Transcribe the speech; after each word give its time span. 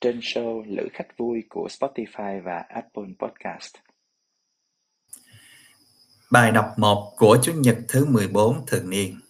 trên 0.00 0.20
show 0.20 0.64
Lữ 0.76 0.88
khách 0.92 1.16
vui 1.16 1.44
của 1.48 1.68
Spotify 1.68 2.42
và 2.42 2.58
Apple 2.68 3.04
Podcast. 3.18 3.74
Bài 6.30 6.52
đọc 6.52 6.74
1 6.76 7.14
của 7.16 7.38
Chủ 7.42 7.52
nhật 7.52 7.78
thứ 7.88 8.04
14 8.04 8.66
thường 8.66 8.90
niên 8.90 9.20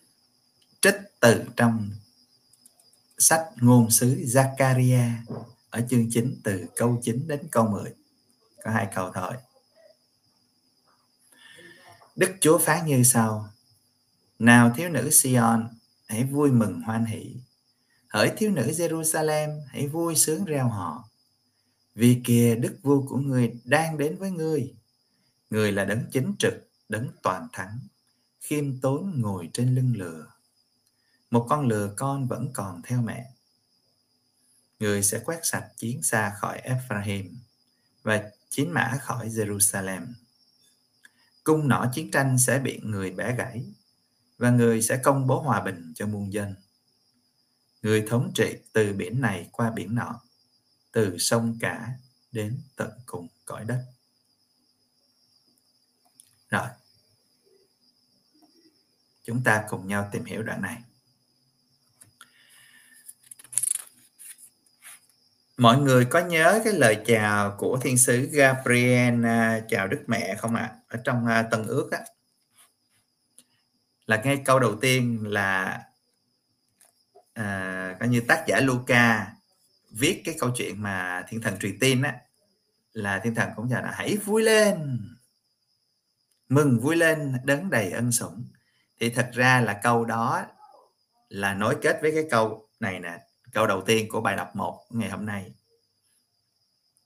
Trích 0.80 0.94
từ 1.20 1.44
trong 1.56 1.90
sách 3.18 3.46
ngôn 3.56 3.90
sứ 3.90 4.14
Zakaria 4.14 5.10
ở 5.70 5.80
chương 5.90 6.10
9 6.10 6.40
từ 6.44 6.66
câu 6.76 7.00
9 7.02 7.28
đến 7.28 7.40
câu 7.50 7.68
10. 7.68 7.94
Có 8.64 8.70
hai 8.70 8.88
câu 8.94 9.10
thôi. 9.14 9.32
Đức 12.16 12.34
Chúa 12.40 12.58
phán 12.58 12.86
như 12.86 13.02
sau: 13.02 13.48
Nào 14.38 14.72
thiếu 14.76 14.88
nữ 14.88 15.10
Sion, 15.10 15.68
hãy 16.06 16.24
vui 16.24 16.50
mừng 16.50 16.80
hoan 16.80 17.04
hỷ 17.04 17.36
hỡi 18.10 18.32
thiếu 18.36 18.50
nữ 18.50 18.62
Jerusalem, 18.62 19.60
hãy 19.66 19.88
vui 19.88 20.16
sướng 20.16 20.44
reo 20.44 20.68
họ 20.68 21.04
vì 21.94 22.20
kìa 22.24 22.54
đức 22.54 22.78
vua 22.82 23.06
của 23.06 23.16
người 23.16 23.52
đang 23.64 23.98
đến 23.98 24.16
với 24.16 24.30
ngươi. 24.30 24.74
Người 25.50 25.72
là 25.72 25.84
đấng 25.84 26.04
chính 26.12 26.34
trực, 26.38 26.54
đấng 26.88 27.08
toàn 27.22 27.48
thắng, 27.52 27.78
khiêm 28.40 28.80
tốn 28.80 29.20
ngồi 29.20 29.50
trên 29.52 29.74
lưng 29.74 29.92
lừa. 29.96 30.26
Một 31.30 31.46
con 31.48 31.66
lừa 31.68 31.94
con 31.96 32.28
vẫn 32.28 32.50
còn 32.52 32.82
theo 32.82 33.02
mẹ. 33.02 33.30
Người 34.80 35.02
sẽ 35.02 35.18
quét 35.24 35.40
sạch 35.42 35.68
chiến 35.76 36.02
xa 36.02 36.32
khỏi 36.38 36.58
Ephraim 36.58 37.38
và 38.02 38.30
chiến 38.48 38.70
mã 38.70 38.98
khỏi 39.00 39.28
Jerusalem. 39.28 40.06
Cung 41.44 41.68
nỏ 41.68 41.90
chiến 41.94 42.10
tranh 42.10 42.38
sẽ 42.38 42.58
bị 42.58 42.80
người 42.82 43.10
bẻ 43.10 43.36
gãy 43.36 43.64
và 44.38 44.50
người 44.50 44.82
sẽ 44.82 44.96
công 44.96 45.26
bố 45.26 45.40
hòa 45.40 45.60
bình 45.60 45.92
cho 45.96 46.06
muôn 46.06 46.32
dân 46.32 46.54
người 47.82 48.04
thống 48.08 48.32
trị 48.34 48.56
từ 48.72 48.92
biển 48.92 49.20
này 49.20 49.48
qua 49.52 49.70
biển 49.70 49.94
nọ, 49.94 50.20
từ 50.92 51.18
sông 51.18 51.58
cả 51.60 51.88
đến 52.32 52.62
tận 52.76 52.90
cùng 53.06 53.28
cõi 53.44 53.64
đất 53.64 53.84
rồi, 56.48 56.68
chúng 59.24 59.42
ta 59.44 59.64
cùng 59.68 59.88
nhau 59.88 60.08
tìm 60.12 60.24
hiểu 60.24 60.42
đoạn 60.42 60.62
này 60.62 60.82
mọi 65.60 65.78
người 65.78 66.04
có 66.04 66.18
nhớ 66.18 66.60
cái 66.64 66.72
lời 66.72 67.02
chào 67.06 67.56
của 67.58 67.78
thiên 67.82 67.98
sứ 67.98 68.28
Gabriel 68.32 69.26
à, 69.26 69.60
chào 69.68 69.88
Đức 69.88 70.00
Mẹ 70.06 70.34
không 70.38 70.54
ạ? 70.54 70.62
À? 70.62 70.76
Ở 70.88 70.98
trong 71.04 71.26
à, 71.26 71.42
Tân 71.42 71.66
Ước 71.66 71.88
á 71.92 71.98
là 74.06 74.22
ngay 74.24 74.42
câu 74.44 74.58
đầu 74.58 74.76
tiên 74.80 75.18
là 75.26 75.80
à, 77.40 77.96
coi 78.00 78.08
như 78.08 78.20
tác 78.20 78.44
giả 78.46 78.60
Luca 78.60 79.32
viết 79.90 80.22
cái 80.24 80.34
câu 80.38 80.50
chuyện 80.56 80.82
mà 80.82 81.24
thiên 81.28 81.40
thần 81.40 81.58
truyền 81.58 81.78
tin 81.78 82.02
á 82.02 82.14
là 82.92 83.18
thiên 83.18 83.34
thần 83.34 83.50
cũng 83.56 83.68
giờ 83.68 83.80
là 83.80 83.90
hãy 83.94 84.16
vui 84.16 84.42
lên 84.42 85.00
mừng 86.48 86.80
vui 86.80 86.96
lên 86.96 87.36
đấng 87.44 87.70
đầy 87.70 87.90
ân 87.90 88.12
sủng. 88.12 88.44
Thì 89.00 89.10
thật 89.10 89.30
ra 89.32 89.60
là 89.60 89.80
câu 89.82 90.04
đó 90.04 90.46
là 91.28 91.54
nối 91.54 91.76
kết 91.82 91.98
với 92.02 92.12
cái 92.14 92.24
câu 92.30 92.68
này 92.80 93.00
nè 93.00 93.18
câu 93.52 93.66
đầu 93.66 93.82
tiên 93.82 94.08
của 94.08 94.20
bài 94.20 94.36
đọc 94.36 94.56
một 94.56 94.84
ngày 94.90 95.10
hôm 95.10 95.26
nay. 95.26 95.52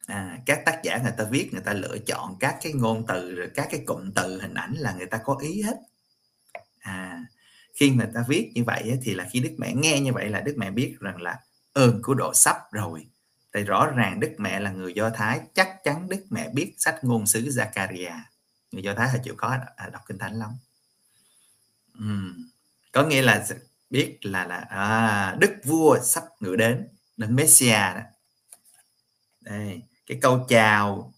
À, 0.06 0.38
các 0.46 0.62
tác 0.66 0.80
giả 0.82 0.98
người 1.02 1.12
ta 1.18 1.24
viết 1.30 1.48
người 1.52 1.62
ta 1.62 1.72
lựa 1.72 1.98
chọn 2.06 2.36
các 2.40 2.58
cái 2.62 2.72
ngôn 2.72 3.06
từ 3.06 3.34
rồi 3.34 3.50
các 3.54 3.68
cái 3.70 3.82
cụm 3.86 4.10
từ 4.14 4.40
hình 4.40 4.54
ảnh 4.54 4.74
là 4.74 4.94
người 4.94 5.06
ta 5.06 5.18
có 5.24 5.36
ý 5.40 5.62
hết. 5.62 5.76
À 6.80 7.24
khi 7.74 7.90
người 7.90 8.06
ta 8.14 8.24
viết 8.28 8.52
như 8.54 8.64
vậy 8.64 8.98
thì 9.02 9.14
là 9.14 9.26
khi 9.30 9.40
đức 9.40 9.54
mẹ 9.58 9.74
nghe 9.74 10.00
như 10.00 10.12
vậy 10.12 10.28
là 10.28 10.40
đức 10.40 10.54
mẹ 10.56 10.70
biết 10.70 10.96
rằng 11.00 11.22
là 11.22 11.40
ơn 11.72 12.02
của 12.02 12.14
độ 12.14 12.34
sắp 12.34 12.56
rồi. 12.72 13.06
Tại 13.52 13.62
rõ 13.64 13.86
ràng 13.86 14.20
đức 14.20 14.34
mẹ 14.38 14.60
là 14.60 14.70
người 14.70 14.92
do 14.92 15.10
thái 15.10 15.40
chắc 15.54 15.84
chắn 15.84 16.08
đức 16.08 16.24
mẹ 16.30 16.48
biết 16.48 16.74
sách 16.78 16.98
ngôn 17.02 17.26
sứ 17.26 17.40
Zakaria. 17.40 18.20
Người 18.72 18.82
do 18.82 18.94
thái 18.94 19.08
họ 19.08 19.18
chịu 19.24 19.34
có 19.36 19.58
à, 19.76 19.88
đọc 19.92 20.02
kinh 20.06 20.18
thánh 20.18 20.38
lắm. 20.38 20.50
Uhm. 21.98 22.48
có 22.92 23.06
nghĩa 23.06 23.22
là 23.22 23.46
biết 23.90 24.18
là 24.22 24.46
là 24.46 24.56
à, 24.56 25.36
đức 25.38 25.52
vua 25.64 25.98
sắp 26.02 26.24
ngự 26.40 26.56
đến 26.56 26.88
đến 27.16 27.36
Messia 27.36 27.72
đó. 27.72 28.00
Đây 29.40 29.82
cái 30.06 30.18
câu 30.22 30.46
chào 30.48 31.12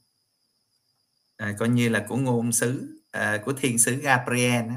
à, 1.37 1.55
coi 1.59 1.69
như 1.69 1.89
là 1.89 2.05
của 2.09 2.17
ngôn 2.17 2.53
sứ 2.53 3.01
à, 3.11 3.43
của 3.45 3.53
thiên 3.53 3.79
sứ 3.79 3.97
Gabriel 3.97 4.69
đó 4.69 4.75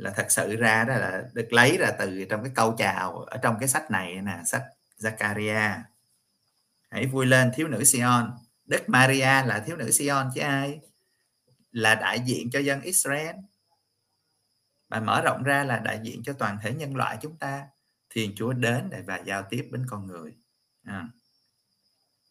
là 0.00 0.10
thật 0.16 0.26
sự 0.28 0.56
ra 0.56 0.84
đó 0.84 0.94
là 0.94 1.22
được 1.32 1.52
lấy 1.52 1.76
ra 1.78 1.90
từ 1.98 2.24
trong 2.30 2.42
cái 2.42 2.52
câu 2.54 2.74
chào 2.78 3.16
ở 3.16 3.36
trong 3.36 3.56
cái 3.60 3.68
sách 3.68 3.90
này 3.90 4.20
nè, 4.22 4.42
sách 4.46 4.62
Zakaria. 4.98 5.80
Hãy 6.90 7.06
vui 7.06 7.26
lên, 7.26 7.50
thiếu 7.54 7.68
nữ 7.68 7.84
Sion. 7.84 8.30
Đức 8.64 8.88
Maria 8.88 9.46
là 9.46 9.62
thiếu 9.66 9.76
nữ 9.76 9.90
Sion 9.90 10.30
chứ 10.34 10.40
ai? 10.40 10.80
Là 11.72 11.94
đại 11.94 12.20
diện 12.20 12.50
cho 12.50 12.58
dân 12.58 12.80
Israel. 12.80 13.36
Và 14.88 15.00
mở 15.00 15.22
rộng 15.22 15.42
ra 15.42 15.64
là 15.64 15.78
đại 15.78 16.00
diện 16.02 16.22
cho 16.22 16.32
toàn 16.32 16.58
thể 16.62 16.74
nhân 16.74 16.96
loại 16.96 17.18
chúng 17.20 17.36
ta. 17.36 17.66
Thiên 18.10 18.32
Chúa 18.36 18.52
đến 18.52 18.90
để 18.90 19.02
và 19.02 19.16
giao 19.16 19.42
tiếp 19.50 19.68
với 19.70 19.80
con 19.86 20.06
người. 20.06 20.34
À. 20.84 21.08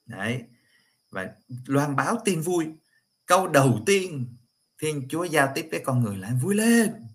đấy. 0.05 0.43
Và 1.09 1.29
loan 1.65 1.95
báo 1.95 2.21
tin 2.25 2.41
vui. 2.41 2.67
Câu 3.25 3.47
đầu 3.47 3.79
tiên 3.85 4.35
Thiên 4.81 5.07
Chúa 5.09 5.23
giao 5.23 5.51
tiếp 5.55 5.67
với 5.71 5.81
con 5.85 6.03
người 6.03 6.17
là 6.17 6.31
vui 6.41 6.55
lên 6.55 7.08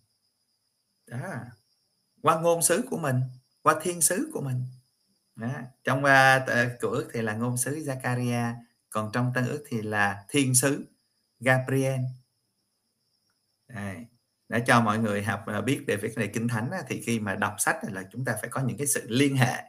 đó 1.06 1.18
qua 2.22 2.40
ngôn 2.40 2.62
sứ 2.62 2.84
của 2.90 2.98
mình 2.98 3.20
qua 3.62 3.80
thiên 3.82 4.00
sứ 4.00 4.30
của 4.32 4.40
mình 4.40 4.64
đó. 5.36 5.48
trong 5.84 6.04
uh, 6.04 6.80
cựu 6.80 6.90
ước 6.90 7.08
thì 7.12 7.22
là 7.22 7.34
ngôn 7.34 7.56
sứ 7.56 7.78
Zakaria 7.78 8.54
còn 8.90 9.10
trong 9.12 9.32
tân 9.34 9.46
ước 9.46 9.64
thì 9.68 9.82
là 9.82 10.24
thiên 10.28 10.54
sứ 10.54 10.84
Gabriel 11.40 12.00
Đây. 13.68 14.06
để 14.48 14.62
cho 14.66 14.80
mọi 14.80 14.98
người 14.98 15.22
học 15.22 15.44
à, 15.46 15.60
biết 15.60 15.84
về 15.86 15.96
việc 15.96 16.18
này 16.18 16.30
kinh 16.34 16.48
thánh 16.48 16.70
thì 16.88 17.02
khi 17.02 17.20
mà 17.20 17.34
đọc 17.34 17.54
sách 17.58 17.76
là 17.82 18.04
chúng 18.12 18.24
ta 18.24 18.36
phải 18.40 18.50
có 18.50 18.60
những 18.60 18.78
cái 18.78 18.86
sự 18.86 19.06
liên 19.08 19.36
hệ 19.36 19.62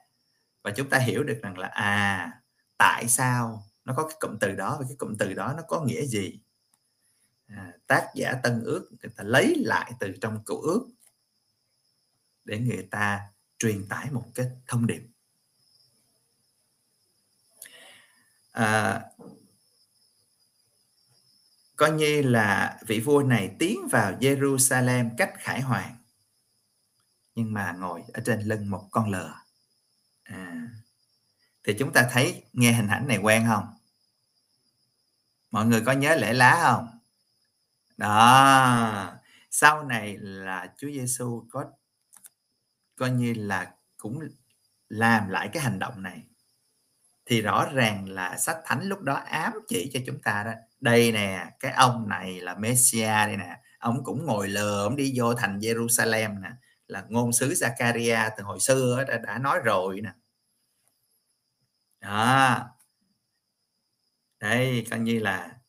và 0.63 0.71
chúng 0.71 0.89
ta 0.89 0.97
hiểu 0.97 1.23
được 1.23 1.39
rằng 1.41 1.57
là 1.57 1.67
à 1.67 2.31
tại 2.77 3.07
sao 3.07 3.63
nó 3.85 3.93
có 3.97 4.07
cái 4.07 4.17
cụm 4.19 4.37
từ 4.39 4.55
đó 4.55 4.77
và 4.79 4.85
cái 4.87 4.95
cụm 4.99 5.15
từ 5.19 5.33
đó 5.33 5.53
nó 5.57 5.63
có 5.67 5.81
nghĩa 5.81 6.05
gì 6.05 6.39
à, 7.47 7.73
tác 7.87 8.11
giả 8.15 8.33
tân 8.43 8.63
ước 8.63 8.89
người 9.01 9.11
ta 9.15 9.23
lấy 9.23 9.55
lại 9.57 9.91
từ 9.99 10.13
trong 10.21 10.43
cựu 10.45 10.61
ước 10.61 10.87
để 12.45 12.59
người 12.59 12.87
ta 12.91 13.21
truyền 13.59 13.87
tải 13.87 14.11
một 14.11 14.25
cái 14.35 14.45
thông 14.67 14.87
điệp. 14.87 15.01
À, 18.51 19.01
coi 21.75 21.91
như 21.91 22.21
là 22.21 22.79
vị 22.87 22.99
vua 22.99 23.23
này 23.23 23.55
tiến 23.59 23.87
vào 23.91 24.13
Jerusalem 24.13 25.09
cách 25.17 25.33
khải 25.37 25.61
hoàn 25.61 25.95
nhưng 27.35 27.53
mà 27.53 27.71
ngồi 27.71 28.03
ở 28.13 28.21
trên 28.25 28.41
lưng 28.41 28.69
một 28.69 28.87
con 28.91 29.11
lừa. 29.11 29.33
À, 30.23 30.69
thì 31.63 31.75
chúng 31.79 31.93
ta 31.93 32.09
thấy 32.11 32.43
nghe 32.53 32.73
hình 32.73 32.87
ảnh 32.87 33.07
này 33.07 33.17
quen 33.17 33.45
không? 33.47 33.73
Mọi 35.51 35.65
người 35.65 35.81
có 35.85 35.91
nhớ 35.91 36.15
lễ 36.15 36.33
lá 36.33 36.59
không? 36.63 36.99
Đó 37.97 39.17
sau 39.51 39.83
này 39.83 40.17
là 40.17 40.73
Chúa 40.77 40.87
Giêsu 40.87 41.45
có 41.49 41.65
coi 42.95 43.11
như 43.11 43.33
là 43.33 43.73
cũng 43.97 44.19
làm 44.89 45.29
lại 45.29 45.49
cái 45.53 45.63
hành 45.63 45.79
động 45.79 46.03
này. 46.03 46.23
Thì 47.25 47.41
rõ 47.41 47.69
ràng 47.73 48.09
là 48.09 48.37
sách 48.37 48.57
thánh 48.65 48.83
lúc 48.83 49.01
đó 49.01 49.13
ám 49.13 49.53
chỉ 49.67 49.91
cho 49.93 49.99
chúng 50.05 50.21
ta 50.21 50.43
đó. 50.43 50.51
Đây 50.79 51.11
nè 51.11 51.51
cái 51.59 51.71
ông 51.71 52.09
này 52.09 52.41
là 52.41 52.55
Messia 52.55 53.07
đây 53.07 53.37
nè. 53.37 53.61
Ông 53.79 54.03
cũng 54.03 54.25
ngồi 54.25 54.49
lờ 54.49 54.83
ông 54.83 54.95
đi 54.95 55.13
vô 55.15 55.33
thành 55.33 55.59
Jerusalem 55.59 56.41
nè. 56.41 56.49
Là 56.87 57.05
ngôn 57.09 57.33
sứ 57.33 57.49
Zakaria 57.49 58.31
từ 58.37 58.43
hồi 58.43 58.59
xưa 58.59 59.03
đã, 59.07 59.17
đã 59.17 59.37
nói 59.37 59.59
rồi 59.63 60.01
nè. 60.01 60.11
Đó. 61.99 62.69
Đây 64.39 64.87
coi 64.89 64.99
như 64.99 65.19
là 65.19 65.59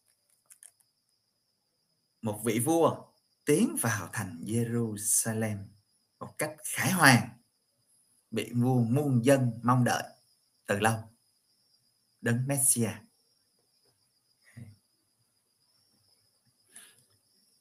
một 2.22 2.40
vị 2.44 2.58
vua 2.58 2.96
tiến 3.44 3.76
vào 3.80 4.08
thành 4.12 4.40
Jerusalem 4.44 5.75
một 6.20 6.38
cách 6.38 6.56
khải 6.64 6.92
hoàn 6.92 7.28
bị 8.30 8.52
vua 8.52 8.80
muôn 8.80 9.24
dân 9.24 9.60
mong 9.62 9.84
đợi 9.84 10.02
từ 10.66 10.78
lâu. 10.78 10.98
Đấng 12.20 12.46
Messia. 12.46 12.90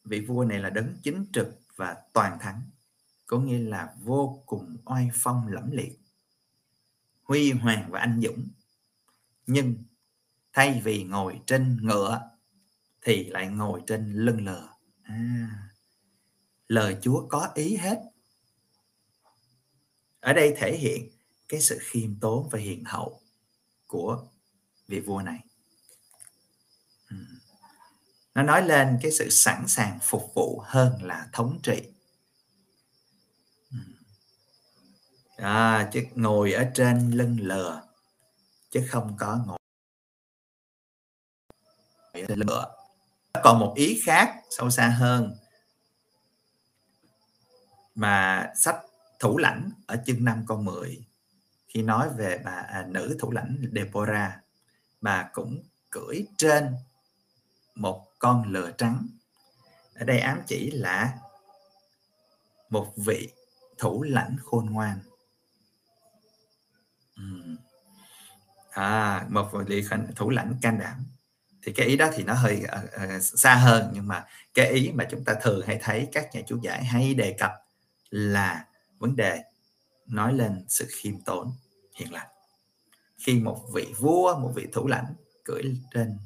Vị 0.03 0.19
vua 0.19 0.45
này 0.45 0.59
là 0.59 0.69
đấng 0.69 0.97
chính 1.03 1.25
trực 1.33 1.47
và 1.75 1.95
toàn 2.13 2.39
thắng 2.39 2.61
có 3.27 3.39
nghĩa 3.39 3.59
là 3.59 3.95
vô 4.01 4.43
cùng 4.45 4.77
oai 4.85 5.09
phong 5.13 5.47
lẫm 5.47 5.71
liệt 5.71 5.99
huy 7.23 7.51
hoàng 7.51 7.91
và 7.91 7.99
anh 7.99 8.21
dũng. 8.23 8.47
Nhưng 9.47 9.83
thay 10.53 10.81
vì 10.83 11.03
ngồi 11.03 11.41
trên 11.47 11.79
ngựa 11.81 12.29
thì 13.01 13.23
lại 13.23 13.47
ngồi 13.47 13.83
trên 13.87 14.13
lưng 14.13 14.45
lờ. 14.45 14.67
À, 15.03 15.49
lời 16.67 16.97
chúa 17.01 17.27
có 17.29 17.51
ý 17.55 17.77
hết 17.77 18.01
ở 20.25 20.33
đây 20.33 20.53
thể 20.57 20.77
hiện 20.77 21.09
cái 21.49 21.61
sự 21.61 21.79
khiêm 21.81 22.19
tốn 22.19 22.49
và 22.51 22.59
hiền 22.59 22.83
hậu 22.85 23.21
của 23.87 24.27
vị 24.87 24.99
vua 24.99 25.21
này. 25.21 25.39
Nó 28.35 28.43
nói 28.43 28.67
lên 28.67 28.99
cái 29.01 29.11
sự 29.11 29.29
sẵn 29.29 29.67
sàng 29.67 29.99
phục 30.01 30.31
vụ 30.35 30.61
hơn 30.65 31.03
là 31.03 31.29
thống 31.33 31.59
trị. 31.63 31.81
À, 35.37 35.89
chứ 35.93 36.03
ngồi 36.15 36.53
ở 36.53 36.65
trên 36.73 37.11
lưng 37.11 37.37
lừa 37.39 37.81
chứ 38.69 38.87
không 38.89 39.15
có 39.19 39.39
ngồi 39.47 39.59
ở 42.13 42.21
trên 42.27 42.39
lưng 42.39 42.49
lừa. 42.49 42.75
Còn 43.43 43.59
một 43.59 43.73
ý 43.77 44.01
khác 44.05 44.41
sâu 44.49 44.69
xa 44.69 44.87
hơn 44.87 45.35
mà 47.95 48.51
sách 48.55 48.84
thủ 49.19 49.37
lãnh 49.37 49.71
ở 49.87 49.97
chương 50.05 50.23
5 50.23 50.45
câu 50.47 50.57
10 50.57 51.05
khi 51.67 51.81
nói 51.81 52.09
về 52.17 52.41
bà 52.45 52.51
à, 52.51 52.85
nữ 52.89 53.17
thủ 53.19 53.31
lãnh 53.31 53.57
Deborah 53.73 54.31
bà 55.01 55.29
cũng 55.33 55.63
cưỡi 55.89 56.25
trên 56.37 56.75
một 57.75 58.05
con 58.19 58.51
lừa 58.51 58.71
trắng. 58.71 59.07
Ở 59.95 60.05
đây 60.05 60.19
ám 60.19 60.41
chỉ 60.47 60.71
là 60.71 61.13
một 62.69 62.93
vị 62.97 63.29
thủ 63.77 64.03
lãnh 64.03 64.35
khôn 64.43 64.65
ngoan. 64.65 64.99
À 68.71 69.25
một 69.29 69.49
vị 69.67 69.85
thủ 70.15 70.29
lãnh 70.29 70.53
can 70.61 70.79
đảm. 70.79 71.05
Thì 71.63 71.73
cái 71.73 71.87
ý 71.87 71.97
đó 71.97 72.09
thì 72.13 72.23
nó 72.23 72.33
hơi 72.33 72.63
uh, 72.63 73.15
uh, 73.15 73.23
xa 73.23 73.55
hơn 73.55 73.91
nhưng 73.93 74.07
mà 74.07 74.25
cái 74.53 74.71
ý 74.71 74.91
mà 74.91 75.07
chúng 75.11 75.23
ta 75.25 75.33
thường 75.41 75.67
hay 75.67 75.79
thấy 75.81 76.07
các 76.11 76.29
nhà 76.33 76.41
chú 76.47 76.59
giải 76.61 76.83
hay 76.83 77.13
đề 77.13 77.35
cập 77.39 77.51
là 78.09 78.65
vấn 78.97 79.15
đề 79.15 79.43
nói 80.05 80.33
lên 80.33 80.65
sự 80.67 80.87
khiêm 80.89 81.21
tốn 81.21 81.51
hiền 81.95 82.13
lành. 82.13 82.27
Khi 83.17 83.39
một 83.39 83.65
vị 83.73 83.93
vua 83.97 84.39
một 84.39 84.51
vị 84.55 84.67
thủ 84.73 84.87
lãnh 84.87 85.13
cưỡi 85.43 85.63
trên 85.93 86.17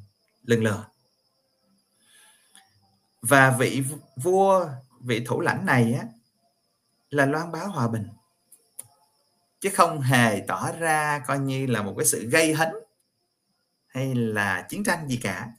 lưng 0.44 0.64
lừa 0.64 0.86
và 3.22 3.56
vị 3.60 3.84
vua 4.16 4.70
vị 5.00 5.26
thủ 5.26 5.42
lãnh 5.42 5.66
này 5.66 5.94
á 5.94 6.06
là 7.10 7.26
loan 7.26 7.52
báo 7.52 7.68
hòa 7.68 7.88
bình. 7.88 8.08
Chứ 9.60 9.70
không 9.74 10.02
hề 10.02 10.44
tỏ 10.48 10.72
ra 10.80 11.24
coi 11.28 11.40
như 11.40 11.68
là 11.68 11.82
một 11.82 11.94
cái 11.98 12.06
sự 12.06 12.30
gây 12.30 12.54
hấn 12.54 12.70
hay 13.88 14.16
là 14.16 14.66
chiến 14.70 14.84
tranh 14.84 15.08
gì 15.08 15.20
cả. 15.24 15.52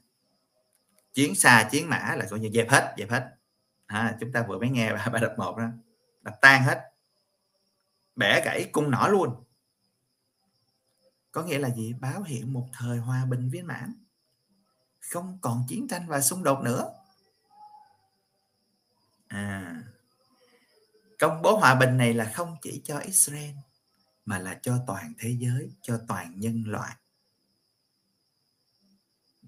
Chiến 1.13 1.35
xa 1.35 1.69
chiến 1.71 1.89
mã 1.89 2.15
là 2.17 2.27
coi 2.31 2.41
như 2.41 2.51
dẹp 2.55 2.71
hết 2.71 2.95
dẹp 2.99 3.11
hết. 3.11 3.31
À, 3.87 4.17
chúng 4.21 4.33
ta 4.33 4.45
vừa 4.49 4.59
mới 4.59 4.69
nghe 4.69 4.93
bài 5.13 5.23
đập 5.23 5.35
một 5.39 5.57
đó. 5.59 5.69
Đập 6.23 6.35
tan 6.41 6.63
hết 6.63 6.93
bẻ 8.21 8.45
gãy 8.45 8.69
cung 8.73 8.91
nỏ 8.91 9.09
luôn. 9.09 9.45
Có 11.33 11.43
nghĩa 11.43 11.59
là 11.59 11.71
gì? 11.71 11.95
Báo 12.01 12.23
hiệu 12.23 12.47
một 12.47 12.69
thời 12.73 12.99
hòa 12.99 13.25
bình 13.25 13.51
viên 13.51 13.67
mãn. 13.67 13.95
Không 15.01 15.39
còn 15.43 15.65
chiến 15.69 15.89
tranh 15.89 16.09
và 16.09 16.21
xung 16.21 16.43
đột 16.43 16.63
nữa. 16.65 16.93
À 19.29 19.83
công 21.21 21.43
bố 21.43 21.57
hòa 21.57 21.75
bình 21.75 21.97
này 21.97 22.15
là 22.15 22.33
không 22.35 22.57
chỉ 22.63 22.81
cho 22.85 22.99
Israel 22.99 23.55
mà 24.25 24.39
là 24.39 24.59
cho 24.63 24.79
toàn 24.87 25.13
thế 25.19 25.37
giới 25.39 25.71
cho 25.83 26.01
toàn 26.09 26.41
nhân 26.41 26.65
loại. 26.67 26.97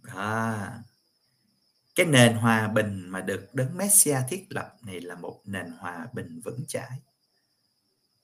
À, 0.03 0.83
cái 1.95 2.07
nền 2.07 2.37
hòa 2.37 2.69
bình 2.69 3.09
mà 3.09 3.21
được 3.21 3.49
đấng 3.53 3.77
Messia 3.77 4.19
thiết 4.29 4.47
lập 4.49 4.77
này 4.83 5.01
là 5.01 5.15
một 5.15 5.41
nền 5.45 5.71
hòa 5.71 6.07
bình 6.13 6.41
vững 6.45 6.65
chãi 6.69 7.01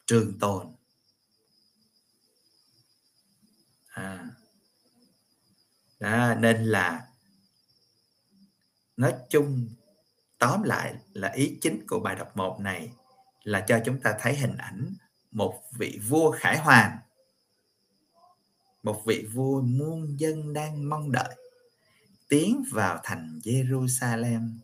trường 0.09 0.39
tồn. 0.39 0.67
À, 3.89 4.29
đó, 6.01 6.35
nên 6.35 6.65
là 6.65 7.07
nói 8.97 9.15
chung 9.31 9.69
tóm 10.39 10.63
lại 10.63 10.95
là 11.13 11.33
ý 11.33 11.59
chính 11.61 11.87
của 11.89 12.01
bài 12.01 12.17
đọc 12.17 12.37
một 12.37 12.61
này 12.61 12.93
là 13.43 13.65
cho 13.69 13.81
chúng 13.85 14.01
ta 14.01 14.17
thấy 14.21 14.37
hình 14.37 14.57
ảnh 14.57 14.95
một 15.31 15.63
vị 15.73 16.01
vua 16.09 16.31
khải 16.31 16.59
hoàn. 16.59 16.99
Một 18.83 19.03
vị 19.07 19.27
vua 19.33 19.61
muôn 19.61 20.21
dân 20.21 20.53
đang 20.53 20.89
mong 20.89 21.13
đợi 21.13 21.37
tiến 22.29 22.65
vào 22.71 23.01
thành 23.05 23.41
Jerusalem 23.45 24.59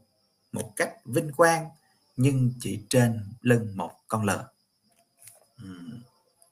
một 0.53 0.73
cách 0.77 0.93
vinh 1.05 1.33
quang 1.33 1.69
nhưng 2.17 2.53
chỉ 2.61 2.85
trên 2.89 3.33
lưng 3.41 3.77
một 3.77 3.93
con 4.09 4.25
lợn 4.25 4.54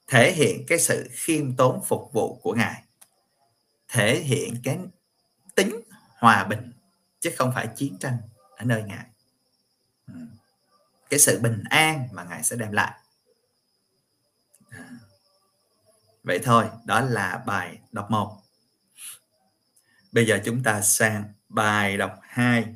thể 0.07 0.33
hiện 0.33 0.67
cái 0.67 0.79
sự 0.79 1.09
khiêm 1.13 1.57
tốn 1.57 1.83
phục 1.85 2.11
vụ 2.13 2.41
của 2.43 2.55
ngài. 2.55 2.83
Thể 3.89 4.21
hiện 4.21 4.55
cái 4.65 4.79
tính 5.55 5.81
hòa 6.19 6.45
bình, 6.45 6.73
chứ 7.21 7.31
không 7.37 7.53
phải 7.55 7.69
chiến 7.77 7.99
tranh 7.99 8.19
ở 8.57 8.65
nơi 8.65 8.83
ngài. 8.83 9.07
Cái 11.11 11.19
sự 11.19 11.41
bình 11.41 11.63
an 11.71 12.09
mà 12.13 12.25
ngài 12.25 12.43
sẽ 12.43 12.57
đem 12.57 12.73
lại. 12.73 13.01
Vậy 16.23 16.39
thôi, 16.45 16.69
đó 16.85 17.01
là 17.01 17.43
bài 17.47 17.79
đọc 17.93 18.11
1 18.11 18.43
bây 20.13 20.27
giờ 20.27 20.41
chúng 20.45 20.63
ta 20.63 20.81
sang 20.81 21.33
bài 21.49 21.97
đọc 21.97 22.19
2 22.23 22.75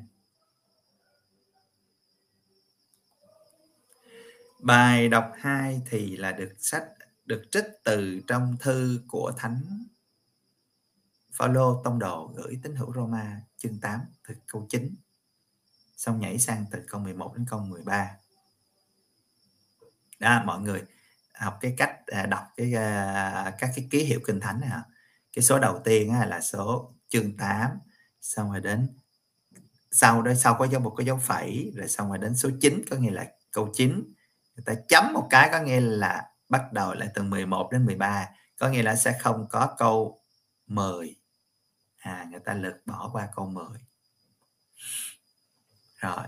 bài 4.66 5.08
đọc 5.08 5.32
2 5.38 5.82
thì 5.90 6.16
là 6.16 6.32
được 6.32 6.54
sách, 6.58 6.84
được 7.24 7.42
trích 7.50 7.64
từ 7.84 8.20
trong 8.26 8.56
thư 8.60 9.00
của 9.08 9.32
thánh 9.38 9.84
Phaolô 11.32 11.82
tông 11.84 11.98
đồ 11.98 12.32
gửi 12.36 12.58
tín 12.62 12.74
hữu 12.74 12.92
Roma, 12.94 13.40
chương 13.56 13.80
8 13.80 14.00
từ 14.28 14.34
câu 14.46 14.66
9 14.68 14.94
xong 15.96 16.20
nhảy 16.20 16.38
sang 16.38 16.64
từ 16.70 16.78
câu 16.88 17.00
11 17.00 17.36
đến 17.36 17.46
câu 17.50 17.60
13 17.60 18.10
đó, 20.18 20.42
mọi 20.44 20.60
người, 20.60 20.82
học 21.34 21.58
cái 21.60 21.74
cách 21.76 22.06
à, 22.06 22.26
đọc 22.26 22.44
cái 22.56 22.74
à, 22.74 23.54
các 23.58 23.70
cái 23.76 23.88
ký 23.90 24.04
hiệu 24.04 24.20
kinh 24.24 24.40
thánh 24.40 24.60
này 24.60 24.70
hả? 24.70 24.82
cái 25.32 25.42
số 25.42 25.58
đầu 25.58 25.80
tiên 25.84 26.12
là 26.28 26.40
số 26.40 26.94
chương 27.08 27.36
8 27.36 27.70
xong 28.20 28.50
rồi 28.50 28.60
đến 28.60 28.88
sau 29.90 30.22
đó, 30.22 30.34
sau 30.34 30.56
có 30.58 30.66
dấu 30.66 30.80
một 30.80 30.94
cái 30.96 31.06
dấu 31.06 31.18
phẩy, 31.18 31.72
rồi 31.76 31.88
xong 31.88 32.08
rồi 32.08 32.18
đến 32.18 32.36
số 32.36 32.50
9 32.60 32.82
có 32.90 32.96
nghĩa 32.96 33.10
là 33.10 33.26
câu 33.52 33.70
9 33.74 34.15
người 34.56 34.64
ta 34.66 34.74
chấm 34.88 35.12
một 35.12 35.26
cái 35.30 35.48
có 35.52 35.60
nghĩa 35.60 35.80
là 35.80 36.30
bắt 36.48 36.72
đầu 36.72 36.94
lại 36.94 37.08
từ 37.14 37.22
11 37.22 37.68
đến 37.72 37.86
13 37.86 38.28
có 38.58 38.68
nghĩa 38.68 38.82
là 38.82 38.96
sẽ 38.96 39.18
không 39.20 39.46
có 39.50 39.74
câu 39.78 40.22
10 40.66 41.16
à 41.98 42.26
người 42.30 42.40
ta 42.40 42.54
lược 42.54 42.86
bỏ 42.86 43.10
qua 43.12 43.28
câu 43.34 43.46
10 43.46 43.66
rồi. 45.96 46.26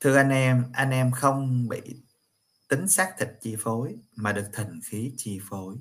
Thưa 0.00 0.16
anh 0.16 0.30
em 0.30 0.64
anh 0.72 0.90
em 0.90 1.10
không 1.12 1.68
bị 1.68 1.80
tính 2.68 2.88
xác 2.88 3.14
thịt 3.18 3.28
chi 3.40 3.56
phối 3.58 3.96
mà 4.16 4.32
được 4.32 4.48
thần 4.52 4.80
khí 4.84 5.12
chi 5.16 5.40
phối. 5.48 5.76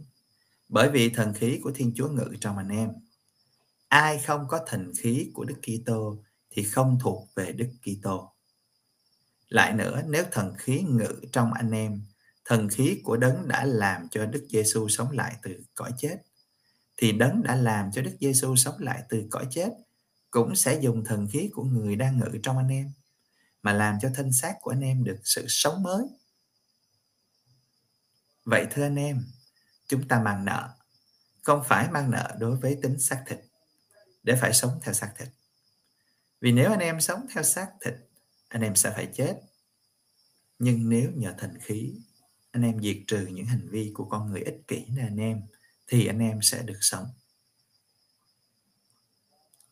Bởi 0.69 0.89
vì 0.89 1.09
thần 1.09 1.33
khí 1.33 1.59
của 1.63 1.71
thiên 1.75 1.93
chúa 1.95 2.09
ngự 2.09 2.35
trong 2.41 2.57
anh 2.57 2.69
em. 2.69 2.93
Ai 3.87 4.19
không 4.19 4.47
có 4.47 4.59
thần 4.67 4.91
khí 4.97 5.31
của 5.33 5.45
đức 5.45 5.59
kitô 5.61 6.23
thì 6.49 6.63
không 6.63 6.97
thuộc 7.01 7.29
về 7.35 7.51
đức 7.51 7.69
kitô 7.81 8.33
lại 9.49 9.73
nữa, 9.73 10.01
nếu 10.07 10.23
thần 10.31 10.55
khí 10.57 10.81
ngự 10.81 11.21
trong 11.31 11.53
anh 11.53 11.71
em, 11.71 12.01
thần 12.45 12.69
khí 12.69 13.01
của 13.03 13.17
đấng 13.17 13.47
đã 13.47 13.65
làm 13.65 14.09
cho 14.09 14.25
đức 14.25 14.47
giêsu 14.49 14.87
sống 14.89 15.11
lại 15.11 15.35
từ 15.41 15.63
cõi 15.75 15.91
chết, 15.97 16.17
thì 16.97 17.11
đấng 17.11 17.43
đã 17.43 17.55
làm 17.55 17.91
cho 17.91 18.01
đức 18.01 18.17
giêsu 18.19 18.55
sống 18.55 18.75
lại 18.79 19.03
từ 19.09 19.27
cõi 19.29 19.47
chết 19.51 19.69
cũng 20.31 20.55
sẽ 20.55 20.79
dùng 20.81 21.05
thần 21.05 21.27
khí 21.31 21.49
của 21.53 21.63
người 21.63 21.95
đang 21.95 22.17
ngự 22.17 22.39
trong 22.43 22.57
anh 22.57 22.67
em, 22.67 22.91
mà 23.61 23.73
làm 23.73 23.97
cho 24.01 24.09
thân 24.15 24.33
xác 24.33 24.53
của 24.61 24.71
anh 24.71 24.81
em 24.81 25.03
được 25.03 25.19
sự 25.23 25.45
sống 25.47 25.83
mới. 25.83 26.05
Vậy 28.45 28.67
thưa 28.71 28.83
anh 28.83 28.95
em, 28.95 29.25
chúng 29.87 30.07
ta 30.07 30.19
mang 30.19 30.45
nợ. 30.45 30.69
Không 31.41 31.63
phải 31.65 31.91
mang 31.91 32.11
nợ 32.11 32.35
đối 32.39 32.55
với 32.55 32.77
tính 32.81 32.99
xác 32.99 33.23
thịt, 33.27 33.39
để 34.23 34.35
phải 34.41 34.53
sống 34.53 34.79
theo 34.81 34.93
xác 34.93 35.13
thịt. 35.17 35.27
Vì 36.41 36.51
nếu 36.51 36.71
anh 36.71 36.79
em 36.79 37.01
sống 37.01 37.25
theo 37.33 37.43
xác 37.43 37.67
thịt 37.81 37.93
anh 38.47 38.61
em 38.61 38.75
sẽ 38.75 38.91
phải 38.95 39.07
chết. 39.13 39.39
Nhưng 40.59 40.89
nếu 40.89 41.11
nhờ 41.15 41.33
thần 41.37 41.57
khí, 41.61 41.95
anh 42.51 42.63
em 42.63 42.81
diệt 42.81 42.97
trừ 43.07 43.27
những 43.31 43.45
hành 43.45 43.67
vi 43.69 43.91
của 43.93 44.05
con 44.05 44.31
người 44.31 44.41
ích 44.41 44.61
kỷ 44.67 44.85
là 44.95 45.03
anh 45.03 45.17
em, 45.17 45.41
thì 45.87 46.07
anh 46.07 46.19
em 46.19 46.41
sẽ 46.41 46.63
được 46.63 46.77
sống. 46.81 47.05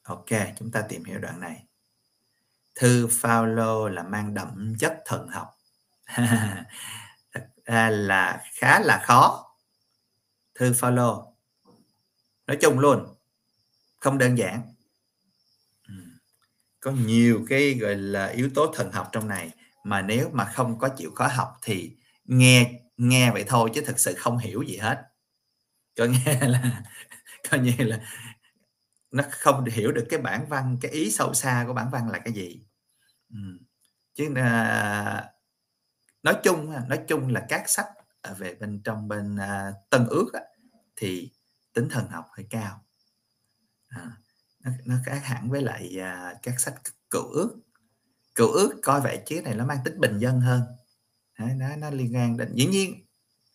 Ok, 0.03 0.29
chúng 0.60 0.72
ta 0.72 0.82
tìm 0.89 1.03
hiểu 1.03 1.20
đoạn 1.20 1.39
này. 1.39 1.65
Thư 2.75 3.08
Phaolô 3.12 3.89
là 3.89 4.03
mang 4.03 4.34
đậm 4.34 4.75
chất 4.79 5.01
thần 5.05 5.27
học. 5.27 5.48
Thật 7.32 7.48
ra 7.65 7.89
là 7.89 8.44
khá 8.53 8.79
là 8.79 9.03
khó. 9.05 9.51
Thư 10.55 10.74
Phaolô, 10.74 11.36
nói 12.48 12.58
chung 12.62 12.79
luôn, 12.79 13.15
không 13.98 14.17
đơn 14.17 14.38
giản 14.38 14.75
có 16.86 16.92
nhiều 16.92 17.46
cái 17.50 17.74
gọi 17.74 17.96
là 17.96 18.27
yếu 18.27 18.50
tố 18.56 18.74
thần 18.75 18.92
học 18.92 19.10
trong 19.12 19.27
này 19.27 19.51
mà 19.84 20.01
nếu 20.01 20.30
mà 20.34 20.46
không 20.46 20.80
có 20.80 20.89
chịu 20.89 21.12
khó 21.15 21.27
học 21.27 21.58
thì 21.62 21.96
nghe 22.25 22.82
nghe 22.98 23.32
vậy 23.32 23.46
thôi 23.48 23.72
chứ 23.74 23.82
thực 23.86 24.00
sự 24.00 24.13
không 24.18 24.38
hiểu 24.38 24.62
gì 24.62 24.77
hết 24.77 25.01
có 25.98 26.06
nghe 26.25 26.48
là 26.48 26.84
coi 27.51 27.60
như 27.60 27.74
là 27.77 28.00
nó 29.12 29.24
không 29.32 29.65
hiểu 29.65 29.92
được 29.92 30.06
cái 30.10 30.22
bản 30.22 30.46
văn 30.50 30.77
cái 30.82 30.92
ý 30.92 31.12
sâu 31.12 31.34
xa 31.34 31.63
của 31.68 31.74
bản 31.74 31.89
văn 31.92 32.10
là 32.10 32.20
cái 32.20 32.34
gì 32.34 32.62
ừ. 33.30 33.39
chứ 34.13 34.34
à, 34.36 35.30
nói 36.24 36.38
chung 36.44 36.74
nói 36.89 37.00
chung 37.08 37.34
là 37.34 37.46
các 37.50 37.70
sách 37.70 37.88
về 38.38 38.56
bên 38.56 38.82
trong 38.84 39.08
bên 39.08 39.36
uh, 39.36 39.89
tân 39.89 40.08
ước 40.10 40.30
á, 40.34 40.42
thì 40.96 41.32
tính 41.74 41.89
thần 41.89 42.08
học 42.08 42.25
hơi 42.32 42.46
cao 42.50 42.82
à, 43.88 44.12
nó, 44.66 44.72
nó 44.86 44.96
khác 45.06 45.22
hẳn 45.24 45.50
với 45.50 45.62
lại 45.62 45.98
uh, 45.98 46.42
các 46.44 46.60
sách 46.60 46.82
cựu 47.10 47.24
ước. 47.24 47.60
Cựu 48.36 48.52
ước 48.52 48.80
coi 48.84 49.02
vậy 49.02 49.22
chứ 49.26 49.42
này 49.42 49.56
nó 49.56 49.66
mang 49.66 49.78
tính 49.86 50.00
bình 50.00 50.20
dân 50.20 50.42
hơn. 50.42 50.62
Đấy, 51.40 51.50
nó 51.56 51.76
nó 51.76 51.90
liên 51.90 52.16
quan 52.16 52.38
đến 52.38 52.54
dĩ 52.56 52.66
nhiên 52.66 53.06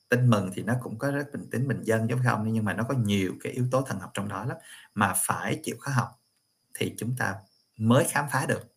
tin 0.08 0.30
mừng 0.30 0.50
thì 0.54 0.62
nó 0.62 0.76
cũng 0.82 0.98
có 0.98 1.10
rất 1.10 1.32
bình 1.32 1.50
tính 1.50 1.68
bình 1.68 1.82
dân 1.82 2.08
giống 2.08 2.20
không 2.24 2.52
nhưng 2.52 2.64
mà 2.64 2.74
nó 2.74 2.84
có 2.88 2.94
nhiều 2.94 3.34
cái 3.40 3.52
yếu 3.52 3.66
tố 3.70 3.82
thần 3.82 3.98
học 3.98 4.10
trong 4.14 4.28
đó 4.28 4.44
lắm. 4.44 4.56
Mà 4.94 5.14
phải 5.16 5.60
chịu 5.62 5.76
khó 5.80 5.92
học 5.92 6.20
thì 6.74 6.94
chúng 6.98 7.16
ta 7.18 7.34
mới 7.76 8.04
khám 8.10 8.26
phá 8.32 8.46
được 8.46 8.74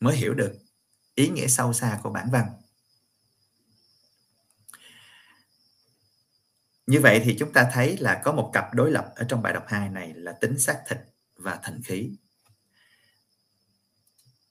mới 0.00 0.16
hiểu 0.16 0.34
được 0.34 0.58
ý 1.14 1.28
nghĩa 1.28 1.46
sâu 1.46 1.72
xa 1.72 2.00
của 2.02 2.10
bản 2.10 2.30
văn. 2.30 2.46
Như 6.86 7.00
vậy 7.00 7.20
thì 7.24 7.36
chúng 7.38 7.52
ta 7.52 7.70
thấy 7.72 7.96
là 7.96 8.20
có 8.24 8.32
một 8.32 8.50
cặp 8.52 8.74
đối 8.74 8.90
lập 8.90 9.12
ở 9.16 9.24
trong 9.28 9.42
bài 9.42 9.52
đọc 9.52 9.64
2 9.68 9.88
này 9.88 10.14
là 10.14 10.32
tính 10.32 10.58
xác 10.58 10.82
thịt 10.88 10.98
và 11.42 11.58
thần 11.62 11.80
khí. 11.84 12.10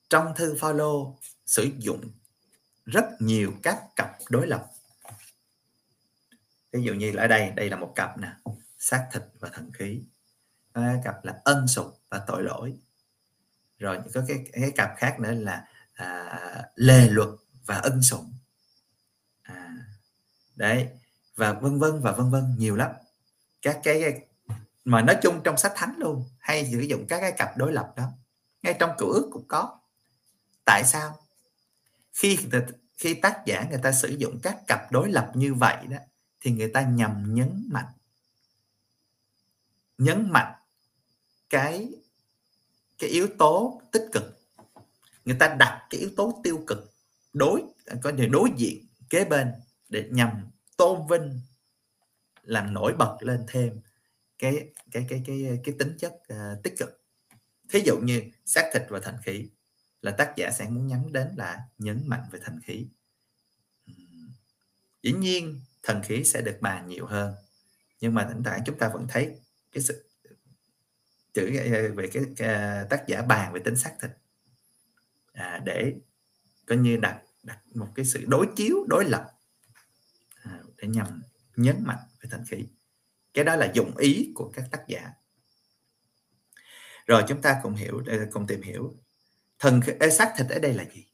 Trong 0.10 0.34
thư 0.36 0.56
Phaolô 0.60 1.20
sử 1.46 1.70
dụng 1.78 2.12
rất 2.86 3.06
nhiều 3.20 3.54
các 3.64 3.84
cặp 3.96 4.12
đối 4.30 4.48
lập. 4.48 4.68
Ví 6.72 6.84
dụ 6.84 6.94
như 6.94 7.16
ở 7.16 7.28
đây 7.28 7.52
đây 7.52 7.70
là 7.70 7.76
một 7.78 7.94
cặp 7.96 8.18
nè 8.18 8.34
xác 8.80 9.10
thịt 9.14 9.24
và 9.40 9.50
thần 9.50 9.72
khí. 9.74 10.02
À, 10.74 11.02
cặp 11.04 11.26
là 11.26 11.42
ân 11.44 11.68
sủng 11.68 11.92
và 12.10 12.24
tội 12.28 12.44
lỗi. 12.44 12.78
Rồi 13.78 14.00
có 14.14 14.24
cái 14.28 14.46
cái 14.52 14.72
cặp 14.76 14.92
khác 14.98 15.20
nữa 15.20 15.32
là 15.32 15.68
à, 15.94 16.64
lề 16.76 17.10
luật 17.10 17.30
và 17.66 17.76
ân 17.76 18.02
sủng. 18.02 18.34
À, 19.42 19.76
đấy 20.56 20.90
và 21.36 21.54
vân 21.54 21.80
vân 21.80 22.02
và 22.02 22.12
vân 22.12 22.32
vân 22.32 22.56
nhiều 22.58 22.76
lắm. 22.76 22.92
Các 23.62 23.80
cái 23.84 24.28
mà 24.86 25.02
nói 25.02 25.18
chung 25.24 25.42
trong 25.44 25.58
sách 25.58 25.74
thánh 25.76 25.96
luôn, 25.98 26.30
hay 26.40 26.72
sử 26.72 26.80
dụng 26.80 27.06
các 27.10 27.20
cái 27.20 27.32
cặp 27.32 27.58
đối 27.58 27.74
lập 27.74 27.94
đó. 27.96 28.04
Ngay 28.62 28.76
trong 28.80 28.92
cựu 28.98 29.10
ước 29.10 29.30
cũng 29.32 29.48
có. 29.48 29.80
Tại 30.66 30.84
sao? 30.86 31.20
Khi 32.14 32.38
khi 32.98 33.14
tác 33.14 33.42
giả 33.46 33.66
người 33.70 33.80
ta 33.84 33.92
sử 33.92 34.08
dụng 34.08 34.40
các 34.44 34.58
cặp 34.68 34.92
đối 34.92 35.12
lập 35.12 35.32
như 35.36 35.54
vậy 35.54 35.88
đó, 35.90 35.98
thì 36.42 36.52
người 36.52 36.72
ta 36.74 36.82
nhằm 36.82 37.34
nhấn 37.34 37.68
mạnh. 37.72 37.94
Nhấn 39.98 40.32
mạnh 40.32 40.54
cái 41.50 41.90
cái 43.00 43.10
yếu 43.10 43.28
tố 43.40 43.82
tích 43.92 44.10
cực. 44.12 44.40
Người 45.26 45.38
ta 45.40 45.56
đặt 45.60 45.88
cái 45.90 46.00
yếu 46.00 46.10
tố 46.18 46.42
tiêu 46.44 46.64
cực 46.68 46.94
đối, 47.34 47.64
có 48.02 48.12
thể 48.18 48.28
đối 48.28 48.50
diện 48.58 48.88
kế 49.10 49.26
bên 49.26 49.54
để 49.90 50.08
nhằm 50.12 50.50
tôn 50.78 51.08
vinh, 51.08 51.40
làm 52.44 52.74
nổi 52.74 52.94
bật 52.94 53.18
lên 53.20 53.46
thêm 53.48 53.82
cái 54.42 54.70
cái 54.92 55.06
cái 55.10 55.24
cái 55.26 55.60
cái 55.64 55.76
tính 55.80 55.98
chất 56.00 56.14
uh, 56.34 56.64
tích 56.64 56.74
cực. 56.78 57.02
Thí 57.70 57.80
dụ 57.86 57.98
như 58.00 58.22
xác 58.46 58.70
thịt 58.74 58.82
và 58.90 59.00
thành 59.00 59.18
khí 59.24 59.50
là 60.02 60.12
tác 60.12 60.34
giả 60.38 60.52
sẽ 60.52 60.70
muốn 60.70 60.88
nhắn 60.88 61.14
đến 61.14 61.28
là 61.38 61.60
nhấn 61.78 62.04
mạnh 62.06 62.24
về 62.32 62.40
thành 62.44 62.60
khí 62.64 62.88
dĩ 65.04 65.12
nhiên 65.12 65.62
thần 65.84 66.02
khí 66.04 66.24
sẽ 66.24 66.42
được 66.42 66.58
bàn 66.62 66.88
nhiều 66.88 67.06
hơn 67.06 67.34
nhưng 68.02 68.14
mà 68.14 68.28
thỉnh 68.30 68.44
thoảng 68.44 68.62
chúng 68.66 68.78
ta 68.78 68.90
vẫn 68.90 69.08
thấy 69.10 69.40
cái 69.72 69.84
sự 69.84 70.10
chữ 71.34 71.58
ờ, 71.58 71.94
về 71.96 72.10
cái, 72.14 72.24
cái 72.38 72.54
ờ, 72.54 72.88
tác 72.90 73.04
giả 73.08 73.22
bàn 73.22 73.54
về 73.54 73.62
tính 73.66 73.76
xác 73.76 73.96
thịt. 74.02 74.12
À, 75.34 75.62
để 75.66 75.94
coi 76.66 76.78
như 76.78 76.98
đặt 76.98 77.22
đặt 77.44 77.60
một 77.76 77.88
cái 77.96 78.06
sự 78.06 78.26
đối 78.28 78.48
chiếu 78.56 78.76
đối 78.90 79.06
lập 79.06 79.32
à, 80.44 80.60
để 80.78 80.88
nhằm 80.88 81.22
nhấn 81.56 81.84
mạnh 81.84 82.00
về 82.22 82.30
thành 82.32 82.46
khí 82.46 82.66
cái 83.34 83.46
đó 83.46 83.56
là 83.56 83.72
dụng 83.74 83.98
ý 83.98 84.32
của 84.36 84.52
các 84.54 84.66
tác 84.72 84.84
giả. 84.88 85.14
Rồi 87.06 87.24
chúng 87.28 87.42
ta 87.42 87.60
cùng 87.64 87.76
hiểu 87.76 88.04
cùng 88.32 88.48
tìm 88.48 88.62
hiểu. 88.62 88.96
Thần 89.60 89.82
xác 90.12 90.34
thịt 90.38 90.50
ở 90.50 90.60
đây 90.60 90.74
là 90.74 90.86
gì? 90.94 91.06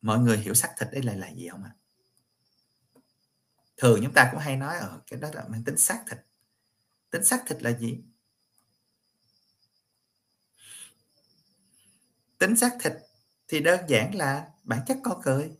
Mọi 0.00 0.18
người 0.18 0.38
hiểu 0.38 0.54
xác 0.54 0.74
thịt 0.78 0.88
đây 0.92 1.02
là 1.02 1.14
là 1.14 1.28
gì 1.28 1.48
không 1.48 1.64
ạ? 1.64 1.74
Thường 3.76 4.00
chúng 4.04 4.12
ta 4.12 4.28
cũng 4.30 4.40
hay 4.40 4.56
nói 4.56 4.76
ở 4.76 5.00
cái 5.06 5.20
đó 5.20 5.30
là 5.34 5.44
mang 5.48 5.64
tính 5.64 5.78
xác 5.78 6.04
thịt. 6.10 6.18
Tính 7.10 7.24
xác 7.24 7.42
thịt 7.46 7.62
là 7.62 7.72
gì? 7.78 7.98
Tính 12.38 12.56
xác 12.56 12.72
thịt 12.80 12.92
thì 13.48 13.60
đơn 13.60 13.80
giản 13.88 14.14
là 14.14 14.50
bản 14.62 14.80
chất 14.86 14.98
con 15.02 15.20
người. 15.24 15.56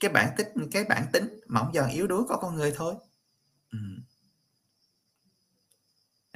Cái 0.00 0.10
bản 0.10 0.34
tính, 0.36 0.48
cái 0.72 0.84
bản 0.84 1.06
tính 1.12 1.40
mỏng 1.46 1.72
giòn 1.74 1.90
yếu 1.90 2.06
đuối 2.06 2.24
của 2.28 2.38
con 2.40 2.54
người 2.54 2.72
thôi 2.76 2.94
ừ 3.70 3.78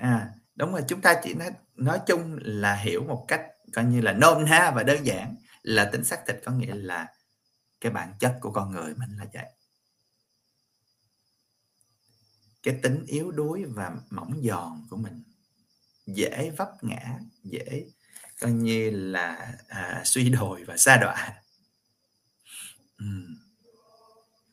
à 0.01 0.31
đúng 0.55 0.73
rồi 0.73 0.85
chúng 0.89 1.01
ta 1.01 1.21
chỉ 1.23 1.35
nói 1.35 1.51
nói 1.75 2.01
chung 2.07 2.39
là 2.41 2.75
hiểu 2.75 3.05
một 3.05 3.25
cách 3.29 3.47
coi 3.73 3.85
như 3.85 4.01
là 4.01 4.13
nôm 4.13 4.45
na 4.45 4.73
và 4.77 4.83
đơn 4.83 5.07
giản 5.07 5.37
là 5.63 5.85
tính 5.93 6.05
xác 6.05 6.27
thịt 6.27 6.37
có 6.45 6.53
nghĩa 6.53 6.75
là 6.75 7.09
cái 7.81 7.93
bản 7.93 8.15
chất 8.21 8.39
của 8.41 8.53
con 8.53 8.71
người 8.71 8.95
mình 8.95 9.17
là 9.19 9.27
vậy. 9.33 9.47
Cái 12.63 12.79
tính 12.83 13.05
yếu 13.07 13.31
đuối 13.31 13.65
và 13.65 13.97
mỏng 14.11 14.41
giòn 14.45 14.87
của 14.91 14.97
mình 14.97 15.23
dễ 16.07 16.51
vấp 16.57 16.85
ngã 16.85 17.19
dễ 17.45 17.87
coi 18.41 18.53
như 18.53 18.91
là 18.91 19.55
à, 19.69 20.03
suy 20.05 20.29
đồi 20.29 20.65
và 20.65 20.77
sa 20.77 20.97
đọa. 20.97 21.43
Ừ. 22.99 23.07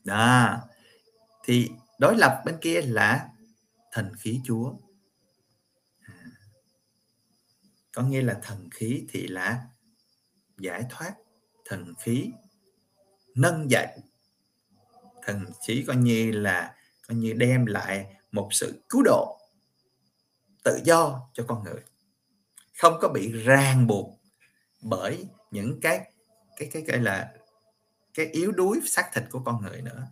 đó. 0.03 0.59
Thì 1.43 1.69
đối 1.99 2.17
lập 2.17 2.41
bên 2.45 2.57
kia 2.61 2.81
là 2.81 3.29
thần 3.91 4.11
khí 4.19 4.41
chúa 4.45 4.73
à 5.99 6.13
có 7.97 8.03
nghĩa 8.03 8.21
là 8.21 8.39
thần 8.43 8.69
khí 8.71 9.05
thì 9.09 9.27
là 9.27 9.65
giải 10.57 10.83
thoát, 10.89 11.15
thần 11.65 11.93
khí 11.99 12.31
nâng 13.35 13.71
dậy. 13.71 13.87
Thần 15.23 15.45
khí 15.67 15.83
coi 15.87 15.95
như 15.95 16.31
là, 16.31 16.75
coi 17.07 17.17
như 17.17 17.33
đem 17.33 17.65
lại 17.65 18.15
một 18.31 18.49
sự 18.51 18.83
cứu 18.89 19.01
độ, 19.05 19.39
tự 20.63 20.79
do 20.83 21.29
cho 21.33 21.45
con 21.47 21.63
người. 21.63 21.81
Không 22.77 22.97
có 23.01 23.09
bị 23.09 23.31
ràng 23.31 23.87
buộc 23.87 24.19
bởi 24.81 25.27
những 25.51 25.79
cái 25.81 26.11
cái 26.57 26.69
cái 26.73 26.81
gọi 26.81 26.99
là, 26.99 27.33
cái 28.13 28.25
yếu 28.25 28.51
đuối 28.51 28.79
xác 28.85 29.09
thịt 29.13 29.23
của 29.29 29.41
con 29.45 29.61
người 29.61 29.81
nữa. 29.81 30.07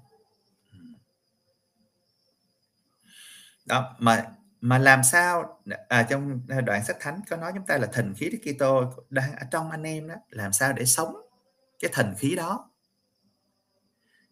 Đó, 3.66 3.96
mà 4.00 4.36
mà 4.66 4.78
làm 4.78 5.04
sao 5.04 5.62
à, 5.90 6.04
trong 6.10 6.42
à, 6.50 6.62
đoạn 6.62 6.86
sách 6.86 6.98
thánh 7.00 7.22
có 7.30 7.38
nói 7.38 7.52
chúng 7.56 7.66
ta 7.66 7.78
là 7.78 7.88
thần 7.94 8.14
khí 8.18 8.30
Đức 8.30 8.38
Kitô 8.52 8.94
đang 9.10 9.36
ở 9.36 9.46
trong 9.52 9.72
anh 9.72 9.84
em 9.84 10.08
đó 10.08 10.16
làm 10.30 10.54
sao 10.54 10.74
để 10.74 10.86
sống 10.86 11.16
cái 11.80 11.92
thần 11.94 12.14
khí 12.18 12.36
đó? 12.36 12.72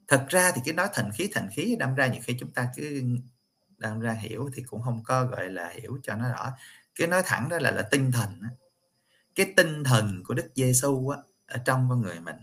Thật 0.08 0.25
ra 0.30 0.52
thì 0.52 0.62
cái 0.66 0.74
nói 0.74 0.88
thần 0.94 1.12
khí 1.13 1.30
thần 1.34 1.50
khí 1.52 1.75
đâm 1.80 1.96
ra 1.96 2.08
nhiều 2.08 2.22
khi 2.24 2.38
chúng 2.40 2.52
ta 2.52 2.70
cứ 2.75 3.04
đâm 3.78 4.00
ra 4.00 4.13
hiểu 4.13 4.50
thì 4.54 4.63
cũng 4.63 4.82
không 4.82 5.04
có 5.04 5.25
gọi 5.25 5.50
là 5.50 5.70
hiểu 5.70 6.00
cho 6.04 6.16
nó 6.16 6.30
rõ. 6.30 6.52
Cái 6.96 7.08
nói 7.08 7.22
thẳng 7.25 7.50
đó 7.50 7.58
là 7.60 7.72
là 7.72 7.88
tinh 7.92 8.12
thần 8.12 8.42
cái 9.36 9.54
tinh 9.58 9.84
thần 9.84 10.24
của 10.25 10.34
Đức 10.34 10.52
Giêsu 10.56 11.10
á 11.10 11.18
ở 11.48 11.58
trong 11.66 11.90
con 11.90 12.02
người 12.02 12.20
mình. 12.20 12.38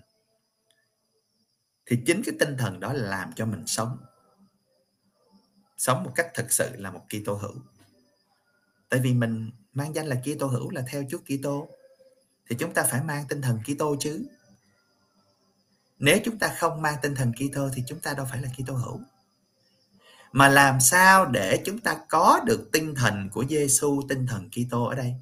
Thì 1.86 2.02
chính 2.06 2.22
cái 2.24 2.34
tinh 2.40 2.56
thần 2.58 2.80
đó 2.80 2.92
là 2.92 3.08
làm 3.08 3.32
cho 3.32 3.46
mình 3.46 3.66
sống. 3.66 3.98
Sống 5.76 6.04
một 6.04 6.12
cách 6.14 6.30
thực 6.34 6.52
sự 6.52 6.70
là 6.76 6.90
một 6.90 7.06
Kitô 7.08 7.34
hữu 7.34 7.54
tại 8.90 9.00
vì 9.00 9.14
mình 9.14 9.50
mang 9.72 9.94
danh 9.94 10.06
là 10.06 10.16
Kitô 10.24 10.46
hữu 10.46 10.70
là 10.70 10.82
theo 10.90 11.04
Chúa 11.10 11.18
Kitô. 11.18 11.68
Thì 12.48 12.56
chúng 12.58 12.74
ta 12.74 12.82
phải 12.82 13.02
mang 13.02 13.24
tinh 13.28 13.42
thần 13.42 13.58
Kitô 13.64 13.96
chứ. 14.00 14.26
Nếu 15.98 16.18
chúng 16.24 16.38
ta 16.38 16.54
không 16.58 16.82
mang 16.82 16.96
tinh 17.02 17.14
thần 17.14 17.32
Kitô 17.32 17.68
thì 17.74 17.82
chúng 17.86 18.00
ta 18.00 18.14
đâu 18.14 18.26
phải 18.30 18.42
là 18.42 18.48
Kitô 18.58 18.74
hữu. 18.74 19.00
Mà 20.32 20.48
làm 20.48 20.80
sao 20.80 21.26
để 21.26 21.62
chúng 21.64 21.78
ta 21.78 22.00
có 22.08 22.40
được 22.46 22.68
tinh 22.72 22.94
thần 22.94 23.28
của 23.32 23.44
Giêsu 23.48 24.02
tinh 24.08 24.26
thần 24.26 24.48
Kitô 24.50 24.84
ở 24.84 24.94
đây? 24.94 25.14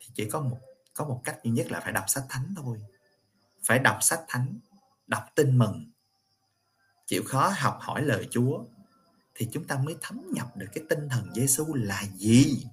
Thì 0.00 0.06
chỉ 0.14 0.30
có 0.30 0.40
một 0.40 0.58
có 0.94 1.04
một 1.04 1.20
cách 1.24 1.38
duy 1.44 1.50
nhất 1.50 1.70
là 1.70 1.80
phải 1.80 1.92
đọc 1.92 2.04
sách 2.06 2.24
thánh 2.28 2.54
thôi. 2.56 2.78
Phải 3.64 3.78
đọc 3.78 3.98
sách 4.00 4.20
thánh, 4.28 4.58
đọc 5.06 5.22
tin 5.34 5.58
mừng. 5.58 5.90
Chịu 7.06 7.22
khó 7.26 7.52
học 7.56 7.78
hỏi 7.80 8.02
lời 8.02 8.28
Chúa 8.30 8.64
thì 9.34 9.48
chúng 9.52 9.64
ta 9.64 9.78
mới 9.84 9.96
thấm 10.00 10.22
nhập 10.32 10.56
được 10.56 10.66
cái 10.74 10.84
tinh 10.88 11.08
thần 11.08 11.32
Giêsu 11.34 11.74
là 11.74 12.02
gì? 12.14 12.66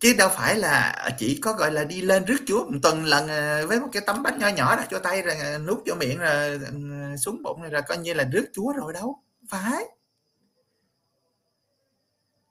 Chứ 0.00 0.14
đâu 0.18 0.28
phải 0.28 0.56
là 0.56 1.08
chỉ 1.18 1.38
có 1.42 1.52
gọi 1.52 1.72
là 1.72 1.84
đi 1.84 2.00
lên 2.00 2.24
rước 2.24 2.36
Chúa 2.46 2.70
một 2.70 2.78
tuần 2.82 3.04
lần 3.04 3.28
ờ, 3.28 3.66
với 3.66 3.80
một 3.80 3.88
cái 3.92 4.02
tấm 4.06 4.22
bánh 4.22 4.38
nho 4.38 4.48
nhỏ 4.48 4.76
đặt 4.76 4.86
cho 4.90 4.98
tay 4.98 5.22
rồi 5.22 5.36
ờ, 5.36 5.58
nuốt 5.58 5.78
vô 5.86 5.94
miệng 5.94 6.18
rồi 6.18 6.60
ờ, 6.64 7.16
xuống 7.16 7.42
bụng 7.42 7.62
rồi 7.62 7.82
coi 7.88 7.98
như 7.98 8.14
là 8.14 8.24
rước 8.24 8.46
Chúa 8.52 8.72
rồi 8.72 8.92
đâu 8.92 9.22
phải. 9.48 9.84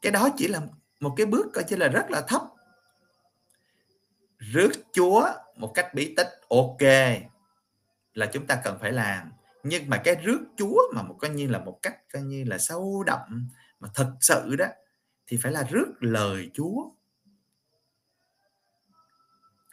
Cái 0.01 0.11
đó 0.11 0.29
chỉ 0.37 0.47
là 0.47 0.61
một 0.99 1.13
cái 1.17 1.25
bước 1.25 1.45
coi 1.53 1.63
như 1.69 1.75
là 1.75 1.87
rất 1.87 2.05
là 2.09 2.21
thấp. 2.21 2.41
Rước 4.37 4.71
Chúa 4.93 5.27
một 5.55 5.71
cách 5.75 5.93
bí 5.93 6.13
tích, 6.17 6.41
ok, 6.49 6.81
là 8.13 8.25
chúng 8.25 8.47
ta 8.47 8.61
cần 8.63 8.77
phải 8.81 8.91
làm 8.91 9.31
nhưng 9.67 9.89
mà 9.89 10.01
cái 10.03 10.15
rước 10.15 10.39
Chúa 10.57 10.81
mà 10.95 11.01
một 11.01 11.17
coi 11.19 11.29
như 11.29 11.47
là 11.47 11.59
một 11.59 11.79
cách 11.81 11.97
coi 12.13 12.21
như 12.21 12.43
là 12.43 12.57
sâu 12.57 13.03
đậm 13.07 13.49
mà 13.79 13.89
thật 13.95 14.13
sự 14.21 14.55
đó 14.55 14.65
thì 15.27 15.37
phải 15.37 15.51
là 15.51 15.63
rước 15.63 15.93
lời 15.99 16.51
Chúa. 16.53 16.91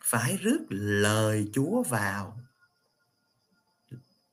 Phải 0.02 0.36
rước 0.36 0.66
lời 0.70 1.50
Chúa 1.52 1.82
vào. 1.82 2.38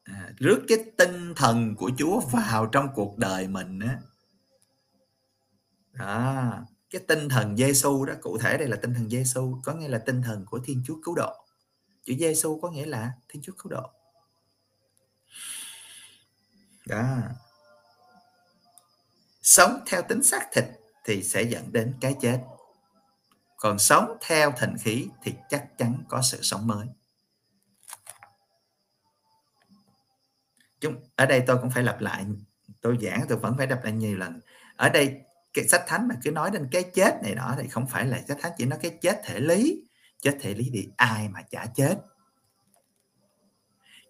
À, 0.03 0.31
rước 0.37 0.61
cái 0.67 0.77
tinh 0.97 1.33
thần 1.35 1.75
của 1.75 1.91
Chúa 1.97 2.19
vào 2.19 2.65
trong 2.65 2.87
cuộc 2.95 3.17
đời 3.17 3.47
mình 3.47 3.79
á. 3.79 3.99
Đó 5.91 6.53
cái 6.89 7.01
tinh 7.07 7.29
thần 7.29 7.57
Giêsu 7.57 8.05
đó 8.05 8.13
cụ 8.21 8.37
thể 8.37 8.57
đây 8.57 8.67
là 8.67 8.77
tinh 8.81 8.93
thần 8.93 9.09
Giêsu 9.09 9.59
có 9.63 9.73
nghĩa 9.73 9.87
là 9.87 9.97
tinh 9.97 10.21
thần 10.21 10.45
của 10.45 10.59
Thiên 10.63 10.83
Chúa 10.85 10.95
cứu 11.03 11.15
độ. 11.15 11.33
Chữ 12.03 12.13
Giêsu 12.19 12.59
có 12.61 12.71
nghĩa 12.71 12.85
là 12.85 13.11
Thiên 13.29 13.41
Chúa 13.41 13.53
cứu 13.57 13.71
độ 13.71 13.98
đó. 16.89 17.17
Sống 19.41 19.79
theo 19.87 20.01
tính 20.01 20.23
xác 20.23 20.47
thịt 20.51 20.65
thì 21.05 21.23
sẽ 21.23 21.41
dẫn 21.41 21.71
đến 21.71 21.93
cái 22.01 22.15
chết. 22.21 22.39
Còn 23.57 23.79
sống 23.79 24.17
theo 24.21 24.51
thần 24.51 24.75
khí 24.81 25.07
thì 25.23 25.33
chắc 25.49 25.77
chắn 25.77 26.03
có 26.09 26.21
sự 26.21 26.39
sống 26.41 26.67
mới. 26.67 26.87
Chúng, 30.79 30.95
ở 31.15 31.25
đây 31.25 31.43
tôi 31.47 31.57
cũng 31.61 31.69
phải 31.69 31.83
lặp 31.83 32.01
lại, 32.01 32.25
tôi 32.81 32.97
giảng 33.01 33.25
tôi 33.29 33.37
vẫn 33.37 33.57
phải 33.57 33.67
lặp 33.67 33.83
lại 33.83 33.93
nhiều 33.93 34.17
lần. 34.17 34.39
Ở 34.75 34.89
đây 34.89 35.21
cái 35.53 35.67
sách 35.67 35.83
thánh 35.87 36.07
mà 36.07 36.15
cứ 36.23 36.31
nói 36.31 36.51
đến 36.51 36.67
cái 36.71 36.83
chết 36.93 37.19
này 37.23 37.35
đó 37.35 37.55
thì 37.61 37.67
không 37.67 37.87
phải 37.87 38.05
là 38.05 38.21
sách 38.27 38.37
thánh, 38.41 38.51
chỉ 38.57 38.65
nói 38.65 38.79
cái 38.81 38.97
chết 39.01 39.21
thể 39.25 39.39
lý. 39.39 39.83
Chết 40.21 40.37
thể 40.41 40.53
lý 40.53 40.69
thì 40.73 40.89
ai 40.97 41.29
mà 41.29 41.41
chả 41.41 41.65
chết. 41.75 41.95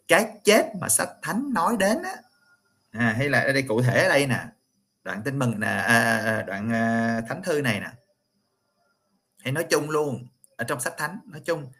Cái 0.07 0.39
chết 0.43 0.71
mà 0.81 0.89
sách 0.89 1.09
thánh 1.21 1.53
nói 1.53 1.77
đến 1.79 2.03
á 2.03 2.15
à, 2.91 3.13
hay 3.17 3.29
là 3.29 3.39
ở 3.39 3.53
đây 3.53 3.63
cụ 3.67 3.81
thể 3.81 4.03
ở 4.03 4.09
đây 4.09 4.27
nè. 4.27 4.45
Đoạn 5.03 5.21
tin 5.25 5.39
mừng 5.39 5.59
nè 5.59 5.67
à, 5.67 5.83
à, 5.83 6.17
à 6.17 6.41
đoạn 6.41 6.73
à, 6.73 7.21
thánh 7.29 7.43
thư 7.43 7.61
này 7.61 7.79
nè. 7.79 7.91
Hay 9.39 9.51
nói 9.53 9.65
chung 9.69 9.89
luôn 9.89 10.27
ở 10.55 10.63
trong 10.63 10.79
sách 10.79 10.93
thánh 10.97 11.19
nói 11.25 11.41
chung 11.45 11.71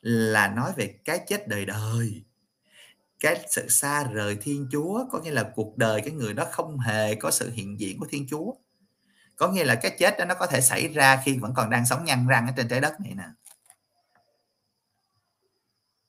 là 0.00 0.48
nói 0.48 0.72
về 0.76 0.98
cái 1.04 1.20
chết 1.26 1.48
đời 1.48 1.66
đời 1.66 2.24
cái 3.24 3.46
sự 3.48 3.68
xa 3.68 4.04
rời 4.04 4.36
thiên 4.40 4.68
chúa 4.72 5.04
có 5.10 5.20
nghĩa 5.20 5.30
là 5.30 5.50
cuộc 5.54 5.78
đời 5.78 6.00
cái 6.00 6.10
người 6.10 6.34
đó 6.34 6.46
không 6.52 6.78
hề 6.78 7.14
có 7.14 7.30
sự 7.30 7.50
hiện 7.50 7.80
diện 7.80 7.98
của 8.00 8.06
thiên 8.10 8.26
chúa. 8.28 8.52
Có 9.36 9.48
nghĩa 9.48 9.64
là 9.64 9.74
cái 9.74 9.96
chết 9.98 10.14
đó 10.18 10.24
nó 10.24 10.34
có 10.34 10.46
thể 10.46 10.60
xảy 10.60 10.88
ra 10.88 11.22
khi 11.24 11.38
vẫn 11.38 11.54
còn 11.56 11.70
đang 11.70 11.86
sống 11.86 12.04
nhăn 12.04 12.26
răng 12.28 12.46
ở 12.46 12.52
trên 12.56 12.68
trái 12.68 12.80
đất 12.80 13.00
này 13.00 13.14
nè. 13.14 13.24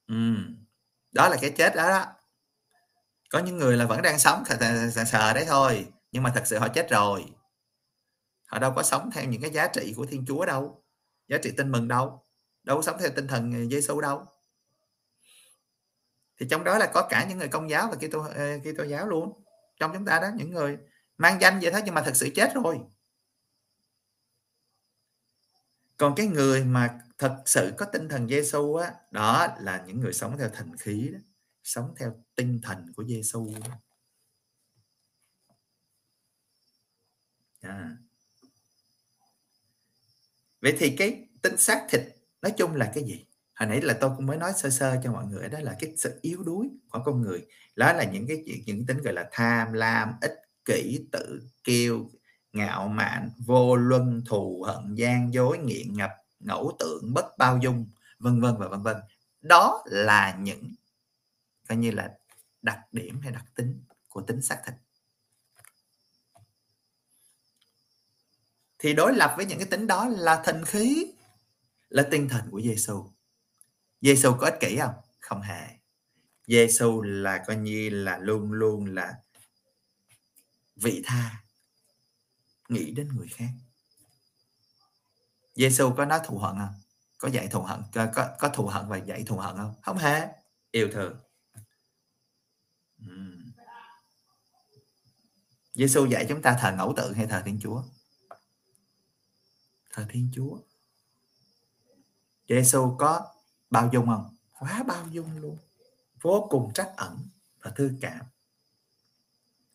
Ừ. 0.07 0.35
đó 1.11 1.29
là 1.29 1.37
cái 1.41 1.49
chết 1.57 1.75
đó, 1.75 1.89
đó 1.89 2.14
có 3.29 3.39
những 3.39 3.57
người 3.57 3.77
là 3.77 3.85
vẫn 3.85 4.01
đang 4.01 4.19
sống 4.19 4.43
sờ, 4.45 5.03
sờ 5.05 5.33
đấy 5.33 5.45
thôi 5.47 5.87
nhưng 6.11 6.23
mà 6.23 6.31
thật 6.35 6.43
sự 6.45 6.57
họ 6.57 6.67
chết 6.67 6.89
rồi. 6.89 7.25
Họ 8.45 8.59
đâu 8.59 8.73
có 8.75 8.83
sống 8.83 9.09
theo 9.11 9.23
những 9.23 9.41
cái 9.41 9.51
giá 9.51 9.67
trị 9.67 9.93
của 9.97 10.05
thiên 10.05 10.25
chúa 10.27 10.45
đâu 10.45 10.83
giá 11.27 11.37
trị 11.37 11.51
tin 11.57 11.71
mừng 11.71 11.87
đâu 11.87 12.25
đâu 12.65 12.77
có 12.77 12.81
sống 12.81 12.97
theo 12.99 13.09
tinh 13.15 13.27
thần 13.27 13.69
Giêsu 13.69 14.01
đâu. 14.01 14.25
Thì 16.39 16.47
trong 16.49 16.63
đó 16.63 16.77
là 16.77 16.91
có 16.93 17.07
cả 17.09 17.25
những 17.29 17.37
người 17.37 17.47
công 17.47 17.69
giáo 17.69 17.87
và 17.91 17.95
Kitô 17.95 18.19
ờ, 18.19 18.59
Kitô 18.59 18.83
giáo 18.83 19.07
luôn. 19.07 19.43
Trong 19.79 19.91
chúng 19.93 20.05
ta 20.05 20.19
đó 20.19 20.27
những 20.35 20.51
người 20.51 20.77
mang 21.17 21.41
danh 21.41 21.59
vậy 21.59 21.71
thôi 21.71 21.81
nhưng 21.85 21.93
mà 21.93 22.01
thật 22.01 22.15
sự 22.15 22.29
chết 22.35 22.51
rồi. 22.53 22.79
Còn 25.97 26.15
cái 26.15 26.27
người 26.27 26.63
mà 26.63 26.99
thật 27.17 27.41
sự 27.45 27.73
có 27.77 27.85
tinh 27.85 28.09
thần 28.09 28.27
Giêsu 28.27 28.75
á 28.75 28.93
đó 29.11 29.47
là 29.59 29.83
những 29.87 29.99
người 29.99 30.13
sống 30.13 30.37
theo 30.37 30.49
thần 30.49 30.77
khí 30.77 31.09
đó 31.13 31.19
sống 31.65 31.93
theo 31.99 32.23
tinh 32.35 32.59
thần 32.63 32.93
của 32.95 33.03
Giêsu 33.03 33.53
à. 37.61 37.97
vậy 40.61 40.75
thì 40.79 40.95
cái 40.97 41.27
tính 41.41 41.57
xác 41.57 41.87
thịt, 41.89 42.01
nói 42.41 42.53
chung 42.57 42.75
là 42.75 42.91
cái 42.95 43.03
gì? 43.03 43.25
Hồi 43.55 43.69
nãy 43.69 43.81
là 43.81 43.97
tôi 44.01 44.11
cũng 44.15 44.25
mới 44.25 44.37
nói 44.37 44.53
sơ 44.55 44.69
sơ 44.69 45.01
cho 45.03 45.11
mọi 45.11 45.25
người, 45.25 45.49
đó 45.49 45.59
là 45.59 45.75
cái 45.79 45.93
sự 45.97 46.19
yếu 46.21 46.43
đuối 46.43 46.69
của 46.89 46.99
con 47.05 47.21
người. 47.21 47.45
Đó 47.75 47.93
là 47.93 48.03
những 48.03 48.27
cái 48.27 48.43
chuyện, 48.45 48.61
những 48.65 48.85
tính 48.85 48.97
gọi 48.97 49.13
là 49.13 49.29
tham 49.31 49.73
lam, 49.73 50.13
ích 50.21 50.33
kỷ, 50.65 51.07
tự 51.11 51.41
kiêu, 51.63 52.09
ngạo 52.53 52.87
mạn, 52.87 53.29
vô 53.45 53.75
luân, 53.75 54.23
thù 54.25 54.63
hận, 54.67 54.95
gian 54.95 55.33
dối, 55.33 55.57
nghiện 55.57 55.93
ngập, 55.93 56.11
ngẫu 56.39 56.75
tượng 56.79 57.13
bất 57.13 57.25
bao 57.37 57.59
dung, 57.63 57.89
vân 58.19 58.41
vân 58.41 58.55
và 58.57 58.67
vân 58.67 58.83
vân. 58.83 58.97
Đó 59.41 59.83
là 59.85 60.37
những 60.41 60.75
coi 61.67 61.77
như 61.77 61.91
là 61.91 62.17
đặc 62.61 62.79
điểm 62.91 63.21
hay 63.21 63.31
đặc 63.31 63.45
tính 63.55 63.83
của 64.09 64.21
tính 64.21 64.41
xác 64.41 64.61
thịt 64.65 64.75
thì 68.79 68.93
đối 68.93 69.13
lập 69.13 69.33
với 69.37 69.45
những 69.45 69.57
cái 69.57 69.67
tính 69.67 69.87
đó 69.87 70.07
là 70.07 70.41
thần 70.45 70.65
khí 70.65 71.13
là 71.89 72.07
tinh 72.11 72.29
thần 72.29 72.51
của 72.51 72.61
Giêsu 72.61 73.15
Giêsu 74.01 74.33
có 74.39 74.45
ích 74.45 74.59
kỷ 74.59 74.77
không? 74.77 74.93
Không 75.19 75.41
hề. 75.41 75.67
Giêsu 76.47 77.01
là 77.01 77.43
coi 77.47 77.55
như 77.55 77.89
là 77.89 78.17
luôn 78.17 78.51
luôn 78.51 78.85
là 78.85 79.13
vị 80.75 81.01
tha 81.05 81.43
nghĩ 82.69 82.91
đến 82.91 83.09
người 83.15 83.27
khác. 83.27 83.49
Giêsu 85.55 85.93
có 85.97 86.05
nói 86.05 86.19
thù 86.25 86.37
hận 86.37 86.55
không? 86.57 86.73
Có 87.17 87.27
dạy 87.27 87.47
thù 87.47 87.61
hận 87.61 87.81
có, 87.93 88.07
có, 88.15 88.35
có 88.39 88.49
thù 88.49 88.67
hận 88.67 88.87
và 88.87 88.97
dạy 88.97 89.23
thù 89.27 89.37
hận 89.37 89.57
không? 89.57 89.75
Không 89.81 89.97
hề. 89.97 90.27
Yêu 90.71 90.89
thương. 90.93 91.24
Giêsu 95.73 96.05
dạy 96.05 96.25
chúng 96.29 96.41
ta 96.41 96.57
thờ 96.61 96.73
ngẫu 96.77 96.93
tượng 96.97 97.13
hay 97.13 97.27
thờ 97.27 97.41
Thiên 97.45 97.59
Chúa? 97.61 97.83
Thờ 99.91 100.05
Thiên 100.09 100.29
Chúa. 100.33 100.59
Giêsu 102.49 102.95
có 102.99 103.33
bao 103.69 103.89
dung 103.93 104.05
không? 104.05 104.35
Quá 104.53 104.83
bao 104.83 105.07
dung 105.11 105.37
luôn. 105.37 105.57
Vô 106.21 106.47
cùng 106.49 106.73
trách 106.73 106.93
ẩn 106.97 107.29
và 107.61 107.71
thư 107.71 107.91
cảm. 108.01 108.25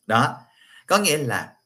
Đó, 0.07 0.41
có 0.87 0.97
nghĩa 0.97 1.17
là 1.17 1.57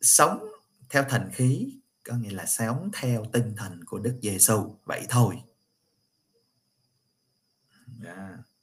sống 0.00 0.48
theo 0.88 1.04
thần 1.08 1.30
khí, 1.32 1.80
có 2.02 2.14
nghĩa 2.14 2.30
là 2.30 2.46
sống 2.46 2.90
theo 2.92 3.24
tinh 3.32 3.54
thần 3.56 3.84
của 3.84 3.98
Đức 3.98 4.18
Giêsu 4.22 4.76
vậy 4.84 5.06
thôi. 5.08 5.42
Yeah. 8.04 8.53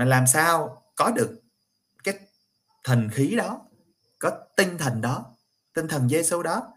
Mà 0.00 0.06
làm 0.06 0.26
sao 0.26 0.82
có 0.96 1.10
được 1.10 1.42
cái 2.04 2.18
thần 2.84 3.08
khí 3.12 3.36
đó 3.36 3.66
có 4.18 4.46
tinh 4.56 4.78
thần 4.78 5.00
đó 5.00 5.36
tinh 5.72 5.88
thần 5.88 6.08
Giêsu 6.08 6.42
đó? 6.42 6.72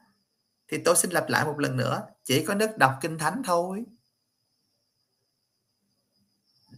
Thì 0.67 0.77
tôi 0.85 0.95
xin 0.95 1.11
lặp 1.11 1.29
lại 1.29 1.45
một 1.45 1.59
lần 1.59 1.77
nữa 1.77 2.07
chỉ 2.23 2.45
có 2.45 2.53
đức 2.53 2.77
đọc 2.77 2.97
kinh 3.01 3.17
thánh 3.17 3.41
thôi. 3.45 3.85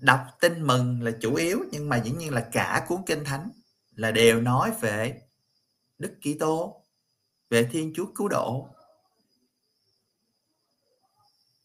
Đọc 0.01 0.19
tin 0.39 0.67
mừng 0.67 1.01
là 1.01 1.11
chủ 1.21 1.35
yếu 1.35 1.59
nhưng 1.71 1.89
mà 1.89 1.97
dĩ 1.97 2.11
nhiên 2.11 2.33
là 2.33 2.49
cả 2.51 2.85
cuốn 2.87 3.01
kinh 3.05 3.23
thánh 3.23 3.49
là 3.95 4.11
đều 4.11 4.41
nói 4.41 4.71
về 4.79 5.21
Đức 5.97 6.15
Kitô 6.21 6.83
về 7.49 7.69
Thiên 7.71 7.93
Chúa 7.95 8.05
cứu 8.15 8.27
độ. 8.27 8.69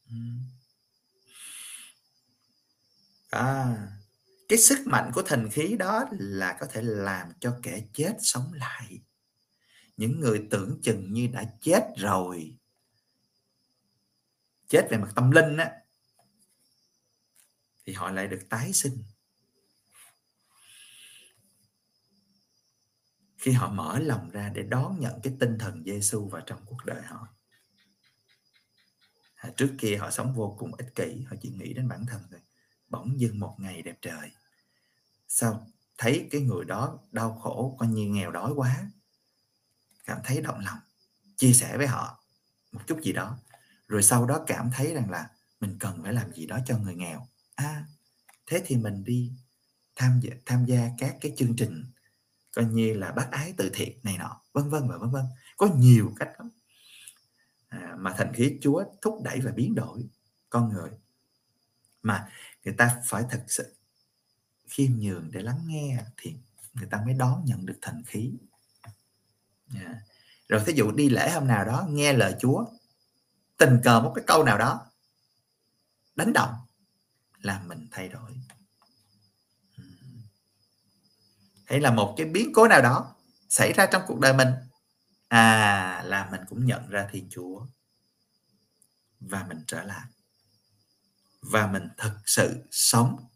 Hmm. 0.08 0.40
À, 3.30 3.76
cái 4.50 4.58
sức 4.58 4.86
mạnh 4.86 5.10
của 5.14 5.22
thần 5.22 5.48
khí 5.50 5.76
đó 5.78 6.04
là 6.10 6.56
có 6.60 6.66
thể 6.66 6.82
làm 6.82 7.32
cho 7.40 7.58
kẻ 7.62 7.82
chết 7.92 8.16
sống 8.18 8.52
lại. 8.52 9.00
Những 9.96 10.20
người 10.20 10.46
tưởng 10.50 10.78
chừng 10.82 11.12
như 11.12 11.26
đã 11.26 11.44
chết 11.60 11.88
rồi. 11.96 12.56
Chết 14.68 14.88
về 14.90 14.98
mặt 14.98 15.12
tâm 15.14 15.30
linh 15.30 15.56
á 15.56 15.72
thì 17.86 17.92
họ 17.92 18.10
lại 18.10 18.26
được 18.26 18.40
tái 18.48 18.72
sinh. 18.72 19.02
khi 23.38 23.52
họ 23.52 23.72
mở 23.72 23.98
lòng 23.98 24.30
ra 24.30 24.48
để 24.54 24.62
đón 24.62 25.00
nhận 25.00 25.20
cái 25.22 25.36
tinh 25.40 25.58
thần 25.58 25.84
Giêsu 25.84 26.28
vào 26.28 26.42
trong 26.46 26.60
cuộc 26.66 26.84
đời 26.84 27.02
họ 27.02 27.26
à, 29.34 29.50
trước 29.56 29.74
kia 29.78 29.96
họ 29.96 30.10
sống 30.10 30.34
vô 30.34 30.56
cùng 30.58 30.74
ích 30.74 30.94
kỷ 30.94 31.22
họ 31.22 31.36
chỉ 31.42 31.50
nghĩ 31.50 31.74
đến 31.74 31.88
bản 31.88 32.06
thân 32.08 32.22
thôi 32.30 32.40
bỗng 32.88 33.20
dưng 33.20 33.40
một 33.40 33.56
ngày 33.58 33.82
đẹp 33.82 33.98
trời 34.02 34.30
sao 35.32 35.66
thấy 35.98 36.28
cái 36.30 36.40
người 36.40 36.64
đó 36.64 36.98
đau 37.12 37.38
khổ 37.38 37.76
coi 37.78 37.88
như 37.88 38.06
nghèo 38.06 38.30
đói 38.30 38.52
quá. 38.56 38.90
Cảm 40.04 40.18
thấy 40.24 40.40
động 40.40 40.58
lòng 40.58 40.78
chia 41.36 41.52
sẻ 41.52 41.76
với 41.76 41.86
họ 41.86 42.24
một 42.72 42.80
chút 42.86 43.00
gì 43.02 43.12
đó. 43.12 43.38
Rồi 43.88 44.02
sau 44.02 44.26
đó 44.26 44.44
cảm 44.46 44.70
thấy 44.74 44.94
rằng 44.94 45.10
là 45.10 45.30
mình 45.60 45.76
cần 45.80 46.02
phải 46.02 46.12
làm 46.12 46.32
gì 46.32 46.46
đó 46.46 46.58
cho 46.66 46.78
người 46.78 46.94
nghèo. 46.94 47.26
À 47.54 47.84
thế 48.46 48.62
thì 48.66 48.76
mình 48.76 49.04
đi 49.04 49.32
tham 49.96 50.20
gia 50.20 50.30
tham 50.46 50.64
gia 50.64 50.90
các 50.98 51.16
cái 51.20 51.32
chương 51.36 51.56
trình 51.56 51.84
coi 52.56 52.64
như 52.64 52.94
là 52.94 53.12
bác 53.12 53.30
ái 53.30 53.54
từ 53.56 53.70
thiện 53.74 53.98
này 54.02 54.18
nọ 54.18 54.40
vân 54.52 54.70
vân 54.70 54.88
và 54.88 54.96
vân 54.96 55.10
vân. 55.10 55.24
Có 55.56 55.66
nhiều 55.76 56.12
cách 56.16 56.30
lắm. 56.38 56.50
À, 57.68 57.94
mà 57.98 58.14
thành 58.18 58.32
khí 58.34 58.58
Chúa 58.62 58.84
thúc 59.02 59.20
đẩy 59.24 59.40
và 59.40 59.52
biến 59.52 59.74
đổi 59.74 60.08
con 60.48 60.72
người. 60.72 60.90
Mà 62.02 62.28
người 62.64 62.74
ta 62.78 63.02
phải 63.04 63.24
thật 63.30 63.44
sự 63.48 63.74
khiêm 64.70 64.90
nhường 64.98 65.30
để 65.30 65.42
lắng 65.42 65.62
nghe 65.66 66.04
thì 66.16 66.36
người 66.74 66.88
ta 66.90 67.02
mới 67.04 67.14
đón 67.14 67.44
nhận 67.44 67.66
được 67.66 67.78
thành 67.82 68.02
khí. 68.06 68.32
Yeah. 69.74 69.96
Rồi 70.48 70.62
thí 70.66 70.72
dụ 70.72 70.90
đi 70.90 71.08
lễ 71.08 71.30
hôm 71.30 71.46
nào 71.46 71.64
đó, 71.64 71.86
nghe 71.88 72.12
lời 72.12 72.34
Chúa, 72.40 72.64
tình 73.56 73.80
cờ 73.84 74.00
một 74.00 74.12
cái 74.14 74.24
câu 74.26 74.44
nào 74.44 74.58
đó, 74.58 74.86
đánh 76.16 76.32
động 76.32 76.54
làm 77.38 77.68
mình 77.68 77.88
thay 77.90 78.08
đổi. 78.08 78.40
Hay 81.64 81.80
là 81.80 81.90
một 81.90 82.14
cái 82.16 82.26
biến 82.26 82.52
cố 82.54 82.68
nào 82.68 82.82
đó 82.82 83.14
xảy 83.48 83.72
ra 83.72 83.86
trong 83.92 84.02
cuộc 84.06 84.20
đời 84.20 84.32
mình? 84.32 84.48
À 85.28 86.02
là 86.06 86.28
mình 86.30 86.40
cũng 86.48 86.66
nhận 86.66 86.88
ra 86.88 87.08
thiên 87.12 87.28
chúa 87.30 87.66
và 89.20 89.46
mình 89.48 89.64
trở 89.66 89.82
lại. 89.82 90.06
Và 91.40 91.66
mình 91.66 91.88
thực 91.96 92.12
sự 92.26 92.64
sống 92.70 93.29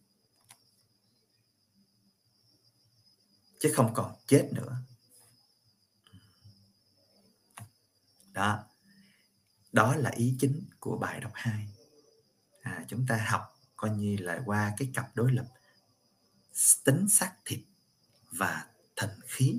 chứ 3.64 3.72
không 3.74 3.94
còn 3.94 4.14
chết 4.26 4.48
nữa. 4.52 4.76
Đó. 8.32 8.64
Đó 9.72 9.96
là 9.96 10.10
ý 10.10 10.34
chính 10.38 10.64
của 10.78 10.98
bài 10.98 11.20
đọc 11.20 11.32
2 11.34 11.68
à, 12.62 12.84
chúng 12.88 13.06
ta 13.06 13.26
học 13.30 13.60
coi 13.76 13.90
như 13.90 14.16
là 14.16 14.42
qua 14.46 14.74
cái 14.76 14.90
cặp 14.94 15.16
đối 15.16 15.32
lập 15.32 15.46
tính 16.84 17.08
xác 17.08 17.32
thịt 17.44 17.60
và 18.30 18.66
thần 18.96 19.10
khí. 19.26 19.58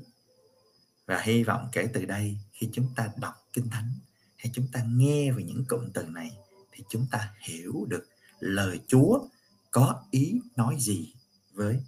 Và 1.06 1.22
hy 1.22 1.44
vọng 1.44 1.70
kể 1.72 1.90
từ 1.94 2.06
đây 2.06 2.38
khi 2.54 2.70
chúng 2.74 2.94
ta 2.96 3.10
đọc 3.18 3.48
kinh 3.54 3.70
thánh 3.70 3.92
hay 4.38 4.52
chúng 4.56 4.68
ta 4.74 4.84
nghe 4.88 5.32
về 5.32 5.44
những 5.44 5.66
cụm 5.68 5.92
từ 5.94 6.04
này 6.04 6.38
thì 6.72 6.84
chúng 6.90 7.08
ta 7.12 7.34
hiểu 7.40 7.86
được 7.90 8.08
lời 8.40 8.80
Chúa 8.88 9.28
có 9.72 10.04
ý 10.12 10.42
nói 10.56 10.76
gì 10.80 11.14
với 11.54 11.84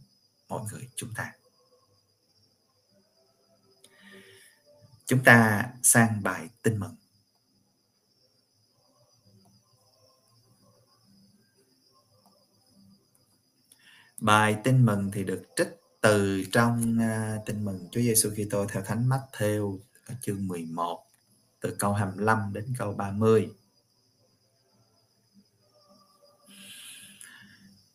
mọi 0.47 0.65
người 0.71 0.89
chúng 0.95 1.13
ta. 1.13 1.36
Chúng 5.07 5.23
ta 5.23 5.69
sang 5.83 6.23
bài 6.23 6.49
tin 6.63 6.79
mừng. 6.79 6.95
Bài 14.17 14.57
tin 14.63 14.85
mừng 14.85 15.11
thì 15.13 15.23
được 15.23 15.43
trích 15.55 15.67
từ 16.01 16.43
trong 16.51 16.97
uh, 16.97 17.45
tin 17.45 17.65
mừng 17.65 17.87
Chúa 17.91 18.01
Giêsu 18.01 18.29
Kitô 18.29 18.65
theo 18.65 18.83
Thánh 18.83 19.09
Matthew 19.09 19.79
chương 20.21 20.47
11 20.47 21.05
từ 21.61 21.75
câu 21.79 21.93
25 21.93 22.53
đến 22.53 22.73
câu 22.77 22.93
30. 22.93 23.49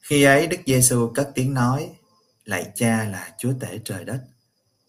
Khi 0.00 0.22
ấy 0.22 0.46
Đức 0.46 0.60
Giêsu 0.66 1.12
cất 1.14 1.32
tiếng 1.34 1.54
nói: 1.54 1.96
Lạy 2.44 2.72
Cha 2.74 3.04
là 3.04 3.34
Chúa 3.38 3.52
tể 3.60 3.80
trời 3.84 4.04
đất, 4.04 4.24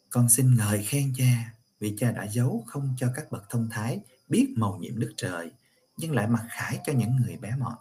con 0.09 0.29
xin 0.29 0.57
ngợi 0.57 0.83
khen 0.83 1.13
Cha 1.17 1.52
vì 1.83 1.93
Cha 1.97 2.11
đã 2.11 2.27
giấu 2.27 2.63
không 2.67 2.95
cho 2.97 3.07
các 3.15 3.31
bậc 3.31 3.49
thông 3.49 3.69
thái 3.71 3.99
biết 4.29 4.53
màu 4.57 4.77
nhiệm 4.77 4.99
Đức 4.99 5.13
Trời, 5.17 5.51
nhưng 5.97 6.11
lại 6.11 6.27
mặc 6.27 6.45
khải 6.49 6.79
cho 6.85 6.93
những 6.93 7.15
người 7.15 7.37
bé 7.37 7.55
mọn. 7.59 7.73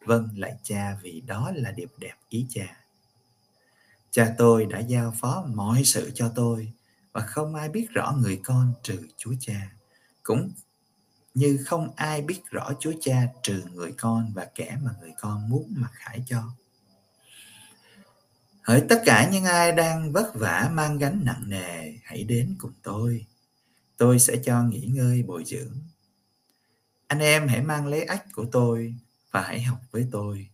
Vâng, 0.00 0.28
lại 0.36 0.56
Cha 0.62 0.98
vì 1.02 1.20
đó 1.20 1.52
là 1.54 1.70
điệp 1.70 1.90
đẹp 1.98 2.14
ý 2.28 2.46
Cha 2.48 2.76
Cha 4.10 4.34
tôi 4.38 4.66
đã 4.66 4.78
giao 4.78 5.14
phó 5.16 5.44
mọi 5.54 5.84
sự 5.84 6.10
cho 6.14 6.32
tôi 6.34 6.72
và 7.12 7.20
không 7.20 7.54
ai 7.54 7.68
biết 7.68 7.86
rõ 7.90 8.12
người 8.20 8.40
con 8.44 8.72
trừ 8.82 9.06
Chúa 9.16 9.34
Cha. 9.40 9.72
Cũng 10.22 10.50
như 11.34 11.58
không 11.66 11.90
ai 11.96 12.22
biết 12.22 12.40
rõ 12.50 12.70
Chúa 12.80 12.92
Cha 13.00 13.26
trừ 13.42 13.62
người 13.74 13.92
con 13.92 14.32
và 14.34 14.48
kẻ 14.54 14.78
mà 14.82 14.90
người 15.00 15.12
con 15.20 15.48
muốn 15.48 15.74
mặc 15.76 15.90
khải 15.92 16.22
cho. 16.26 16.42
Hỡi 18.66 18.82
tất 18.88 19.02
cả 19.04 19.30
những 19.32 19.44
ai 19.44 19.72
đang 19.72 20.12
vất 20.12 20.34
vả 20.34 20.70
mang 20.72 20.98
gánh 20.98 21.20
nặng 21.24 21.42
nề, 21.46 21.92
hãy 22.02 22.24
đến 22.24 22.56
cùng 22.58 22.72
tôi. 22.82 23.26
Tôi 23.96 24.18
sẽ 24.18 24.36
cho 24.44 24.62
nghỉ 24.62 24.80
ngơi 24.80 25.22
bồi 25.22 25.44
dưỡng. 25.44 25.78
Anh 27.06 27.18
em 27.18 27.48
hãy 27.48 27.62
mang 27.62 27.86
lấy 27.86 28.02
ách 28.04 28.24
của 28.32 28.46
tôi 28.52 28.94
và 29.30 29.42
hãy 29.42 29.62
học 29.62 29.78
với 29.90 30.06
tôi, 30.12 30.48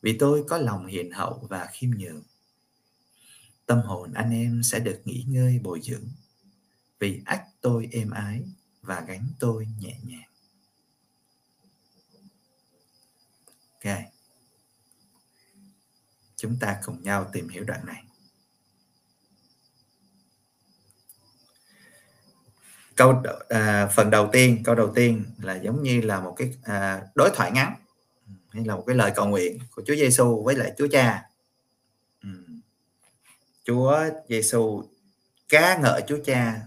vì 0.00 0.18
tôi 0.18 0.44
có 0.48 0.58
lòng 0.58 0.86
hiền 0.86 1.10
hậu 1.10 1.46
và 1.50 1.68
khiêm 1.72 1.90
nhường 1.90 2.22
tâm 3.66 3.80
hồn 3.80 4.12
anh 4.12 4.30
em 4.30 4.62
sẽ 4.62 4.78
được 4.78 5.00
nghỉ 5.04 5.24
ngơi 5.28 5.58
bồi 5.58 5.80
dưỡng 5.82 6.08
vì 6.98 7.22
ách 7.24 7.46
tôi 7.60 7.88
êm 7.92 8.10
ái 8.10 8.42
và 8.82 9.00
gánh 9.00 9.28
tôi 9.38 9.68
nhẹ 9.78 9.96
nhàng 10.02 10.28
ok 13.84 14.11
chúng 16.42 16.56
ta 16.60 16.78
cùng 16.84 17.02
nhau 17.02 17.30
tìm 17.32 17.48
hiểu 17.48 17.64
đoạn 17.64 17.86
này. 17.86 18.04
Câu 22.96 23.22
à, 23.48 23.86
phần 23.86 24.10
đầu 24.10 24.28
tiên 24.32 24.62
câu 24.64 24.74
đầu 24.74 24.92
tiên 24.94 25.24
là 25.38 25.54
giống 25.54 25.82
như 25.82 26.00
là 26.00 26.20
một 26.20 26.34
cái 26.38 26.54
à, 26.62 27.02
đối 27.14 27.30
thoại 27.34 27.50
ngắn 27.50 27.74
hay 28.48 28.64
là 28.64 28.76
một 28.76 28.84
cái 28.86 28.96
lời 28.96 29.12
cầu 29.16 29.26
nguyện 29.26 29.58
của 29.70 29.82
Chúa 29.86 29.94
Giêsu 29.94 30.42
với 30.44 30.54
lại 30.54 30.72
Chúa 30.78 30.88
Cha. 30.88 31.22
Ừ. 32.22 32.28
Chúa 33.64 33.98
Giêsu 34.28 34.84
ca 35.48 35.76
ngợi 35.76 36.02
Chúa 36.08 36.18
Cha 36.24 36.60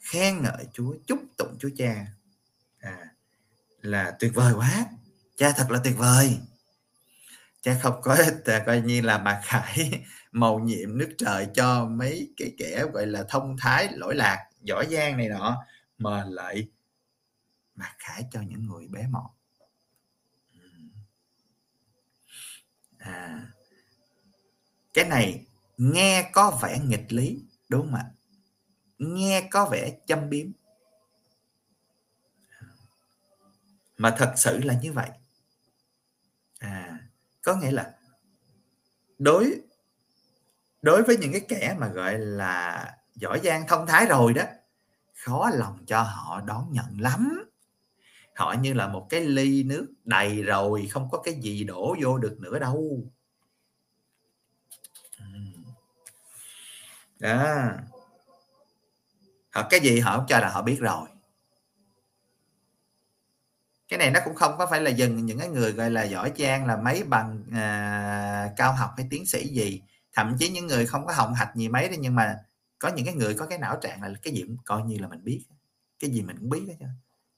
khen 0.00 0.42
ngợi 0.42 0.64
Chúa 0.72 0.94
chúc 1.06 1.18
tụng 1.36 1.56
Chúa 1.58 1.70
Cha. 1.76 2.06
À, 2.80 3.14
là 3.80 4.16
tuyệt 4.18 4.32
vời 4.34 4.52
quá. 4.54 4.86
Cha 5.36 5.52
thật 5.56 5.70
là 5.70 5.80
tuyệt 5.84 5.94
vời 5.98 6.38
cha 7.60 7.78
không 7.82 8.00
có 8.02 8.16
coi 8.66 8.80
như 8.80 9.00
là 9.00 9.18
mặc 9.18 9.40
khải 9.44 10.04
màu 10.32 10.58
nhiệm 10.58 10.98
nước 10.98 11.14
trời 11.18 11.48
cho 11.54 11.86
mấy 11.86 12.32
cái 12.36 12.54
kẻ 12.58 12.84
gọi 12.92 13.06
là 13.06 13.24
thông 13.28 13.56
thái 13.58 13.88
lỗi 13.92 14.14
lạc, 14.14 14.48
giỏi 14.62 14.86
giang 14.90 15.16
này 15.16 15.28
nọ, 15.28 15.64
mà 15.98 16.24
lại 16.24 16.68
mặc 17.74 17.96
khải 17.98 18.24
cho 18.30 18.40
những 18.40 18.66
người 18.66 18.88
bé 18.88 19.06
mọn. 19.06 19.26
Ừ. 20.54 20.60
À 22.98 23.46
cái 24.98 25.08
này 25.08 25.46
nghe 25.76 26.30
có 26.32 26.58
vẻ 26.62 26.78
nghịch 26.78 27.12
lý, 27.12 27.42
đúng 27.68 27.82
không 27.82 27.94
ạ? 27.94 28.04
Nghe 28.98 29.48
có 29.50 29.68
vẻ 29.70 29.98
châm 30.06 30.30
biếm. 30.30 30.46
Mà 33.96 34.14
thật 34.18 34.32
sự 34.36 34.58
là 34.58 34.78
như 34.82 34.92
vậy. 34.92 35.10
À 36.58 36.87
có 37.48 37.54
nghĩa 37.54 37.70
là 37.70 37.94
đối 39.18 39.60
đối 40.82 41.02
với 41.02 41.16
những 41.16 41.32
cái 41.32 41.40
kẻ 41.48 41.76
mà, 41.78 41.88
gọi 41.88 42.18
là, 42.18 42.94
giỏi 43.14 43.40
giang 43.44 43.66
thông 43.68 43.86
thái 43.86 44.06
rồi 44.06 44.34
đó, 44.34 44.42
khó 45.14 45.50
lòng 45.54 45.84
cho 45.86 46.02
họ 46.02 46.40
đón 46.40 46.72
nhận 46.72 47.00
lắm. 47.00 47.44
Họ 48.34 48.52
như 48.60 48.74
là 48.74 48.88
một 48.88 49.06
cái 49.10 49.20
ly 49.20 49.62
nước 49.62 49.86
đầy 50.04 50.42
rồi, 50.42 50.88
không 50.90 51.10
có 51.10 51.22
cái 51.22 51.34
gì 51.34 51.64
đổ 51.64 51.96
vô 52.02 52.18
được 52.18 52.36
nữa 52.40 52.58
đâu. 52.58 53.10
Đó. 57.18 57.46
Họ 59.50 59.66
cái 59.70 59.80
gì 59.80 60.00
họ 60.00 60.16
cũng 60.16 60.26
cho 60.28 60.38
là 60.38 60.48
họ 60.48 60.62
biết 60.62 60.76
rồi 60.80 61.08
cái 63.88 63.98
này 63.98 64.10
nó 64.10 64.20
cũng 64.24 64.34
không 64.34 64.58
có 64.58 64.66
phải 64.66 64.80
là 64.80 64.90
dừng 64.90 65.26
những 65.26 65.38
cái 65.38 65.48
người 65.48 65.72
gọi 65.72 65.90
là 65.90 66.02
giỏi 66.02 66.32
trang 66.36 66.66
là 66.66 66.76
mấy 66.76 67.04
bằng 67.04 67.44
à, 67.52 68.52
cao 68.56 68.72
học 68.72 68.90
hay 68.96 69.06
tiến 69.10 69.26
sĩ 69.26 69.48
gì. 69.48 69.82
Thậm 70.12 70.36
chí 70.38 70.48
những 70.48 70.66
người 70.66 70.86
không 70.86 71.06
có 71.06 71.12
hồng 71.12 71.34
hạch 71.34 71.56
gì 71.56 71.68
mấy 71.68 71.88
đấy 71.88 71.98
nhưng 72.00 72.14
mà 72.14 72.38
có 72.78 72.88
những 72.88 73.06
cái 73.06 73.14
người 73.14 73.34
có 73.34 73.46
cái 73.46 73.58
não 73.58 73.78
trạng 73.82 74.02
là 74.02 74.12
cái 74.22 74.34
gì 74.34 74.42
cũng 74.42 74.56
coi 74.64 74.82
như 74.82 74.98
là 74.98 75.08
mình 75.08 75.24
biết. 75.24 75.44
Cái 76.00 76.10
gì 76.10 76.22
mình 76.22 76.36
cũng 76.38 76.50
biết 76.50 76.66
hết 76.80 76.86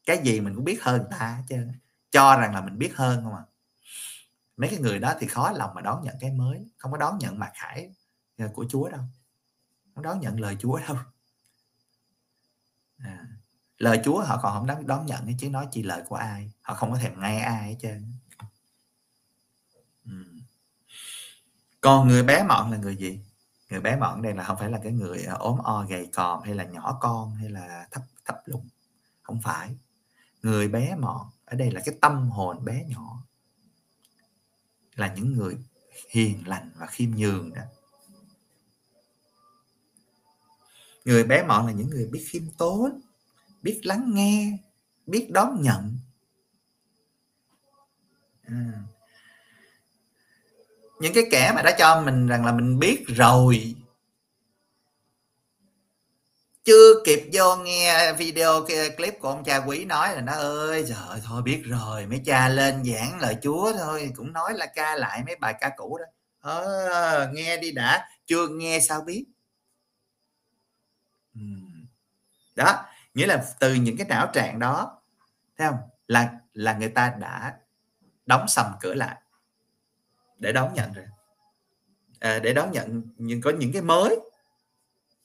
cái 0.07 0.19
gì 0.25 0.41
mình 0.41 0.55
cũng 0.55 0.65
biết 0.65 0.83
hơn 0.83 1.05
ta 1.11 1.43
chứ 1.49 1.57
cho 2.11 2.37
rằng 2.37 2.55
là 2.55 2.61
mình 2.61 2.79
biết 2.79 2.93
hơn 2.95 3.25
không 3.25 3.35
à. 3.35 3.43
Mấy 4.57 4.71
cái 4.71 4.79
người 4.79 4.99
đó 4.99 5.15
thì 5.19 5.27
khó 5.27 5.51
lòng 5.51 5.75
mà 5.75 5.81
đón 5.81 6.05
nhận 6.05 6.17
cái 6.21 6.31
mới 6.31 6.71
không 6.77 6.93
có 6.93 6.99
đón 6.99 7.19
nhận 7.19 7.39
mặt 7.39 7.53
khải 7.55 7.91
à, 8.37 8.47
của 8.55 8.65
Chúa 8.69 8.89
đâu. 8.89 9.01
Không 9.95 10.05
đón 10.05 10.21
nhận 10.21 10.41
lời 10.41 10.57
Chúa 10.61 10.79
đâu. 10.89 10.97
À, 12.99 13.27
lời 13.81 14.01
Chúa 14.05 14.21
họ 14.21 14.39
còn 14.43 14.55
không 14.55 14.67
đón 14.67 14.87
đón 14.87 15.07
nhận 15.07 15.37
chứ 15.39 15.51
nói 15.51 15.69
chi 15.71 15.83
lời 15.83 16.03
của 16.09 16.17
ai. 16.17 16.51
Họ 16.63 16.75
không 16.75 16.93
có 16.93 16.99
thèm 16.99 17.21
nghe 17.21 17.41
ai 17.41 17.69
hết 17.69 17.77
trơn. 17.83 18.13
Ừ. 20.05 20.13
còn 21.81 22.09
người 22.09 22.23
bé 22.23 22.45
mọn 22.49 22.71
là 22.71 22.77
người 22.77 22.97
gì? 22.97 23.21
Người 23.71 23.81
bé 23.81 23.97
mọn 23.97 24.23
đây 24.23 24.35
là 24.35 24.45
không 24.45 24.57
phải 24.57 24.71
là 24.71 24.81
cái 24.83 24.93
người 24.93 25.23
ờ, 25.23 25.37
ốm 25.39 25.59
o 25.59 25.85
gầy 25.89 26.09
còm 26.13 26.43
hay 26.43 26.55
là 26.55 26.65
nhỏ 26.65 26.99
con 27.01 27.35
hay 27.35 27.49
là 27.51 27.89
thấp 27.91 28.03
thấp 28.25 28.37
lùn. 28.45 28.69
Không 29.23 29.41
phải. 29.43 29.77
Người 30.43 30.69
bé 30.69 30.95
mọn, 30.95 31.27
ở 31.45 31.57
đây 31.57 31.71
là 31.71 31.81
cái 31.85 31.95
tâm 32.01 32.31
hồn 32.31 32.65
bé 32.65 32.85
nhỏ. 32.89 33.23
Là 34.95 35.15
những 35.15 35.33
người 35.33 35.59
hiền 36.11 36.49
lành 36.49 36.71
và 36.77 36.87
khiêm 36.87 37.11
nhường 37.11 37.55
đó. 37.55 37.63
Người 41.05 41.25
bé 41.25 41.43
mọn 41.43 41.67
là 41.67 41.73
những 41.73 41.91
người 41.91 42.07
biết 42.07 42.27
khiêm 42.31 42.43
tốn 42.59 43.01
biết 43.63 43.81
lắng 43.85 44.11
nghe 44.15 44.59
biết 45.07 45.31
đón 45.31 45.63
nhận. 45.63 45.99
À. 48.43 48.73
những 51.01 51.13
cái 51.15 51.25
kẻ 51.31 51.53
mà 51.55 51.63
đã 51.63 51.77
cho 51.79 52.03
mình 52.03 52.27
rằng 52.27 52.47
là 52.47 52.53
mình 52.53 52.79
biết 52.79 53.05
rồi 53.07 53.75
chưa 56.65 57.03
kịp 57.05 57.31
vô 57.33 57.57
nghe 57.57 58.13
video 58.13 58.67
clip 58.97 59.15
của 59.21 59.29
ông 59.29 59.45
cha 59.45 59.57
quý 59.57 59.85
nói 59.85 60.15
là 60.15 60.21
nó 60.21 60.33
ơi 60.33 60.85
trời 60.89 61.21
thôi 61.25 61.43
biết 61.43 61.63
rồi 61.65 62.07
mấy 62.07 62.23
cha 62.25 62.49
lên 62.49 62.85
giảng 62.85 63.21
lời 63.21 63.37
chúa 63.43 63.73
thôi 63.73 64.13
cũng 64.17 64.33
nói 64.33 64.55
là 64.55 64.67
ca 64.67 64.97
lại 64.97 65.23
mấy 65.27 65.37
bài 65.37 65.55
ca 65.61 65.71
cũ 65.77 65.99
đó. 65.99 66.05
Ờ, 66.41 67.31
nghe 67.33 67.57
đi 67.57 67.73
đã 67.73 68.09
chưa 68.27 68.49
nghe 68.49 68.81
sao 68.81 69.01
biết. 69.01 69.25
Đó 72.57 72.85
nghĩa 73.21 73.27
là 73.27 73.55
từ 73.59 73.75
những 73.75 73.97
cái 73.97 74.07
não 74.09 74.31
trạng 74.33 74.59
đó 74.59 75.03
thấy 75.57 75.69
không? 75.69 75.79
Là 76.07 76.41
là 76.53 76.75
người 76.75 76.89
ta 76.89 77.15
đã 77.19 77.59
đóng 78.27 78.49
sầm 78.49 78.67
cửa 78.81 78.95
lại 78.95 79.23
để 80.39 80.53
đón 80.53 80.75
nhận 80.75 80.93
rồi. 80.93 81.07
À, 82.21 82.39
để 82.39 82.53
đón 82.53 82.73
nhận 82.73 83.03
nhưng 83.17 83.41
có 83.41 83.51
những 83.51 83.73
cái 83.73 83.83
mới 83.83 84.21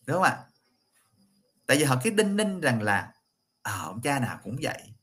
đúng 0.06 0.14
không 0.14 0.24
ạ? 0.24 0.46
Tại 1.68 1.78
vì 1.78 1.84
họ 1.84 1.96
cứ 2.04 2.10
đinh 2.10 2.36
ninh 2.36 2.62
rằng 2.62 2.82
là 2.82 3.14
à, 3.62 3.80
ông 3.84 4.02
cha 4.02 4.20
nào 4.20 4.40
cũng 4.44 4.56
vậy. 4.62 4.94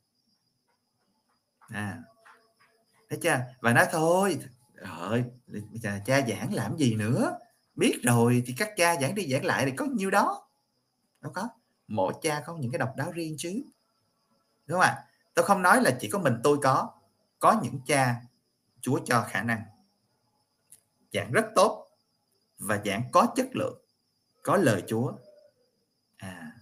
À 1.59 1.99
thấy 3.09 3.19
chưa? 3.21 3.39
Và 3.59 3.73
nói 3.73 3.85
thôi 3.91 4.39
rồi 4.75 5.25
cha 6.05 6.21
giảng 6.27 6.53
làm 6.53 6.77
gì 6.77 6.95
nữa? 6.95 7.37
Biết 7.75 7.99
rồi 8.03 8.43
thì 8.45 8.55
các 8.57 8.69
cha 8.77 8.95
giảng 9.01 9.15
đi 9.15 9.31
giảng 9.31 9.45
lại 9.45 9.65
thì 9.65 9.71
có 9.71 9.85
nhiêu 9.85 10.11
đó? 10.11 10.49
Đâu 11.21 11.31
có 11.35 11.49
mỗi 11.87 12.13
cha 12.21 12.43
có 12.45 12.57
những 12.57 12.71
cái 12.71 12.79
độc 12.79 12.95
đáo 12.97 13.11
riêng 13.11 13.35
chứ. 13.37 13.63
Đúng 14.65 14.79
không 14.79 14.89
ạ? 14.89 15.05
Tôi 15.33 15.45
không 15.45 15.61
nói 15.61 15.81
là 15.81 15.97
chỉ 15.99 16.09
có 16.09 16.19
mình 16.19 16.39
tôi 16.43 16.57
có 16.63 16.93
có 17.39 17.61
những 17.63 17.79
cha 17.85 18.21
chúa 18.81 18.99
cho 19.05 19.25
khả 19.29 19.43
năng. 19.43 19.63
Giảng 21.13 21.31
rất 21.31 21.45
tốt 21.55 21.87
và 22.59 22.81
giảng 22.85 23.03
có 23.11 23.27
chất 23.35 23.47
lượng 23.53 23.81
có 24.43 24.57
lời 24.57 24.83
chúa. 24.87 25.13
À 26.17 26.53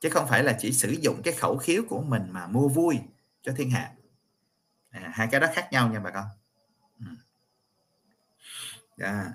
chứ 0.00 0.08
không 0.10 0.26
phải 0.28 0.44
là 0.44 0.56
chỉ 0.60 0.72
sử 0.72 0.90
dụng 0.90 1.22
cái 1.24 1.34
khẩu 1.34 1.56
khiếu 1.56 1.82
của 1.88 2.02
mình 2.02 2.22
mà 2.30 2.46
mua 2.46 2.68
vui 2.68 3.00
cho 3.42 3.52
thiên 3.56 3.70
hạ. 3.70 3.92
À, 4.90 5.10
hai 5.14 5.28
cái 5.30 5.40
đó 5.40 5.46
khác 5.54 5.68
nhau 5.72 5.88
nha 5.88 6.00
bà 6.00 6.10
con. 6.10 6.26
À, 8.96 9.32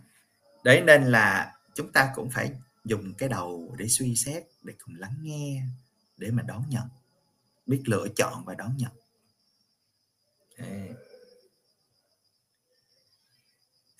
đấy 0.63 0.81
nên 0.81 1.03
là 1.03 1.55
chúng 1.75 1.91
ta 1.91 2.11
cũng 2.15 2.29
phải 2.29 2.51
dùng 2.85 3.13
cái 3.17 3.29
đầu 3.29 3.75
để 3.77 3.87
suy 3.87 4.15
xét, 4.15 4.43
để 4.61 4.73
cùng 4.79 4.95
lắng 4.95 5.15
nghe, 5.21 5.63
để 6.17 6.31
mà 6.31 6.43
đón 6.43 6.65
nhận, 6.69 6.87
biết 7.65 7.81
lựa 7.85 8.07
chọn 8.15 8.45
và 8.45 8.55
đón 8.55 8.77
nhận. 8.77 8.91
Đấy. 10.57 10.89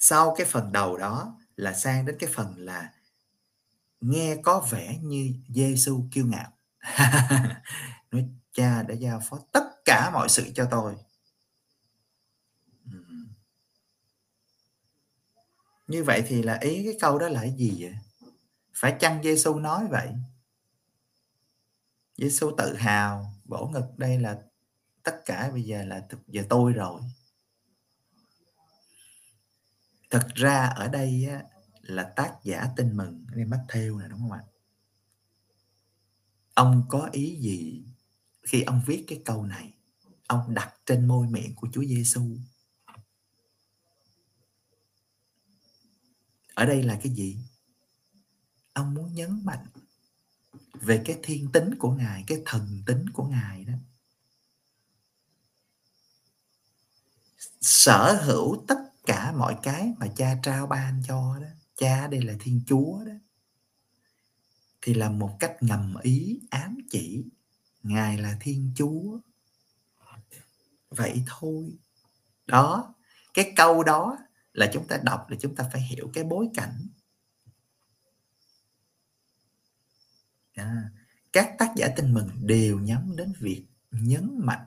sau 0.06 0.36
cái 0.38 0.48
phần 0.48 0.72
đầu 0.72 0.98
đó 0.98 1.38
là 1.56 1.74
sang 1.74 2.06
đến 2.06 2.16
cái 2.20 2.30
phần 2.34 2.56
là 2.58 2.94
nghe 4.02 4.36
có 4.44 4.68
vẻ 4.72 4.98
như 5.02 5.34
Giêsu 5.50 6.08
kiêu 6.12 6.26
ngạo. 6.26 6.52
Nói, 8.12 8.30
cha 8.54 8.84
đã 8.84 8.96
giao 8.96 9.22
phó 9.30 9.40
tất 9.52 9.64
cả 9.86 10.10
mọi 10.14 10.30
sự 10.30 10.52
cho 10.56 10.68
tôi. 10.72 10.96
Như 15.88 16.04
vậy 16.04 16.24
thì 16.28 16.44
là 16.44 16.58
ý 16.62 16.84
cái 16.84 16.98
câu 17.00 17.20
đó 17.20 17.30
là 17.30 17.42
cái 17.42 17.56
gì 17.58 17.78
vậy? 17.80 17.94
Phải 18.74 18.98
chăng 19.00 19.24
Giêsu 19.24 19.60
nói 19.60 19.88
vậy? 19.88 20.14
Giêsu 22.18 22.52
tự 22.58 22.76
hào 22.76 23.34
bổ 23.46 23.68
ngực 23.68 23.86
đây 23.98 24.20
là 24.20 24.42
tất 25.04 25.22
cả 25.26 25.50
bây 25.52 25.64
giờ 25.64 25.84
là 25.84 26.08
giờ 26.28 26.44
tôi 26.50 26.74
rồi. 26.74 27.02
Thực 30.10 30.28
ra 30.36 30.66
ở 30.66 30.88
đây 30.88 31.28
á, 31.30 31.44
là 31.82 32.14
tác 32.16 32.36
giả 32.44 32.68
tin 32.76 32.98
mừng 32.98 33.26
đây 33.36 33.46
mắt 33.46 33.60
theo 33.70 33.98
này 33.98 34.10
đúng 34.10 34.20
không 34.20 34.32
ạ? 34.32 34.44
Ông 36.54 36.86
có 36.90 37.10
ý 37.12 37.36
gì 37.40 37.84
khi 38.44 38.62
ông 38.62 38.82
viết 38.86 39.06
cái 39.08 39.22
câu 39.26 39.44
này? 39.44 39.74
Ông 40.28 40.54
đặt 40.54 40.74
trên 40.86 41.08
môi 41.08 41.28
miệng 41.28 41.56
của 41.56 41.68
Chúa 41.74 41.84
Giêsu 41.84 42.38
ở 46.54 46.66
đây 46.66 46.84
là 46.84 47.00
cái 47.04 47.14
gì? 47.14 47.38
Ông 48.74 48.94
muốn 48.94 49.14
nhấn 49.14 49.42
mạnh 49.44 49.66
về 50.74 51.02
cái 51.06 51.20
thiên 51.24 51.52
tính 51.52 51.76
của 51.80 51.92
ngài, 51.92 52.24
cái 52.28 52.42
thần 52.46 52.84
tính 52.86 53.10
của 53.10 53.24
ngài 53.24 53.66
đó. 53.66 53.74
Sở 57.62 58.22
hữu 58.24 58.66
tất 58.68 58.80
cả 59.06 59.32
mọi 59.32 59.58
cái 59.64 59.94
mà 59.98 60.08
cha 60.16 60.36
trao 60.44 60.68
ban 60.68 61.02
cho 61.08 61.40
đó, 61.42 61.48
cha 61.76 62.08
đây 62.08 62.22
là 62.22 62.34
thiên 62.40 62.62
chúa 62.68 63.04
đó, 63.06 63.14
thì 64.82 64.94
là 64.94 65.10
một 65.10 65.38
cách 65.40 65.58
ngầm 65.62 65.96
ý, 66.02 66.40
ám 66.50 66.78
chỉ, 66.90 67.24
ngài 67.84 68.18
là 68.18 68.38
thiên 68.42 68.72
chúa. 68.76 69.20
Vậy 70.90 71.24
thôi. 71.28 71.78
Đó, 72.46 72.96
cái 73.34 73.54
câu 73.56 73.84
đó 73.84 74.18
là 74.54 74.70
chúng 74.74 74.88
ta 74.88 74.98
đọc 75.04 75.30
là 75.30 75.38
chúng 75.42 75.56
ta 75.56 75.70
phải 75.72 75.82
hiểu 75.82 76.12
cái 76.14 76.24
bối 76.24 76.50
cảnh. 76.54 76.88
À, 80.56 80.90
các 81.34 81.56
tác 81.58 81.74
giả 81.76 81.88
tin 81.96 82.14
mừng 82.14 82.30
đều 82.42 82.80
nhắm 82.80 83.16
đến 83.16 83.34
việc 83.40 83.66
nhấn 83.92 84.40
mạnh 84.44 84.66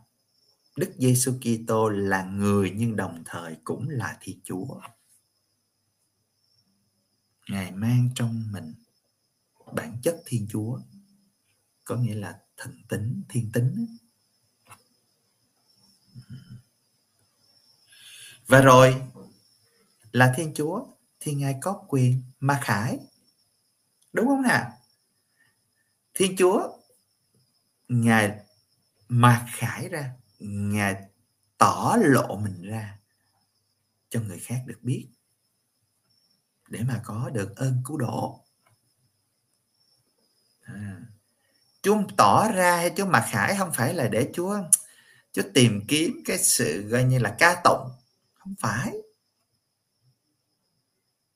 Đức 0.77 0.95
Giêsu 0.99 1.33
Kitô 1.41 1.89
là 1.89 2.25
người 2.25 2.73
nhưng 2.77 2.97
đồng 2.97 3.23
thời 3.25 3.57
cũng 3.65 3.89
là 3.89 4.19
Thiên 4.21 4.41
Chúa. 4.45 4.81
Ngài 7.49 7.71
mang 7.71 8.09
trong 8.15 8.53
mình 8.53 8.75
bản 9.73 9.99
chất 10.03 10.23
Thiên 10.27 10.47
Chúa, 10.51 10.81
có 11.85 11.97
nghĩa 11.97 12.15
là 12.15 12.41
thần 12.57 12.83
tính, 12.89 13.23
thiên 13.29 13.51
tính. 13.53 13.97
Và 18.47 18.61
rồi 18.61 19.03
là 20.13 20.35
Thiên 20.37 20.55
Chúa 20.55 20.87
thì 21.21 21.35
Ngài 21.35 21.55
có 21.61 21.85
quyền 21.89 22.23
mà 22.41 22.61
khải. 22.63 22.99
Đúng 24.13 24.27
không 24.27 24.43
nào? 24.43 24.76
Thiên 26.17 26.37
Chúa 26.39 26.79
Ngài 27.89 28.39
mặc 29.09 29.47
khải 29.53 29.89
ra 29.89 30.13
Ngài 30.39 30.97
tỏ 31.59 31.97
lộ 32.01 32.37
mình 32.37 32.63
ra 32.63 32.99
cho 34.09 34.21
người 34.21 34.39
khác 34.39 34.63
được 34.67 34.79
biết 34.83 35.09
để 36.69 36.81
mà 36.89 37.01
có 37.05 37.31
được 37.31 37.57
ơn 37.57 37.83
cứu 37.85 37.99
độ. 37.99 38.45
À, 40.63 41.01
Chúa 41.83 42.03
tỏ 42.17 42.53
ra 42.53 42.77
hay 42.77 42.93
Chúa 42.97 43.07
mặc 43.07 43.29
khải 43.31 43.57
không 43.59 43.71
phải 43.75 43.95
là 43.95 44.09
để 44.09 44.31
Chúa 44.35 44.59
Chúa 45.33 45.43
tìm 45.55 45.81
kiếm 45.89 46.23
cái 46.25 46.39
sự 46.39 46.89
gọi 46.89 47.05
như 47.05 47.19
là 47.19 47.37
ca 47.39 47.61
tụng. 47.65 47.91
Không 48.35 48.55
phải. 48.61 48.93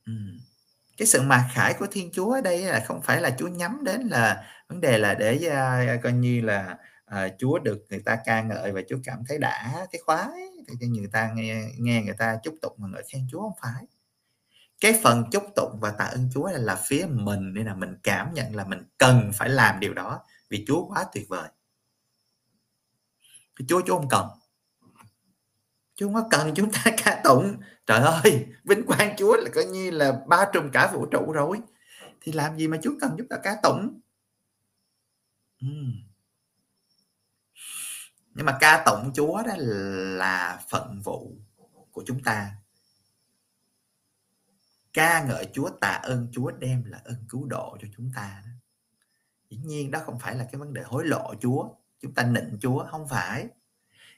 Ừ. 0.06 0.12
Cái 0.96 1.06
sự 1.06 1.22
mặc 1.22 1.48
khải 1.54 1.74
của 1.78 1.86
Thiên 1.90 2.10
Chúa 2.12 2.32
ở 2.32 2.40
đây 2.40 2.62
là 2.62 2.84
không 2.86 3.02
phải 3.02 3.20
là 3.20 3.36
Chúa 3.38 3.48
nhắm 3.48 3.84
đến 3.84 4.00
là 4.00 4.46
vấn 4.70 4.80
đề 4.80 4.98
là 4.98 5.14
để 5.14 5.36
uh, 5.96 6.02
coi 6.02 6.12
như 6.12 6.40
là 6.40 6.78
uh, 7.14 7.32
Chúa 7.38 7.58
được 7.58 7.86
người 7.90 8.00
ta 8.04 8.18
ca 8.24 8.42
ngợi 8.42 8.72
và 8.72 8.80
Chúa 8.88 8.96
cảm 9.04 9.22
thấy 9.28 9.38
đã 9.38 9.86
cái 9.92 10.00
khoái 10.04 10.28
thì 10.80 10.86
người 10.86 11.08
ta 11.12 11.30
nghe 11.34 11.64
nghe 11.78 12.02
người 12.02 12.14
ta 12.18 12.38
chúc 12.42 12.54
tụng 12.62 12.72
mà 12.76 12.88
ngợi 12.92 13.02
khen 13.12 13.26
Chúa 13.30 13.40
không 13.40 13.58
phải. 13.62 13.84
Cái 14.80 15.00
phần 15.02 15.24
chúc 15.32 15.44
tụng 15.56 15.78
và 15.80 15.90
tạ 15.90 16.04
ơn 16.04 16.28
Chúa 16.34 16.50
là, 16.50 16.58
là 16.58 16.82
phía 16.86 17.06
mình 17.10 17.54
nên 17.54 17.66
là 17.66 17.74
mình 17.74 17.96
cảm 18.02 18.34
nhận 18.34 18.56
là 18.56 18.64
mình 18.64 18.82
cần 18.98 19.30
phải 19.34 19.48
làm 19.48 19.80
điều 19.80 19.94
đó 19.94 20.20
vì 20.48 20.64
Chúa 20.66 20.84
quá 20.84 21.06
tuyệt 21.12 21.28
vời. 21.28 21.48
Chúa 23.68 23.80
Chúa 23.86 23.96
không 23.96 24.08
cần. 24.08 24.26
Chúa 25.94 26.06
không 26.06 26.14
có 26.14 26.28
cần 26.30 26.54
chúng 26.54 26.70
ta 26.72 26.84
ca 27.04 27.20
tụng. 27.24 27.56
Trời 27.86 28.00
ơi 28.00 28.46
vinh 28.64 28.86
quang 28.86 29.16
Chúa 29.16 29.36
là 29.36 29.50
coi 29.54 29.64
như 29.64 29.90
là 29.90 30.20
ba 30.26 30.46
trùm 30.52 30.70
cả 30.72 30.90
vũ 30.94 31.06
trụ 31.06 31.32
rồi. 31.32 31.60
Thì 32.20 32.32
làm 32.32 32.56
gì 32.56 32.68
mà 32.68 32.78
Chúa 32.82 32.92
cần 33.00 33.14
chúng 33.18 33.28
ta 33.28 33.36
ca 33.42 33.56
tụng? 33.62 34.00
Ừm. 35.60 36.02
nhưng 38.34 38.46
mà 38.46 38.56
ca 38.60 38.82
tụng 38.86 39.12
Chúa 39.14 39.42
đó 39.42 39.54
là 39.58 40.64
phận 40.70 41.00
vụ 41.04 41.32
của 41.92 42.02
chúng 42.06 42.22
ta 42.22 42.52
ca 44.92 45.24
ngợi 45.24 45.48
Chúa, 45.52 45.70
tạ 45.80 46.00
ơn 46.02 46.28
Chúa, 46.32 46.50
đem 46.50 46.84
là 46.84 46.98
ơn 47.04 47.24
cứu 47.28 47.46
độ 47.46 47.76
cho 47.80 47.88
chúng 47.96 48.10
ta 48.14 48.42
đó. 48.44 48.50
dĩ 49.50 49.56
nhiên 49.64 49.90
đó 49.90 50.00
không 50.04 50.18
phải 50.18 50.34
là 50.36 50.44
cái 50.52 50.58
vấn 50.58 50.72
đề 50.72 50.82
hối 50.82 51.06
lộ 51.06 51.34
Chúa, 51.40 51.68
chúng 52.00 52.14
ta 52.14 52.22
nịnh 52.22 52.58
Chúa, 52.60 52.86
không 52.90 53.08
phải 53.08 53.48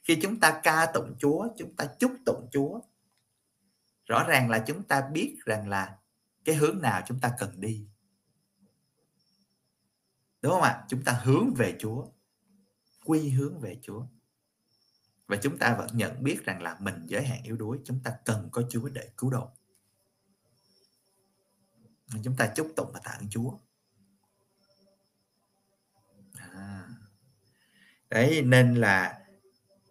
khi 0.04 0.18
chúng 0.22 0.40
ta 0.40 0.60
ca 0.62 0.86
tụng 0.94 1.14
Chúa, 1.18 1.48
chúng 1.58 1.76
ta 1.76 1.86
chúc 2.00 2.12
tụng 2.26 2.48
Chúa 2.52 2.80
rõ 4.06 4.24
ràng 4.28 4.50
là 4.50 4.64
chúng 4.66 4.82
ta 4.82 5.08
biết 5.12 5.36
rằng 5.44 5.68
là 5.68 5.96
cái 6.44 6.54
hướng 6.54 6.82
nào 6.82 7.02
chúng 7.06 7.20
ta 7.20 7.32
cần 7.38 7.60
đi 7.60 7.86
đúng 10.42 10.52
không 10.52 10.62
ạ? 10.62 10.84
Chúng 10.88 11.04
ta 11.04 11.12
hướng 11.12 11.54
về 11.54 11.76
Chúa, 11.80 12.06
quy 13.04 13.28
hướng 13.28 13.60
về 13.60 13.78
Chúa. 13.82 14.06
Và 15.26 15.36
chúng 15.42 15.58
ta 15.58 15.74
vẫn 15.74 15.88
nhận 15.92 16.22
biết 16.22 16.44
rằng 16.44 16.62
là 16.62 16.76
mình 16.80 17.06
giới 17.06 17.24
hạn 17.26 17.42
yếu 17.42 17.56
đuối, 17.56 17.78
chúng 17.84 18.00
ta 18.04 18.16
cần 18.24 18.48
có 18.52 18.62
Chúa 18.70 18.88
để 18.88 19.10
cứu 19.16 19.30
độ. 19.30 19.50
Chúng 22.24 22.36
ta 22.36 22.52
chúc 22.56 22.72
tụng 22.76 22.90
và 22.92 23.00
tạ 23.04 23.10
ơn 23.10 23.28
Chúa. 23.30 23.58
À. 26.32 26.88
đấy, 28.10 28.42
nên 28.42 28.74
là 28.74 29.26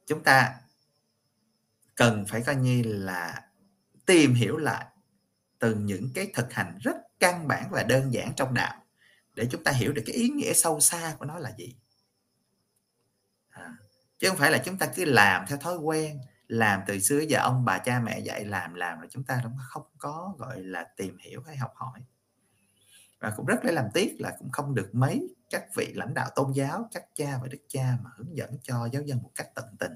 chúng 0.07 0.23
ta 0.23 0.61
cần 1.95 2.25
phải 2.27 2.43
coi 2.45 2.55
như 2.55 2.81
là 2.85 3.49
tìm 4.05 4.33
hiểu 4.33 4.57
lại 4.57 4.85
từ 5.59 5.75
những 5.75 6.09
cái 6.15 6.31
thực 6.33 6.53
hành 6.53 6.77
rất 6.81 6.95
căn 7.19 7.47
bản 7.47 7.69
và 7.71 7.83
đơn 7.83 8.13
giản 8.13 8.33
trong 8.35 8.53
đạo 8.53 8.80
để 9.33 9.47
chúng 9.51 9.63
ta 9.63 9.71
hiểu 9.71 9.93
được 9.93 10.03
cái 10.05 10.15
ý 10.15 10.29
nghĩa 10.29 10.53
sâu 10.53 10.79
xa 10.79 11.15
của 11.19 11.25
nó 11.25 11.39
là 11.39 11.53
gì. 11.57 11.75
À, 13.49 13.77
chứ 14.17 14.29
không 14.29 14.37
phải 14.37 14.51
là 14.51 14.61
chúng 14.65 14.77
ta 14.77 14.87
cứ 14.95 15.05
làm 15.05 15.45
theo 15.47 15.57
thói 15.57 15.77
quen 15.77 16.19
làm 16.47 16.81
từ 16.87 16.99
xưa 16.99 17.19
giờ 17.19 17.39
ông 17.39 17.65
bà 17.65 17.77
cha 17.77 17.99
mẹ 17.99 18.19
dạy 18.19 18.45
làm 18.45 18.73
làm 18.73 19.01
là 19.01 19.07
chúng 19.09 19.23
ta 19.23 19.43
không 19.57 19.83
có 19.97 20.35
gọi 20.37 20.61
là 20.61 20.87
tìm 20.97 21.17
hiểu 21.17 21.41
hay 21.41 21.57
học 21.57 21.71
hỏi. 21.75 21.99
Và 23.19 23.33
cũng 23.37 23.45
rất 23.45 23.65
lấy 23.65 23.73
làm 23.73 23.85
tiếc 23.93 24.15
là 24.19 24.35
cũng 24.39 24.51
không 24.51 24.75
được 24.75 24.89
mấy 24.93 25.35
các 25.49 25.65
vị 25.75 25.93
lãnh 25.93 26.13
đạo 26.13 26.29
tôn 26.35 26.51
giáo 26.51 26.89
các 26.91 27.05
cha 27.13 27.39
và 27.41 27.47
đức 27.47 27.61
cha 27.67 27.97
mà 28.03 28.09
hướng 28.15 28.37
dẫn 28.37 28.57
cho 28.63 28.89
giáo 28.91 29.03
dân 29.03 29.21
một 29.23 29.31
cách 29.35 29.47
tận 29.55 29.65
tình. 29.79 29.91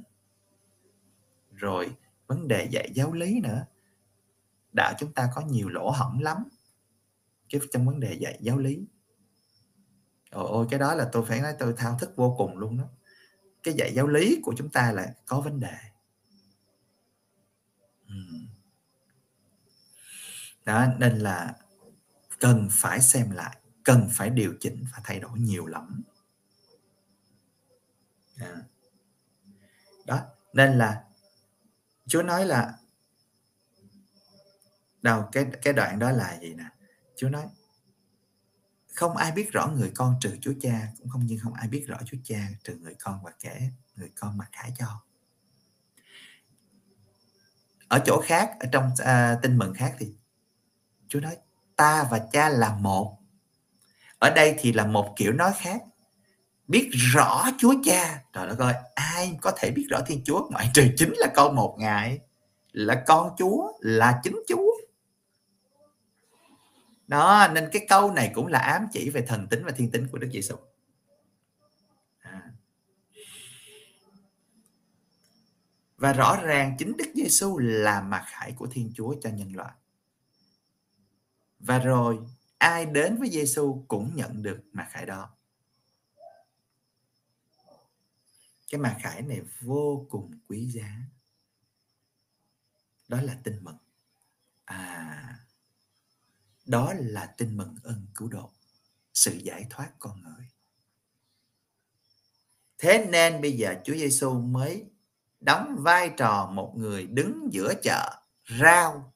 Rồi 1.52 1.96
vấn 2.28 2.48
đề 2.48 2.68
dạy 2.72 2.92
giáo 2.94 3.14
lý 3.14 3.40
nữa. 3.44 3.66
Đạo 4.74 4.94
chúng 5.00 5.14
ta 5.14 5.30
có 5.36 5.42
nhiều 5.42 5.70
lỗ 5.70 5.90
hổng 5.90 6.20
lắm. 6.20 6.38
Cái 7.50 7.62
trong 7.72 7.86
vấn 7.86 8.00
đề 8.00 8.14
dạy 8.14 8.38
giáo 8.42 8.58
lý 8.58 8.86
ôi, 10.36 10.62
ơi 10.62 10.68
cái 10.70 10.80
đó 10.80 10.96
là 10.96 11.10
tôi 11.12 11.26
phải 11.28 11.42
nói 11.42 11.54
tôi 11.60 11.74
thao 11.78 11.98
thức 12.00 12.14
vô 12.16 12.36
cùng 12.38 12.58
luôn 12.58 12.78
đó. 12.78 12.86
Cái 13.64 13.74
dạy 13.74 13.94
giáo 13.94 14.08
lý 14.08 14.40
của 14.44 14.54
chúng 14.58 14.70
ta 14.70 14.92
là 14.92 15.14
có 15.26 15.42
vấn 15.42 15.60
đề. 15.60 15.78
Đó 20.66 20.86
nên 20.98 21.20
là 21.20 21.56
cần 22.40 22.68
phải 22.72 23.02
xem 23.02 23.32
lại 23.32 23.58
cần 23.84 24.10
phải 24.12 24.30
điều 24.30 24.54
chỉnh 24.60 24.86
và 24.94 25.02
thay 25.04 25.20
đổi 25.20 25.40
nhiều 25.40 25.66
lắm. 25.66 26.02
Đó 30.06 30.22
nên 30.54 30.78
là 30.78 31.04
Chúa 32.08 32.22
nói 32.22 32.46
là 32.46 32.74
đâu 35.02 35.30
cái 35.32 35.48
cái 35.62 35.74
đoạn 35.74 36.00
đó 36.00 36.12
là 36.12 36.40
gì 36.42 36.54
nè? 36.54 36.66
Chúa 37.16 37.30
nói 37.30 37.46
không 38.96 39.18
ai 39.18 39.32
biết 39.32 39.52
rõ 39.52 39.68
người 39.68 39.92
con 39.96 40.16
trừ 40.22 40.38
Chúa 40.42 40.54
Cha 40.62 40.88
cũng 41.00 41.10
không 41.10 41.26
nhưng 41.26 41.40
không 41.40 41.54
ai 41.54 41.68
biết 41.68 41.86
rõ 41.88 41.98
Chúa 42.06 42.18
Cha 42.24 42.48
trừ 42.64 42.76
người 42.76 42.96
con 43.00 43.20
và 43.24 43.32
kể 43.40 43.70
người 43.96 44.10
con 44.20 44.38
mặc 44.38 44.50
khải 44.52 44.72
cho. 44.80 45.02
Ở 47.88 48.02
chỗ 48.06 48.22
khác 48.26 48.52
ở 48.60 48.68
trong 48.72 48.90
uh, 49.02 49.42
tin 49.42 49.58
mừng 49.58 49.74
khác 49.74 49.96
thì 50.00 50.16
Chúa 51.08 51.20
nói 51.20 51.38
ta 51.76 52.08
và 52.12 52.20
cha 52.32 52.50
là 52.50 52.76
một. 52.76 53.18
Ở 54.20 54.30
đây 54.30 54.56
thì 54.60 54.74
là 54.74 54.86
một 54.86 55.14
kiểu 55.16 55.32
nói 55.32 55.52
khác. 55.58 55.82
Biết 56.68 56.90
rõ 56.92 57.46
Chúa 57.58 57.74
Cha. 57.86 58.24
Trời 58.34 58.48
đất 58.48 58.60
ơi 58.60 58.74
ai 58.96 59.38
có 59.42 59.52
thể 59.58 59.72
biết 59.72 59.86
rõ 59.90 60.00
Thiên 60.06 60.22
Chúa? 60.26 60.50
Ngoại 60.50 60.70
trừ 60.74 60.88
chính 60.98 61.14
là 61.18 61.28
con 61.36 61.56
một 61.56 61.76
ngài. 61.80 62.20
Là 62.72 63.04
con 63.08 63.36
Chúa 63.38 63.72
là 63.80 64.20
chính 64.24 64.40
Chúa 64.48 64.65
đó, 67.08 67.48
nên 67.54 67.70
cái 67.72 67.86
câu 67.90 68.12
này 68.12 68.32
cũng 68.36 68.48
là 68.48 68.60
ám 68.60 68.88
chỉ 68.94 69.10
về 69.10 69.26
thần 69.28 69.48
tính 69.48 69.66
và 69.66 69.72
thiên 69.72 69.92
tính 69.92 70.08
của 70.12 70.18
Đức 70.18 70.30
Giêsu 70.32 70.56
à. 72.20 72.52
và 75.98 76.14
rõ 76.14 76.40
ràng 76.44 76.76
chính 76.80 76.98
Đức 76.98 77.12
Giêsu 77.16 77.58
là 77.58 78.02
mặt 78.02 78.26
khải 78.28 78.52
của 78.52 78.68
Thiên 78.72 78.92
Chúa 78.96 79.16
cho 79.22 79.30
nhân 79.30 79.56
loại. 79.56 79.74
Và 81.60 81.80
rồi, 81.80 82.20
ai 82.58 82.86
đến 82.86 83.18
với 83.18 83.30
Giêsu 83.30 83.86
cũng 83.88 84.16
nhận 84.16 84.44
được 84.44 84.64
mặt 84.72 84.88
khải 84.92 85.06
đó. 85.06 85.30
Cái 88.72 88.82
mặt 88.82 88.98
khải 89.02 89.22
này 89.22 89.42
vô 89.62 90.08
cùng 90.10 90.40
quý 90.50 90.70
giá. 90.70 90.96
Đó 93.08 93.22
là 93.22 93.38
tin 93.44 93.64
mừng. 93.64 93.78
À 94.66 95.45
đó 96.66 96.94
là 96.98 97.26
tin 97.38 97.58
mừng 97.58 97.76
ơn 97.84 98.06
cứu 98.16 98.28
độ 98.28 98.52
sự 99.14 99.32
giải 99.44 99.66
thoát 99.70 99.92
con 100.00 100.24
người. 100.24 100.50
Thế 102.78 103.08
nên 103.10 103.42
bây 103.42 103.52
giờ 103.52 103.76
Chúa 103.86 103.94
Giêsu 103.94 104.34
mới 104.40 104.86
đóng 105.40 105.76
vai 105.80 106.10
trò 106.18 106.50
một 106.52 106.74
người 106.78 107.08
đứng 107.08 107.50
giữa 107.52 107.74
chợ 107.84 108.22
rao. 108.60 109.14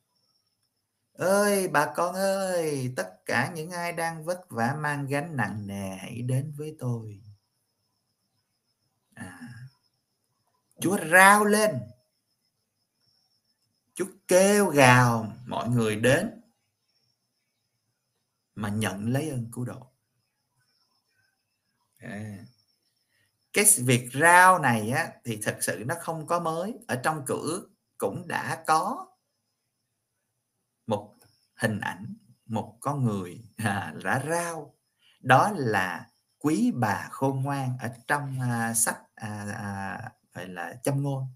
Ơi 1.14 1.68
bà 1.68 1.94
con 1.96 2.16
ơi 2.16 2.94
tất 2.96 3.26
cả 3.26 3.52
những 3.56 3.72
ai 3.72 3.94
đang 3.94 4.24
vất 4.24 4.50
vả 4.50 4.76
mang 4.80 5.08
gánh 5.08 5.36
nặng 5.36 5.68
nề 5.68 5.96
hãy 5.96 6.22
đến 6.22 6.54
với 6.58 6.76
tôi. 6.80 7.22
À, 9.14 9.40
chúa 10.80 10.98
rao 11.12 11.46
lên. 11.46 11.80
Chúa 13.94 14.06
kêu 14.28 14.70
gào 14.70 15.34
mọi 15.46 15.70
người 15.70 15.96
đến 15.96 16.39
mà 18.60 18.70
nhận 18.70 19.14
lấy 19.14 19.30
ơn 19.30 19.52
cứu 19.52 19.66
độ. 19.66 19.92
À. 21.98 22.38
cái 23.54 23.66
việc 23.78 24.10
rao 24.14 24.60
này 24.60 24.90
á, 24.90 25.12
thì 25.26 25.40
thật 25.44 25.58
sự 25.62 25.84
nó 25.88 25.96
không 26.00 26.28
có 26.28 26.40
mới. 26.40 26.74
Ở 26.88 26.96
trong 27.04 27.26
cử 27.26 27.70
cũng 27.98 28.28
đã 28.28 28.64
có 28.68 29.08
một 30.88 31.16
hình 31.56 31.80
ảnh 31.80 32.16
một 32.46 32.78
con 32.80 33.04
người 33.04 33.44
à, 33.58 33.94
đã 34.04 34.24
rao. 34.30 34.76
Đó 35.22 35.52
là 35.56 36.10
quý 36.40 36.72
bà 36.76 37.08
khôn 37.12 37.44
ngoan 37.44 37.78
ở 37.80 37.90
trong 38.08 38.40
à, 38.42 38.74
sách 38.74 39.02
à, 39.16 39.46
à, 39.58 40.12
gọi 40.34 40.48
là 40.48 40.76
châm 40.84 41.04
ngôn. 41.04 41.28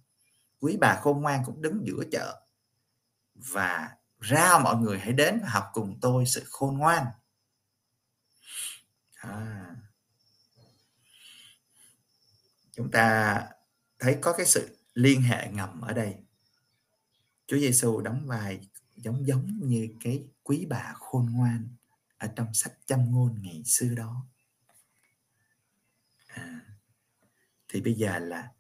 Quý 0.60 0.78
bà 0.82 1.00
khôn 1.02 1.22
ngoan 1.22 1.44
cũng 1.46 1.62
đứng 1.62 1.82
giữa 1.86 2.04
chợ 2.12 2.46
và 3.34 3.98
rao 4.30 4.60
mọi 4.60 4.76
người 4.76 5.00
hãy 5.00 5.14
đến 5.14 5.40
và 5.42 5.50
học 5.50 5.70
cùng 5.74 5.98
tôi 6.02 6.26
sự 6.26 6.44
khôn 6.46 6.78
ngoan. 6.78 7.06
À. 9.16 9.76
chúng 12.76 12.92
ta 12.92 13.48
thấy 14.00 14.18
có 14.22 14.34
cái 14.38 14.46
sự 14.46 14.78
liên 14.94 15.22
hệ 15.22 15.48
ngầm 15.52 15.82
ở 15.82 15.94
đây. 15.94 16.16
Chúa 17.48 17.58
Giêsu 17.58 18.02
đóng 18.02 18.28
vai 18.28 18.60
giống 18.96 19.28
giống 19.28 19.60
như 19.62 19.90
cái 20.02 20.24
quý 20.44 20.66
bà 20.70 20.94
khôn 20.96 21.30
ngoan 21.32 21.68
ở 22.18 22.28
trong 22.36 22.54
sách 22.54 22.74
châm 22.86 23.12
ngôn 23.12 23.42
ngày 23.42 23.64
xưa 23.66 23.96
đó. 23.96 24.26
À, 26.28 26.62
thì 27.68 27.82
bây 27.82 27.94
giờ 27.94 28.20
là 28.20 28.52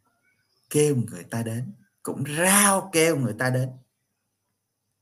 kêu 0.69 0.95
người 0.95 1.23
ta 1.23 1.43
đến 1.43 1.73
cũng 2.03 2.23
rao 2.37 2.89
kêu 2.93 3.17
người 3.17 3.35
ta 3.39 3.49
đến. 3.49 3.71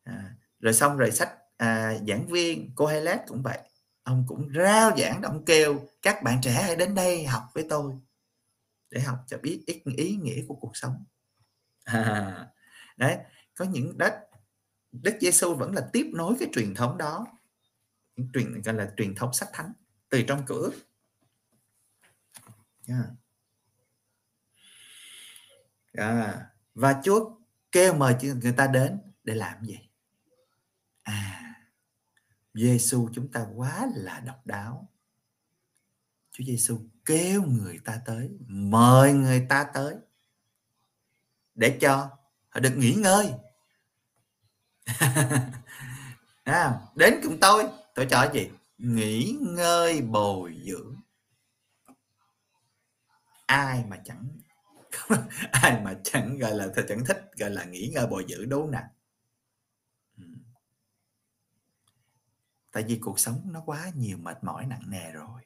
À, 0.03 0.35
rồi 0.61 0.73
xong 0.73 0.97
rồi 0.97 1.11
sách 1.11 1.33
à, 1.57 1.97
giảng 2.07 2.27
viên 2.27 2.71
cô 2.75 2.85
Helet 2.85 3.19
cũng 3.27 3.43
vậy. 3.43 3.59
Ông 4.03 4.25
cũng 4.27 4.49
rao 4.55 4.97
giảng 4.97 5.21
ông 5.21 5.45
kêu 5.45 5.87
các 6.01 6.23
bạn 6.23 6.39
trẻ 6.41 6.51
hãy 6.51 6.75
đến 6.75 6.95
đây 6.95 7.25
học 7.25 7.43
với 7.53 7.65
tôi 7.69 7.93
để 8.89 9.01
học 9.01 9.17
cho 9.27 9.37
biết 9.37 9.63
ít 9.65 9.81
ý 9.97 10.15
nghĩa 10.15 10.41
của 10.47 10.55
cuộc 10.55 10.71
sống. 10.73 11.03
À, 11.83 12.47
đấy 12.97 13.17
có 13.55 13.65
những 13.65 13.97
đất 13.97 14.13
Đức 14.91 15.17
Giêsu 15.21 15.55
vẫn 15.55 15.75
là 15.75 15.89
tiếp 15.93 16.11
nối 16.13 16.35
cái 16.39 16.49
truyền 16.53 16.73
thống 16.75 16.97
đó 16.97 17.27
truyền 18.33 18.61
gọi 18.61 18.75
là 18.75 18.93
truyền 18.97 19.15
thống 19.15 19.33
sách 19.33 19.49
thánh 19.53 19.73
từ 20.09 20.21
trong 20.27 20.43
cửa. 20.45 20.69
Yeah. 22.87 23.05
À, 25.93 26.45
và 26.73 27.01
Chúa 27.03 27.35
kêu 27.71 27.93
mời 27.93 28.15
người 28.41 28.53
ta 28.57 28.67
đến 28.67 28.99
để 29.23 29.35
làm 29.35 29.65
gì? 29.65 29.90
À 31.11 31.41
Giêsu 32.53 33.09
chúng 33.13 33.31
ta 33.31 33.45
quá 33.55 33.87
là 33.95 34.19
độc 34.19 34.45
đáo. 34.45 34.89
Chúa 36.31 36.43
Giêsu 36.43 36.79
kêu 37.05 37.43
người 37.43 37.79
ta 37.85 38.01
tới 38.05 38.29
mời 38.47 39.13
người 39.13 39.45
ta 39.49 39.63
tới 39.73 39.95
để 41.55 41.77
cho 41.81 42.09
họ 42.49 42.59
được 42.59 42.73
nghỉ 42.77 42.93
ngơi. 42.93 43.33
À, 46.43 46.79
đến 46.95 47.19
cùng 47.23 47.37
tôi 47.41 47.63
tôi 47.95 48.07
cho 48.09 48.31
gì? 48.33 48.49
Nghỉ 48.77 49.37
ngơi 49.41 50.01
bồi 50.01 50.61
dưỡng. 50.65 50.95
Ai 53.45 53.83
mà 53.85 53.97
chẳng 54.05 54.27
ai 55.51 55.81
mà 55.83 55.95
chẳng 56.03 56.37
gọi 56.37 56.55
là 56.55 56.67
chẳng 56.89 57.05
thích 57.05 57.31
gọi 57.37 57.49
là 57.49 57.63
nghỉ 57.63 57.91
ngơi 57.93 58.07
bồi 58.07 58.25
dưỡng 58.29 58.49
đúng 58.49 58.71
nè 58.71 58.83
tại 62.71 62.83
vì 62.83 62.97
cuộc 63.01 63.19
sống 63.19 63.41
nó 63.51 63.61
quá 63.65 63.91
nhiều 63.95 64.17
mệt 64.17 64.43
mỏi, 64.43 64.65
nặng 64.65 64.83
nề 64.87 65.11
rồi. 65.11 65.41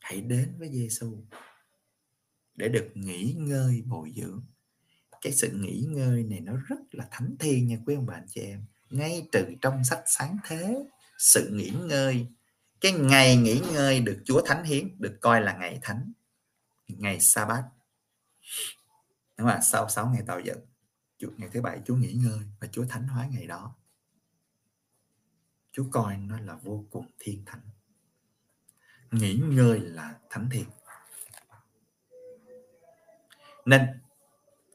Hãy 0.00 0.20
đến 0.20 0.54
với 0.58 0.72
Giêsu 0.72 1.16
để 2.54 2.68
được 2.68 2.90
nghỉ 2.94 3.34
ngơi, 3.38 3.82
bồi 3.86 4.12
dưỡng. 4.16 4.42
Cái 5.20 5.32
sự 5.32 5.50
nghỉ 5.52 5.84
ngơi 5.88 6.22
này 6.22 6.40
nó 6.40 6.52
rất 6.66 6.80
là 6.92 7.08
thánh 7.10 7.36
thiên 7.38 7.68
nha 7.68 7.78
quý 7.86 7.94
ông 7.94 8.06
bà 8.06 8.14
anh 8.14 8.26
chị 8.28 8.40
em. 8.40 8.64
Ngay 8.90 9.28
từ 9.32 9.54
trong 9.60 9.84
sách 9.84 10.02
sáng 10.06 10.36
thế, 10.44 10.84
sự 11.18 11.50
nghỉ 11.52 11.70
ngơi, 11.70 12.26
cái 12.80 12.92
ngày 12.92 13.36
nghỉ 13.36 13.60
ngơi 13.72 14.00
được 14.00 14.22
Chúa 14.24 14.42
thánh 14.46 14.64
hiến, 14.64 15.00
được 15.00 15.18
coi 15.20 15.40
là 15.40 15.56
ngày 15.56 15.78
thánh, 15.82 16.12
ngày 16.88 17.20
sa 17.20 17.44
bát 17.44 17.64
đúng 19.38 19.48
không 19.48 19.62
sau 19.62 19.88
6 19.88 20.10
ngày 20.10 20.22
tạo 20.26 20.40
dựng 21.18 21.34
ngày 21.36 21.48
thứ 21.52 21.62
bảy 21.62 21.80
Chúa 21.86 21.94
nghỉ 21.94 22.12
ngơi 22.12 22.40
và 22.60 22.68
Chúa 22.72 22.84
thánh 22.88 23.08
hóa 23.08 23.28
ngày 23.30 23.46
đó. 23.46 23.74
Chúa 25.78 25.86
coi 25.90 26.16
nó 26.16 26.40
là 26.40 26.54
vô 26.54 26.84
cùng 26.90 27.06
thiên 27.18 27.42
thánh. 27.46 27.60
Nghỉ 29.10 29.34
ngơi 29.34 29.80
là 29.80 30.14
thánh 30.30 30.48
thiện. 30.50 30.64
Nên, 33.64 33.82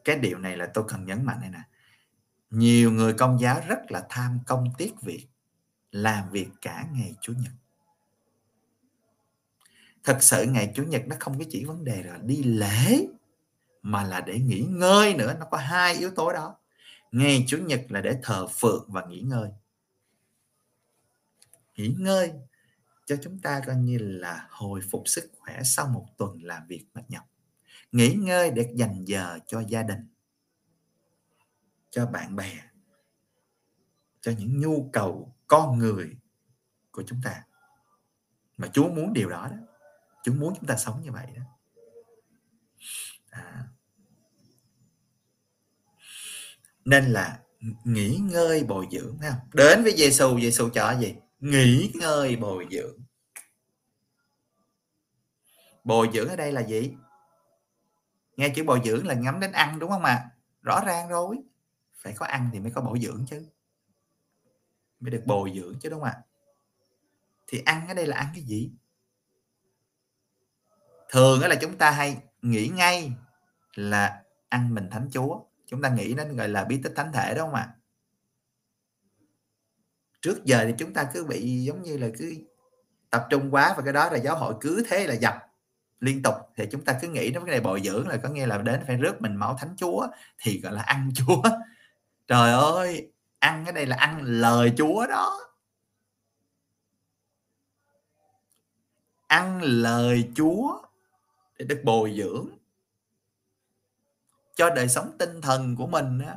cái 0.03 0.19
điều 0.19 0.39
này 0.39 0.57
là 0.57 0.71
tôi 0.73 0.83
cần 0.87 1.05
nhấn 1.05 1.25
mạnh 1.25 1.41
này 1.41 1.49
nè. 1.49 1.61
Nhiều 2.49 2.91
người 2.91 3.13
công 3.13 3.39
giáo 3.39 3.61
rất 3.67 3.91
là 3.91 4.05
tham 4.09 4.39
công 4.47 4.67
tiếc 4.77 5.01
việc, 5.01 5.27
làm 5.91 6.29
việc 6.29 6.47
cả 6.61 6.85
ngày 6.93 7.15
chủ 7.21 7.33
nhật. 7.33 7.53
Thật 10.03 10.17
sự 10.21 10.45
ngày 10.45 10.71
chủ 10.75 10.83
nhật 10.83 11.01
nó 11.07 11.15
không 11.19 11.39
có 11.39 11.45
chỉ 11.49 11.65
vấn 11.65 11.83
đề 11.83 12.03
là 12.03 12.17
đi 12.17 12.43
lễ, 12.43 13.07
mà 13.81 14.03
là 14.03 14.21
để 14.21 14.39
nghỉ 14.39 14.59
ngơi 14.59 15.13
nữa. 15.13 15.35
Nó 15.39 15.45
có 15.51 15.57
hai 15.57 15.95
yếu 15.95 16.11
tố 16.11 16.33
đó. 16.33 16.55
Ngày 17.11 17.43
chủ 17.47 17.57
nhật 17.57 17.81
là 17.89 18.01
để 18.01 18.19
thờ 18.23 18.47
phượng 18.47 18.85
và 18.87 19.05
nghỉ 19.05 19.19
ngơi 19.21 19.49
nghỉ 21.75 21.95
ngơi 21.99 22.31
cho 23.05 23.15
chúng 23.21 23.39
ta 23.39 23.61
coi 23.65 23.75
như 23.75 23.97
là 23.97 24.47
hồi 24.49 24.81
phục 24.91 25.03
sức 25.05 25.31
khỏe 25.39 25.61
sau 25.63 25.87
một 25.87 26.05
tuần 26.17 26.43
làm 26.43 26.67
việc 26.67 26.85
mệt 26.93 27.03
nhọc. 27.09 27.23
Nghỉ 27.91 28.13
ngơi 28.13 28.51
để 28.51 28.71
dành 28.75 29.05
giờ 29.05 29.39
cho 29.47 29.63
gia 29.67 29.83
đình, 29.83 30.07
cho 31.89 32.05
bạn 32.05 32.35
bè, 32.35 32.51
cho 34.21 34.31
những 34.37 34.61
nhu 34.61 34.89
cầu 34.93 35.35
con 35.47 35.77
người 35.77 36.17
của 36.91 37.03
chúng 37.07 37.21
ta. 37.23 37.43
Mà 38.57 38.67
Chúa 38.73 38.89
muốn 38.89 39.13
điều 39.13 39.29
đó 39.29 39.47
đó. 39.51 39.57
Chúa 40.23 40.33
muốn 40.33 40.53
chúng 40.55 40.67
ta 40.67 40.77
sống 40.77 41.01
như 41.03 41.11
vậy 41.11 41.27
đó. 41.35 41.43
À. 43.29 43.67
nên 46.85 47.05
là 47.05 47.39
nghỉ 47.83 48.17
ngơi 48.17 48.63
bồi 48.63 48.87
dưỡng 48.91 49.17
ha 49.17 49.35
đến 49.53 49.83
với 49.83 49.93
Giêsu 49.97 50.39
Giêsu 50.39 50.69
cho 50.69 50.91
gì? 50.99 51.15
Nghỉ 51.43 51.91
ngơi 51.93 52.35
bồi 52.35 52.67
dưỡng. 52.71 52.97
Bồi 55.83 56.09
dưỡng 56.13 56.29
ở 56.29 56.35
đây 56.35 56.51
là 56.51 56.61
gì? 56.61 56.93
Nghe 58.37 58.49
chữ 58.55 58.63
bồi 58.63 58.81
dưỡng 58.85 59.07
là 59.07 59.13
ngắm 59.13 59.39
đến 59.39 59.51
ăn, 59.51 59.79
đúng 59.79 59.89
không 59.89 60.03
ạ? 60.03 60.13
À? 60.13 60.29
rõ 60.61 60.81
ràng 60.85 61.09
rồi. 61.09 61.37
Phải 61.95 62.13
có 62.13 62.25
ăn 62.25 62.49
thì 62.53 62.59
mới 62.59 62.71
có 62.71 62.81
bồi 62.81 62.99
dưỡng 62.99 63.25
chứ. 63.29 63.45
Mới 64.99 65.11
được 65.11 65.23
bồi 65.25 65.51
dưỡng 65.55 65.79
chứ, 65.79 65.89
đúng 65.89 65.99
không 65.99 66.09
ạ? 66.09 66.21
Thì 67.47 67.61
ăn 67.65 67.87
ở 67.87 67.93
đây 67.93 68.07
là 68.07 68.17
ăn 68.17 68.27
cái 68.33 68.43
gì? 68.43 68.71
Thường 71.09 71.41
đó 71.41 71.47
là 71.47 71.55
chúng 71.61 71.77
ta 71.77 71.91
hay 71.91 72.17
nghĩ 72.41 72.71
ngay 72.73 73.11
là 73.75 74.23
ăn 74.49 74.75
mình 74.75 74.89
thánh 74.91 75.09
chúa. 75.11 75.39
Chúng 75.65 75.81
ta 75.81 75.89
nghĩ 75.89 76.13
đến 76.13 76.35
gọi 76.35 76.49
là 76.49 76.63
bí 76.63 76.79
tích 76.83 76.93
thánh 76.95 77.11
thể, 77.13 77.33
đúng 77.35 77.45
không 77.45 77.55
ạ? 77.55 77.75
Trước 80.23 80.45
giờ 80.45 80.63
thì 80.67 80.73
chúng 80.77 80.93
ta 80.93 81.09
cứ 81.13 81.25
bị 81.25 81.63
giống 81.63 81.83
như 81.83 81.97
là 81.97 82.07
cứ 82.17 82.33
tập 83.09 83.27
trung 83.29 83.51
quá 83.51 83.73
và 83.77 83.83
cái 83.83 83.93
đó 83.93 84.09
là 84.09 84.17
giáo 84.17 84.37
hội 84.37 84.53
cứ 84.61 84.83
thế 84.89 85.07
là 85.07 85.13
dập 85.13 85.35
liên 85.99 86.23
tục. 86.23 86.35
Thì 86.55 86.65
chúng 86.71 86.85
ta 86.85 86.99
cứ 87.01 87.07
nghĩ 87.07 87.31
đến 87.31 87.45
cái 87.45 87.51
này 87.51 87.61
bồi 87.61 87.81
dưỡng 87.81 88.07
là 88.07 88.17
có 88.17 88.29
nghĩa 88.29 88.45
là 88.45 88.57
đến 88.57 88.83
phải 88.87 88.95
rước 88.97 89.21
mình 89.21 89.35
máu 89.35 89.57
thánh 89.59 89.75
chúa 89.77 90.07
thì, 90.37 90.61
gọi 90.61 90.73
là, 90.73 90.81
ăn 90.81 91.11
chúa. 91.15 91.41
Trời 92.27 92.53
ơi, 92.53 93.11
ăn 93.39 93.63
cái 93.65 93.73
đây 93.73 93.85
là 93.85 93.95
ăn 93.95 94.21
lời 94.21 94.73
chúa 94.77 95.07
đó. 95.07 95.39
Ăn 99.27 99.61
lời 99.61 100.31
chúa 100.35 100.81
để 101.59 101.65
được 101.65 101.81
bồi 101.83 102.15
dưỡng 102.17 102.47
cho 104.55 104.69
đời 104.69 104.87
sống 104.87 105.15
tinh 105.19 105.41
thần 105.41 105.75
của 105.75 105.87
mình 105.87 106.19
á. 106.19 106.35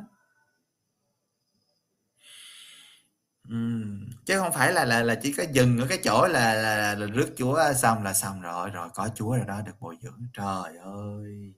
Ừm, 3.49 4.11
chứ 4.27 4.39
không 4.39 4.53
phải 4.53 4.73
là 4.73 4.85
là 4.85 5.03
là 5.03 5.15
chỉ 5.15 5.33
có 5.33 5.43
dừng 5.53 5.79
ở 5.79 5.87
cái 5.89 5.99
chỗ 6.05 6.27
là 6.27 6.55
là 6.55 6.95
là 6.95 7.07
rước 7.07 7.29
Chúa 7.37 7.61
xong 7.77 8.03
là 8.03 8.13
xong 8.13 8.41
rồi, 8.41 8.71
rồi 8.71 8.89
có 8.95 9.09
Chúa 9.15 9.37
rồi 9.37 9.47
đó, 9.47 9.61
được 9.67 9.73
bồi 9.81 9.97
dưỡng. 10.03 10.27
Trời 10.33 10.77
ơi! 10.79 11.53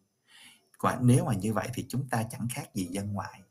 Quả 0.78 0.98
nếu 1.02 1.24
mà 1.24 1.34
như 1.34 1.52
vậy 1.54 1.68
thì 1.74 1.86
chúng 1.88 2.08
ta 2.10 2.24
chẳng 2.30 2.48
khác 2.54 2.74
gì 2.74 2.88
dân 2.92 3.12
ngoại, 3.12 3.42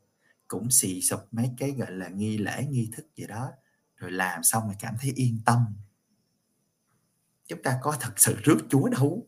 cũng 0.48 0.70
xì 0.70 1.02
sụp 1.02 1.20
mấy 1.32 1.50
cái, 1.58 1.72
gọi 1.72 1.92
là, 1.92 2.08
nghi 2.08 2.38
lễ, 2.38 2.66
nghi 2.70 2.90
thức 2.96 3.06
gì 3.16 3.26
đó, 3.26 3.50
rồi 3.96 4.12
làm 4.12 4.42
xong 4.42 4.64
rồi 4.66 4.76
cảm 4.80 4.94
thấy 5.02 5.12
yên 5.16 5.40
tâm. 5.46 5.66
Chúng 7.48 7.62
ta 7.62 7.78
có 7.82 7.96
thật 8.00 8.12
sự 8.16 8.36
rước 8.44 8.58
Chúa 8.70 8.88
đâu, 8.88 9.26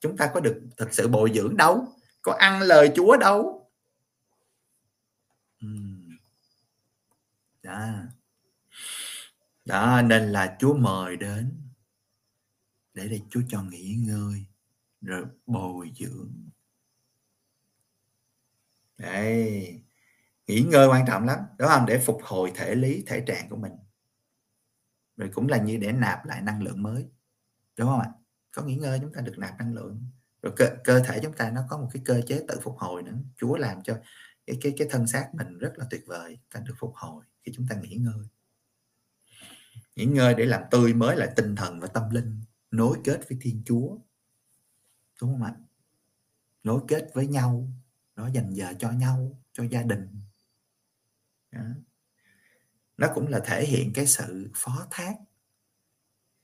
chúng 0.00 0.16
ta 0.16 0.30
có 0.34 0.40
được 0.40 0.60
thật 0.78 0.88
sự 0.92 1.08
bồi 1.08 1.32
dưỡng 1.34 1.56
đâu, 1.56 1.86
có 2.22 2.34
ăn 2.40 2.62
lời 2.62 2.92
Chúa 2.96 3.16
đâu. 3.16 3.68
Ừm. 5.60 6.18
Đó 7.62 8.12
đó 9.64 10.02
nên 10.02 10.22
là 10.32 10.56
Chúa 10.60 10.74
mời 10.74 11.16
đến 11.16 11.62
để 12.94 13.08
để 13.08 13.20
Chúa 13.30 13.40
cho 13.48 13.62
nghỉ 13.62 13.94
ngơi 14.06 14.44
rồi 15.00 15.24
bồi 15.46 15.92
dưỡng. 15.96 16.50
Đây 18.98 19.82
nghỉ 20.46 20.60
ngơi 20.60 20.88
quan 20.88 21.06
trọng 21.06 21.24
lắm 21.24 21.38
đúng 21.58 21.68
không? 21.68 21.86
Để 21.86 21.98
phục 22.06 22.20
hồi 22.22 22.52
thể 22.54 22.74
lý 22.74 23.04
thể 23.06 23.24
trạng 23.26 23.48
của 23.48 23.56
mình. 23.56 23.72
Rồi 25.16 25.30
cũng 25.34 25.48
là 25.48 25.58
như 25.58 25.76
để 25.76 25.92
nạp 25.92 26.24
lại 26.24 26.42
năng 26.42 26.62
lượng 26.62 26.82
mới 26.82 27.08
đúng 27.76 27.88
không 27.88 28.00
ạ? 28.00 28.08
Có 28.52 28.62
nghỉ 28.62 28.76
ngơi 28.76 28.98
chúng 29.02 29.12
ta 29.12 29.20
được 29.20 29.38
nạp 29.38 29.58
năng 29.58 29.74
lượng. 29.74 30.10
Rồi 30.42 30.52
cơ, 30.56 30.70
cơ 30.84 31.00
thể 31.00 31.20
chúng 31.22 31.32
ta 31.32 31.50
nó 31.50 31.62
có 31.70 31.78
một 31.78 31.88
cái 31.92 32.02
cơ 32.04 32.20
chế 32.26 32.44
tự 32.48 32.60
phục 32.62 32.78
hồi 32.78 33.02
nữa. 33.02 33.16
Chúa 33.36 33.56
làm 33.56 33.82
cho 33.82 33.98
cái 34.46 34.58
cái 34.62 34.74
cái 34.78 34.88
thân 34.90 35.06
xác 35.06 35.30
mình 35.34 35.58
rất 35.58 35.72
là 35.76 35.86
tuyệt 35.90 36.02
vời 36.06 36.38
ta 36.54 36.60
được 36.60 36.74
phục 36.78 36.94
hồi 36.94 37.24
khi 37.44 37.52
chúng 37.54 37.66
ta 37.70 37.76
nghỉ 37.76 37.96
ngơi 37.96 38.28
nghỉ 39.96 40.04
ngơi 40.04 40.34
để 40.34 40.44
làm 40.44 40.62
tươi 40.70 40.94
mới 40.94 41.16
lại 41.16 41.28
tinh 41.36 41.56
thần 41.56 41.80
và 41.80 41.86
tâm 41.86 42.10
linh. 42.10 42.40
Nối 42.70 42.98
kết 43.04 43.20
với 43.28 43.38
thiên 43.40 43.62
chúa. 43.66 43.96
Đúng 45.20 45.32
không 45.32 45.42
ạ? 45.42 45.54
Nối 46.62 46.80
kết 46.88 47.10
với 47.14 47.26
nhau. 47.26 47.68
Nó 48.16 48.28
dành 48.28 48.54
giờ 48.54 48.72
cho 48.78 48.90
nhau, 48.90 49.40
cho 49.52 49.64
gia 49.64 49.82
đình. 49.82 50.08
Đó. 51.52 51.60
nó 52.96 53.08
cũng 53.14 53.28
là 53.28 53.40
thể 53.44 53.66
hiện 53.66 53.92
cái 53.92 54.06
sự 54.06 54.50
phó 54.54 54.86
thác. 54.90 55.14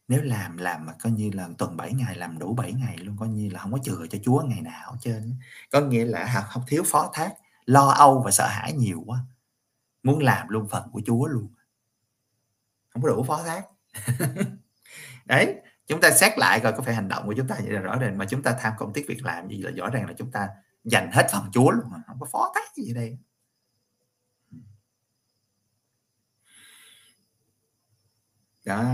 Nếu 0.08 0.22
làm 0.22 0.56
làm 0.56 0.86
mà 0.86 0.92
coi 1.00 1.12
như 1.12 1.30
là 1.34 1.48
tuần 1.58 1.76
7 1.76 1.92
ngày, 1.92 2.16
làm 2.16 2.38
đủ 2.38 2.54
7 2.54 2.72
ngày 2.72 2.98
luôn, 2.98 3.16
coi 3.18 3.28
như 3.28 3.50
là 3.50 3.60
không 3.60 3.72
có 3.72 3.78
chừa 3.78 4.06
cho 4.10 4.18
Chúa 4.24 4.42
ngày 4.42 4.60
nào 4.60 4.96
trên 5.00 5.34
có 5.70 5.80
nghĩa 5.80 6.04
là 6.04 6.46
không 6.50 6.62
thiếu 6.66 6.82
phó 6.86 7.10
thác, 7.14 7.34
lo 7.66 7.88
âu 7.88 8.22
và 8.24 8.30
sợ 8.30 8.46
hãi 8.46 8.72
nhiều 8.72 9.02
quá. 9.06 9.20
Muốn 10.02 10.18
làm 10.18 10.48
luôn 10.48 10.68
phần 10.68 10.90
của 10.92 11.02
Chúa 11.06 11.26
luôn 11.26 11.48
không 12.90 13.02
có 13.02 13.08
đủ 13.08 13.22
phó 13.22 13.42
thác. 13.42 13.62
Đấy 15.24 15.54
chúng 15.86 16.00
ta 16.00 16.10
xét 16.10 16.38
lại 16.38 16.60
coi 16.60 16.72
có 16.72 16.82
phải 16.82 16.94
hành 16.94 17.08
động 17.08 17.26
của 17.26 17.34
chúng 17.36 17.48
ta 17.48 17.56
vậy 17.62 17.72
là 17.72 17.80
rõ 17.80 17.98
ràng 17.98 18.18
mà 18.18 18.24
chúng 18.24 18.42
ta 18.42 18.56
tham 18.60 18.72
công 18.78 18.92
tiếc 18.92 19.04
việc 19.08 19.24
làm 19.24 19.48
gì 19.48 19.58
là 19.58 19.70
rõ 19.70 19.90
ràng 19.90 20.06
là 20.06 20.12
chúng 20.18 20.30
ta 20.30 20.48
dành 20.84 21.10
hết 21.12 21.28
phần 21.32 21.44
Chúa 21.52 21.70
luôn 21.70 21.84
mà 21.90 22.02
không 22.06 22.16
có 22.20 22.26
phó 22.32 22.52
thác 22.54 22.74
gì 22.76 22.94
đây. 22.94 23.18
Đó. 28.64 28.84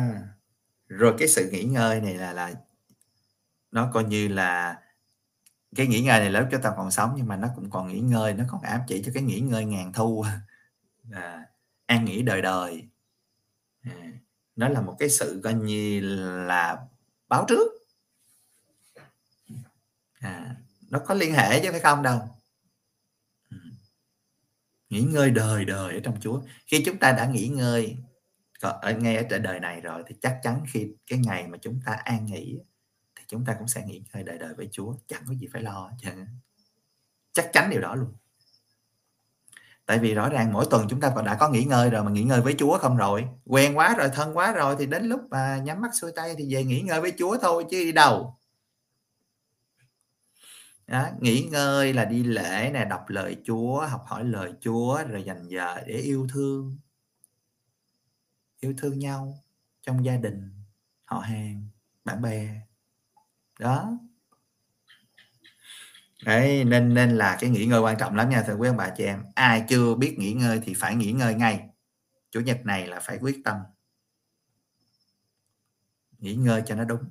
Rồi 0.88 1.14
cái 1.18 1.28
sự 1.28 1.50
nghỉ 1.50 1.64
ngơi 1.64 2.00
này 2.00 2.14
là 2.14 2.32
là 2.32 2.52
nó 3.70 3.90
coi 3.92 4.04
như 4.04 4.28
là 4.28 4.80
cái 5.76 5.86
nghỉ 5.86 6.00
ngơi 6.00 6.20
này 6.20 6.30
lớp 6.30 6.48
cho 6.52 6.58
ta 6.58 6.72
còn 6.76 6.90
sống 6.90 7.14
nhưng 7.16 7.28
mà 7.28 7.36
nó 7.36 7.48
cũng 7.56 7.70
còn 7.70 7.88
nghỉ 7.88 8.00
ngơi 8.00 8.34
nó 8.34 8.44
còn 8.48 8.62
ám 8.62 8.80
chỉ 8.88 9.02
cho 9.06 9.12
cái 9.14 9.22
nghỉ 9.22 9.40
ngơi 9.40 9.64
ngàn 9.64 9.92
thu. 9.92 10.24
À, 11.12 11.46
an 11.86 12.04
nghỉ 12.04 12.22
đời 12.22 12.42
đời 12.42 12.88
à, 13.84 14.12
nó 14.56 14.68
là 14.68 14.80
một 14.80 14.96
cái 14.98 15.10
sự 15.10 15.40
coi 15.44 15.54
như 15.54 16.00
là 16.46 16.86
báo 17.28 17.44
trước. 17.48 17.72
À, 20.12 20.56
nó 20.90 20.98
có 20.98 21.14
liên 21.14 21.34
hệ 21.34 21.60
chứ 21.62 21.70
phải 21.70 21.80
không 21.80 22.02
đâu? 22.02 22.20
Ừ. 23.50 23.56
Nghỉ 24.88 25.00
ngơi 25.00 25.30
đời 25.30 25.64
đời 25.64 25.94
ở 25.94 26.00
trong 26.04 26.20
Chúa. 26.20 26.42
Khi 26.66 26.82
chúng 26.86 26.98
ta 26.98 27.12
đã 27.12 27.26
nghỉ 27.26 27.48
ngơi 27.48 27.96
ở 28.60 28.92
ngay 28.92 29.16
ở 29.16 29.22
trên 29.30 29.42
đời 29.42 29.60
này 29.60 29.80
rồi 29.80 30.02
thì 30.06 30.14
chắc 30.20 30.40
chắn 30.42 30.64
khi 30.72 30.88
cái 31.06 31.18
ngày 31.18 31.48
mà 31.48 31.58
chúng 31.62 31.80
ta 31.86 31.92
an 31.92 32.26
nghỉ 32.26 32.58
thì 33.16 33.24
chúng 33.28 33.44
ta 33.44 33.56
cũng 33.58 33.68
sẽ 33.68 33.84
nghỉ 33.86 34.02
ngơi 34.12 34.22
đời 34.22 34.38
đời 34.38 34.54
với 34.54 34.68
Chúa. 34.72 34.96
Chẳng 35.06 35.22
có 35.26 35.34
gì 35.34 35.46
phải 35.52 35.62
lo 35.62 35.90
chẳng. 35.98 36.26
chắc 37.32 37.50
chắn 37.52 37.70
điều 37.70 37.80
đó 37.80 37.94
luôn 37.94 38.12
tại 39.86 39.98
vì 39.98 40.14
rõ 40.14 40.28
ràng 40.28 40.52
mỗi 40.52 40.66
tuần 40.70 40.86
chúng 40.88 41.00
ta 41.00 41.12
còn 41.14 41.24
đã 41.24 41.34
có 41.34 41.48
nghỉ 41.48 41.64
ngơi 41.64 41.90
rồi 41.90 42.04
mà 42.04 42.10
nghỉ 42.10 42.22
ngơi 42.22 42.40
với 42.40 42.54
Chúa 42.58 42.78
không 42.78 42.96
rồi. 42.96 43.28
Quen 43.44 43.78
quá 43.78 43.94
rồi 43.98 44.08
thân 44.08 44.36
quá 44.36 44.52
rồi 44.52 44.76
thì 44.78 44.86
đến 44.86 45.04
lúc 45.04 45.20
mà 45.30 45.56
nhắm 45.64 45.80
mắt 45.80 45.90
xuôi 45.94 46.12
tay 46.16 46.34
thì 46.38 46.54
về 46.54 46.64
nghỉ 46.64 46.80
ngơi 46.80 47.00
với 47.00 47.12
Chúa 47.18 47.38
thôi 47.42 47.64
chứ 47.70 47.84
đi 47.84 47.92
đâu. 47.92 48.38
Đó, 50.86 51.06
nghỉ 51.20 51.48
ngơi 51.50 51.92
là 51.92 52.04
đi 52.04 52.22
lễ 52.22 52.70
nè 52.74 52.84
đọc 52.84 53.04
lời 53.08 53.36
Chúa 53.44 53.86
học 53.86 54.04
hỏi 54.06 54.24
lời 54.24 54.52
Chúa 54.60 55.02
rồi 55.08 55.22
dành 55.22 55.48
giờ 55.48 55.76
để 55.86 55.94
yêu 55.94 56.26
thương. 56.32 56.76
Yêu 58.60 58.74
thương 58.78 58.98
nhau 58.98 59.44
trong 59.82 60.04
gia 60.04 60.16
đình 60.16 60.50
họ 61.04 61.18
hàng 61.18 61.68
bạn 62.04 62.22
bè. 62.22 62.48
Đó 63.58 63.98
đấy 66.24 66.64
nên 66.64 66.94
nên 66.94 67.10
là 67.10 67.36
cái 67.40 67.50
nghỉ 67.50 67.66
ngơi 67.66 67.80
quan 67.80 67.98
trọng 67.98 68.14
lắm 68.14 68.30
nha 68.30 68.42
thưa 68.46 68.54
quý 68.54 68.68
ông 68.68 68.76
bà 68.76 68.94
chị 68.96 69.04
em. 69.04 69.24
Ai 69.34 69.64
chưa 69.68 69.94
biết 69.94 70.16
nghỉ 70.18 70.32
ngơi 70.32 70.60
thì 70.64 70.74
phải 70.74 70.94
nghỉ 70.94 71.12
ngơi 71.12 71.34
ngay. 71.34 71.68
Chủ 72.30 72.40
nhật 72.40 72.60
này 72.64 72.86
là 72.86 73.00
phải 73.00 73.18
quyết 73.18 73.40
tâm. 73.44 73.56
Nghỉ 76.18 76.34
ngơi 76.34 76.62
cho 76.66 76.74
nó 76.74 76.84
đúng. 76.84 77.04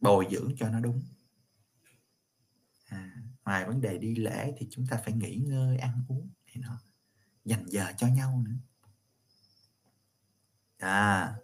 Bồi 0.00 0.26
dưỡng 0.30 0.52
cho 0.58 0.68
nó 0.68 0.80
đúng. 0.80 1.02
À, 2.88 3.12
ngoài 3.44 3.64
vấn 3.64 3.80
đề 3.80 3.98
đi 3.98 4.14
lễ 4.14 4.52
thì 4.58 4.66
chúng 4.70 4.86
ta 4.86 4.96
phải 5.04 5.14
nghỉ 5.14 5.36
ngơi 5.36 5.78
ăn 5.78 6.04
uống 6.08 6.30
thì 6.46 6.60
nó 6.60 6.78
dành 7.44 7.64
giờ 7.66 7.86
cho 7.96 8.06
nhau 8.06 8.42
nữa. 8.44 8.56
À 10.78 11.34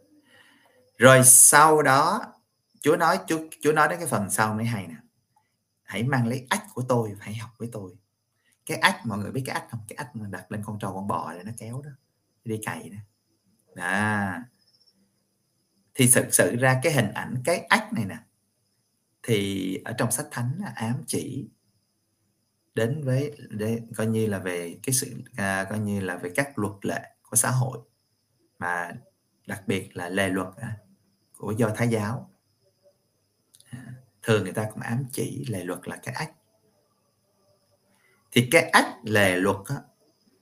rồi 0.98 1.24
sau 1.24 1.82
đó 1.82 2.20
Chúa 2.80 2.96
nói 2.96 3.18
Chúa 3.26 3.38
Chúa 3.62 3.72
nói 3.72 3.88
đến 3.88 3.98
cái 3.98 4.08
phần 4.08 4.30
sau 4.30 4.54
mới 4.54 4.64
hay 4.64 4.86
nè 4.86 4.96
hãy 5.94 6.02
mang 6.02 6.26
lấy 6.26 6.46
ách 6.50 6.64
của 6.74 6.82
tôi 6.88 7.14
hãy 7.20 7.34
học 7.34 7.50
với 7.58 7.68
tôi. 7.72 7.96
Cái 8.66 8.78
ách 8.78 9.06
mọi 9.06 9.18
người 9.18 9.32
biết 9.32 9.42
cái 9.46 9.54
ách 9.54 9.66
không? 9.70 9.80
Cái 9.88 9.96
ách 9.96 10.16
mà 10.16 10.26
đặt 10.30 10.52
lên 10.52 10.62
con 10.64 10.78
trâu 10.78 10.94
con 10.94 11.08
bò 11.08 11.32
để 11.32 11.42
nó 11.44 11.52
kéo 11.58 11.82
đó 11.82 11.90
đi 12.44 12.60
cày 12.64 12.88
đó. 12.88 12.98
À 13.74 14.44
thì 15.94 16.10
thực 16.14 16.34
sự 16.34 16.56
ra 16.56 16.80
cái 16.82 16.92
hình 16.92 17.10
ảnh 17.12 17.34
cái 17.44 17.58
ách 17.58 17.92
này 17.92 18.04
nè 18.04 18.16
thì 19.22 19.74
ở 19.84 19.92
trong 19.98 20.10
sách 20.10 20.26
thánh 20.30 20.52
là 20.58 20.72
ám 20.74 21.04
chỉ 21.06 21.48
đến 22.74 23.04
với 23.04 23.36
để 23.50 23.80
coi 23.96 24.06
như 24.06 24.26
là 24.26 24.38
về 24.38 24.78
cái 24.82 24.94
sự 24.94 25.22
à, 25.36 25.64
coi 25.70 25.78
như 25.78 26.00
là 26.00 26.16
về 26.16 26.32
các 26.34 26.58
luật 26.58 26.74
lệ 26.82 27.10
của 27.22 27.36
xã 27.36 27.50
hội 27.50 27.78
mà 28.58 28.92
đặc 29.46 29.62
biệt 29.66 29.96
là 29.96 30.08
lề 30.08 30.28
luật 30.28 30.48
à, 30.56 30.76
của 31.38 31.50
do 31.50 31.70
thái 31.76 31.88
giáo. 31.88 32.30
À, 33.70 33.94
thường 34.24 34.44
người 34.44 34.52
ta 34.52 34.66
cũng 34.72 34.82
ám 34.82 35.06
chỉ 35.12 35.44
lề 35.48 35.64
luật 35.64 35.88
là 35.88 35.96
cái 35.96 36.14
ách. 36.14 36.32
Thì 38.32 38.48
cái 38.50 38.62
ách 38.62 38.94
lề 39.04 39.36
luật 39.36 39.56
á, 39.66 39.76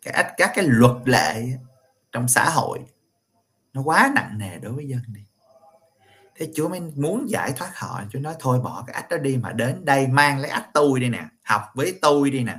cái 0.02 0.14
ách 0.14 0.34
các 0.36 0.52
cái 0.54 0.64
luật 0.68 0.96
lệ 1.04 1.46
trong 2.12 2.28
xã 2.28 2.50
hội 2.50 2.78
nó 3.72 3.82
quá 3.82 4.12
nặng 4.14 4.38
nề 4.38 4.58
đối 4.58 4.72
với 4.72 4.88
dân 4.88 5.00
đi. 5.06 5.20
Thế 6.34 6.50
chúa 6.54 6.68
mới 6.68 6.80
muốn 6.80 7.30
giải 7.30 7.52
thoát 7.56 7.72
họ 7.74 8.02
chúa 8.10 8.18
nói 8.18 8.34
thôi 8.38 8.60
bỏ 8.60 8.84
cái 8.86 8.94
ách 8.94 9.08
đó 9.10 9.16
đi 9.16 9.36
mà 9.36 9.52
đến 9.52 9.84
đây 9.84 10.06
mang 10.06 10.38
lấy 10.38 10.50
ách 10.50 10.70
tôi 10.74 11.00
đi 11.00 11.08
nè 11.08 11.24
học 11.44 11.62
với 11.74 11.98
tôi 12.02 12.30
đi 12.30 12.44
nè. 12.44 12.56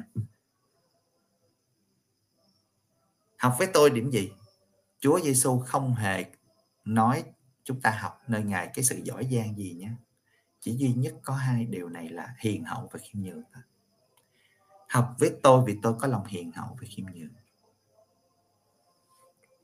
Học 3.37 3.55
với 3.57 3.67
tôi 3.73 3.89
điểm 3.89 4.11
gì? 4.11 4.31
Chúa 4.99 5.19
giêsu 5.19 5.59
không 5.59 5.95
hề 5.95 6.25
nói 6.85 7.23
chúng 7.63 7.81
ta 7.81 7.89
học 7.89 8.21
nơi 8.27 8.43
ngài 8.43 8.67
cái 8.73 8.85
sự 8.85 8.99
giỏi 9.03 9.27
giang 9.31 9.57
gì 9.57 9.73
nhé 9.73 9.89
chỉ 10.63 10.75
duy 10.77 10.93
nhất 10.93 11.13
có 11.23 11.33
hai 11.33 11.65
điều 11.65 11.89
này 11.89 12.09
là 12.09 12.35
hiền 12.37 12.63
hậu 12.63 12.89
và 12.91 12.99
khiêm 12.99 13.23
nhường 13.23 13.43
thôi. 13.53 13.63
Học 14.89 15.15
với 15.19 15.35
tôi 15.43 15.63
vì 15.65 15.77
tôi 15.83 15.95
có 15.99 16.07
lòng 16.07 16.25
hiền 16.25 16.51
hậu 16.51 16.77
và 16.81 16.87
khiêm 16.89 17.05
nhường. 17.13 17.33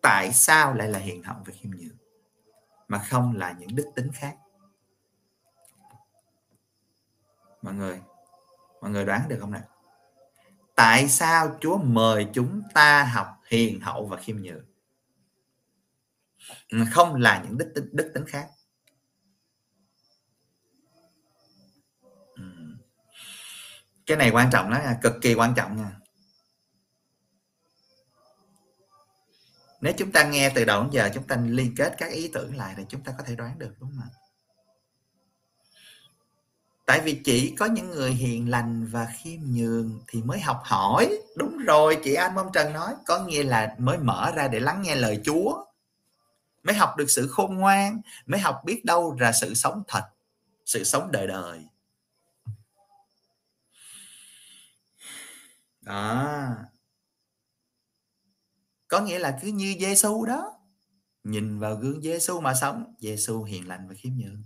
Tại 0.02 0.34
sao 0.34 0.74
lại 0.74 0.88
là 0.88 1.00
hiền 1.00 1.24
hậu 1.24 1.38
và 1.46 1.54
khiêm 1.54 1.72
nhường? 1.72 1.98
Mà 2.88 3.00
không 3.00 3.36
là 3.36 3.56
những 3.60 3.76
đức 3.76 3.92
tính 3.96 4.12
khác? 4.14 4.38
Mọi 7.62 7.74
người 7.74 8.02
mọi 8.82 8.92
người 8.92 9.06
đoán 9.06 9.30
được 9.30 9.38
không 9.40 9.52
nào? 9.52 9.64
Tại 10.76 11.08
sao 11.08 11.58
chúa 11.62 11.78
mời 11.78 12.28
chúng 12.34 12.62
ta 12.74 13.04
học 13.04 13.28
hiền 13.48 13.80
hậu 13.80 14.06
và 14.06 14.18
khiêm 14.18 14.38
nhường? 14.38 14.66
Không 16.92 17.16
là 17.16 17.44
những 17.44 17.58
đức 17.58 17.72
tính 17.76 17.90
đức 17.92 18.12
tính 18.14 18.26
khác? 18.28 18.50
Cái 24.10 24.18
này 24.18 24.32
quan 24.32 24.50
trọng 24.52 24.72
đó 24.72 24.80
cực 25.02 25.14
kỳ 25.22 25.34
quan 25.34 25.54
trọng 25.56 25.78
nha. 25.78 25.92
Nếu 29.82 29.94
chúng 29.98 30.12
ta 30.12 30.24
nghe 30.24 30.52
từ 30.56 30.66
đầu 30.66 30.84
đến 30.84 30.92
giờ, 30.92 31.10
chúng 31.14 31.28
ta 31.28 31.36
liên 31.36 31.74
kết 31.78 31.96
các 31.98 32.12
ý 32.12 32.32
tưởng 32.34 32.56
lại 32.56 32.74
thì 32.78 32.84
chúng 32.90 33.04
ta 33.04 33.14
có 33.18 33.24
thể 33.24 33.36
đoán 33.36 33.60
được, 33.60 33.74
đúng 33.80 33.90
không 33.90 34.00
ạ? 34.04 34.10
Tại 36.86 37.02
vì 37.02 37.22
chỉ 37.24 37.56
có 37.60 37.66
những 37.66 37.90
người 37.90 38.12
hiền 38.12 38.50
lành 38.50 38.86
và 38.86 39.08
khiêm 39.18 39.40
nhường 39.44 40.00
thì 40.08 40.22
mới 40.22 40.40
học 40.40 40.62
hỏi. 40.64 41.20
Đúng 41.38 41.58
rồi, 41.58 41.98
chị 42.04 42.14
anh 42.14 42.36
mong 42.36 42.52
trần 42.54 42.74
nói, 42.74 42.94
có 43.06 43.20
nghĩa 43.20 43.44
là 43.44 43.76
mới 43.78 43.98
mở 43.98 44.32
ra 44.36 44.48
để 44.48 44.60
lắng 44.60 44.82
nghe 44.82 44.96
lời 44.96 45.22
chúa. 45.24 45.66
Mới 46.64 46.76
học 46.76 46.98
được 46.98 47.10
sự 47.10 47.28
khôn 47.28 47.56
ngoan, 47.56 48.02
mới 48.26 48.40
học 48.40 48.62
biết 48.66 48.86
đâu 48.86 49.18
là 49.20 49.32
sự 49.32 49.54
sống 49.54 49.84
thật, 49.88 50.04
sự 50.66 50.84
sống 50.84 51.12
đời 51.12 51.28
đời. 51.28 51.66
Đó. 55.90 56.56
Có 58.88 59.02
nghĩa 59.02 59.20
là 59.20 59.40
cứ 59.42 59.48
như 59.48 59.76
Giêsu 59.80 60.26
đó, 60.26 60.60
nhìn 61.24 61.60
vào 61.60 61.76
gương 61.76 62.02
Giêsu 62.02 62.42
mà 62.42 62.54
sống 62.54 62.94
Giêsu 63.00 63.44
hiền 63.44 63.68
lành 63.68 63.88
và 63.88 63.96
khiêm 63.96 64.14
nhường. 64.16 64.44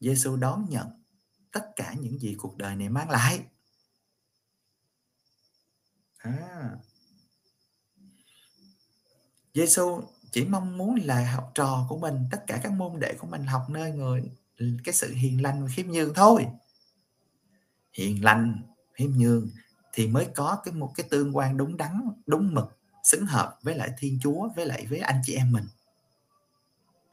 Giêsu 0.00 0.36
đón 0.36 0.66
nhận 0.68 0.86
tất 1.52 1.66
cả 1.76 1.94
những 2.00 2.18
gì 2.18 2.34
cuộc 2.38 2.56
đời 2.56 2.76
này 2.76 2.88
mang 2.88 3.10
lại. 3.10 3.44
À. 6.18 6.76
Giêsu 9.54 10.02
chỉ 10.32 10.44
mong 10.44 10.78
muốn 10.78 10.94
là 11.02 11.32
học 11.32 11.50
trò 11.54 11.86
của 11.88 11.98
mình, 11.98 12.24
tất 12.30 12.44
cả 12.46 12.60
các 12.62 12.72
môn 12.72 13.00
đệ 13.00 13.14
của 13.18 13.26
mình 13.26 13.44
học 13.44 13.62
nơi 13.70 13.92
người, 13.92 14.22
cái 14.84 14.94
sự 14.94 15.14
hiền 15.14 15.42
lành 15.42 15.62
và 15.62 15.68
khiêm 15.74 15.86
nhường 15.86 16.14
thôi. 16.14 16.46
Hiền 17.92 18.24
lành 18.24 18.62
khiêm 18.98 19.10
nhường 19.16 19.50
thì 19.92 20.06
mới 20.06 20.28
có 20.34 20.58
cái 20.64 20.74
một 20.74 20.92
cái 20.96 21.06
tương 21.10 21.36
quan 21.36 21.56
đúng 21.56 21.76
đắn 21.76 22.10
đúng 22.26 22.54
mực 22.54 22.78
xứng 23.02 23.26
hợp 23.26 23.58
với 23.62 23.74
lại 23.74 23.90
thiên 23.98 24.18
chúa 24.22 24.48
với 24.56 24.66
lại 24.66 24.86
với 24.90 24.98
anh 24.98 25.20
chị 25.24 25.34
em 25.34 25.52
mình. 25.52 25.64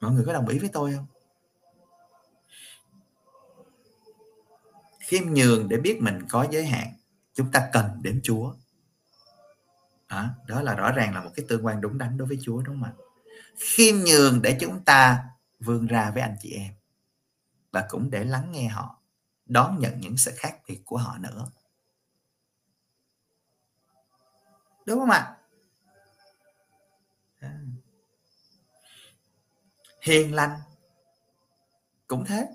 Mọi 0.01 0.11
người 0.11 0.25
có 0.25 0.33
đồng 0.33 0.47
ý 0.47 0.59
với 0.59 0.69
tôi 0.73 0.93
không? 0.93 1.05
Khiêm 4.99 5.33
nhường 5.33 5.69
để 5.69 5.77
biết 5.77 6.01
mình 6.01 6.19
có 6.29 6.47
giới 6.51 6.65
hạn 6.65 6.93
chúng 7.33 7.51
ta 7.51 7.69
cần 7.73 7.85
đến 8.01 8.19
chúa. 8.23 8.53
Đó, 10.09 10.29
đó 10.47 10.61
là 10.61 10.75
rõ 10.75 10.91
ràng 10.91 11.13
là 11.13 11.23
một 11.23 11.31
cái 11.35 11.45
tương 11.49 11.65
quan 11.65 11.81
đúng 11.81 11.97
đắn 11.97 12.17
đối 12.17 12.27
với 12.27 12.39
chúa 12.41 12.61
đúng 12.61 12.81
không 12.81 12.83
ạ? 12.83 12.93
Khiêm 13.57 13.95
nhường 13.95 14.41
để 14.41 14.57
chúng 14.59 14.83
ta 14.83 15.25
vươn 15.59 15.87
ra 15.87 16.11
với 16.11 16.21
anh 16.21 16.35
chị 16.41 16.51
em 16.51 16.73
và 17.71 17.85
cũng 17.89 18.09
để 18.09 18.23
lắng 18.23 18.51
nghe 18.51 18.67
họ 18.67 19.01
đón 19.45 19.79
nhận 19.79 19.99
những 19.99 20.17
sự 20.17 20.31
khác 20.35 20.57
biệt 20.67 20.81
của 20.85 20.97
họ 20.97 21.17
nữa. 21.17 21.47
Đúng 24.85 24.99
không 24.99 25.09
ạ? 25.09 25.37
À. 27.39 27.59
hiền 30.01 30.33
lành 30.33 30.59
cũng 32.07 32.25
thế. 32.25 32.47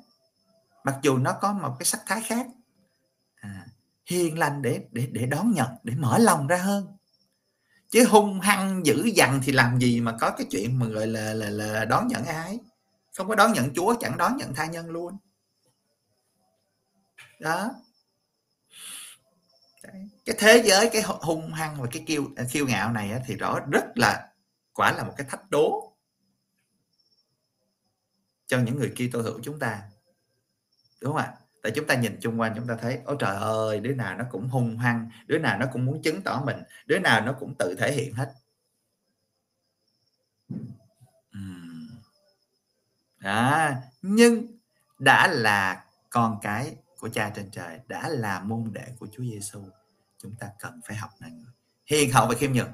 Mặc 0.84 0.98
dù 1.02 1.18
nó 1.18 1.32
có 1.40 1.52
một 1.52 1.76
cái 1.78 1.86
sắc 1.86 2.00
thái 2.06 2.20
khác. 2.24 2.46
À, 3.34 3.66
hiền 4.06 4.38
lành 4.38 4.62
để 4.62 4.84
để 4.90 5.06
để 5.12 5.26
đón 5.26 5.52
nhận 5.52 5.68
để 5.82 5.94
mở 5.94 6.18
lòng 6.18 6.46
ra 6.46 6.56
hơn. 6.56 6.96
Chứ 7.90 8.04
hung 8.10 8.40
hăng 8.40 8.86
dữ 8.86 9.10
dằn 9.14 9.40
thì 9.44 9.52
làm 9.52 9.78
gì 9.78 10.00
mà 10.00 10.16
có 10.20 10.30
cái 10.30 10.46
chuyện 10.50 10.78
mà 10.78 10.86
gọi 10.86 11.06
là 11.06 11.34
là 11.34 11.50
là 11.50 11.84
đón 11.84 12.08
nhận 12.08 12.24
ai? 12.24 12.58
Không 13.16 13.28
có 13.28 13.34
đón 13.34 13.52
nhận 13.52 13.74
chúa 13.74 13.94
chẳng 14.00 14.18
đón 14.18 14.36
nhận 14.36 14.54
tha 14.54 14.66
nhân 14.66 14.90
luôn. 14.90 15.16
Đó. 17.40 17.70
Đấy. 19.82 20.08
cái 20.26 20.36
thế 20.38 20.62
giới, 20.64 20.90
cái 20.92 21.02
hung 21.02 21.52
hăng 21.52 21.82
và 21.82 21.88
cái 21.92 22.04
kiêu 22.06 22.28
à, 22.36 22.44
kiêu 22.52 22.66
ngạo 22.66 22.92
này 22.92 23.22
thì 23.26 23.36
rõ 23.36 23.60
rất 23.70 23.84
là, 23.94 24.28
quả 24.72 24.92
là 24.92 25.04
một 25.04 25.14
cái 25.16 25.26
thách 25.30 25.50
đố 25.50 25.96
cho 28.46 28.58
những 28.58 28.76
người 28.76 28.92
kia 28.96 29.10
tô 29.12 29.22
hữu 29.22 29.40
chúng 29.42 29.58
ta. 29.58 29.82
Đúng 31.00 31.12
không 31.12 31.22
ạ? 31.22 31.34
Tại 31.62 31.72
chúng 31.76 31.86
ta 31.86 31.94
nhìn 31.94 32.18
chung 32.20 32.40
quanh 32.40 32.52
chúng 32.56 32.66
ta 32.66 32.76
thấy, 32.80 33.00
ôi 33.04 33.16
trời 33.18 33.36
ơi, 33.36 33.80
đứa 33.80 33.94
nào 33.94 34.18
nó 34.18 34.24
cũng 34.30 34.48
hung 34.48 34.78
hăng, 34.78 35.10
đứa 35.26 35.38
nào 35.38 35.58
nó 35.58 35.66
cũng 35.72 35.84
muốn 35.84 36.02
chứng 36.02 36.22
tỏ 36.22 36.42
mình, 36.46 36.62
đứa 36.86 36.98
nào 36.98 37.20
nó 37.20 37.36
cũng 37.40 37.54
tự 37.58 37.74
thể 37.78 37.92
hiện 37.92 38.14
hết. 38.14 38.32
Đó. 43.20 43.70
Nhưng 44.02 44.46
đã 44.98 45.28
là 45.28 45.84
con 46.10 46.38
cái 46.42 46.76
của 47.00 47.08
cha 47.08 47.32
trên 47.34 47.50
trời 47.50 47.80
đã 47.88 48.08
là 48.08 48.40
môn 48.40 48.72
đệ 48.72 48.86
của 48.98 49.08
Chúa 49.12 49.22
Giêsu 49.22 49.68
chúng 50.18 50.36
ta 50.36 50.50
cần 50.58 50.80
phải 50.86 50.96
học 50.96 51.10
này 51.20 51.30
người. 51.30 51.52
Hiền 51.86 52.12
hậu 52.12 52.26
và 52.28 52.34
khiêm 52.34 52.52
nhường. 52.52 52.72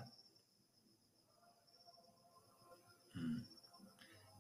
Hmm. 3.14 3.39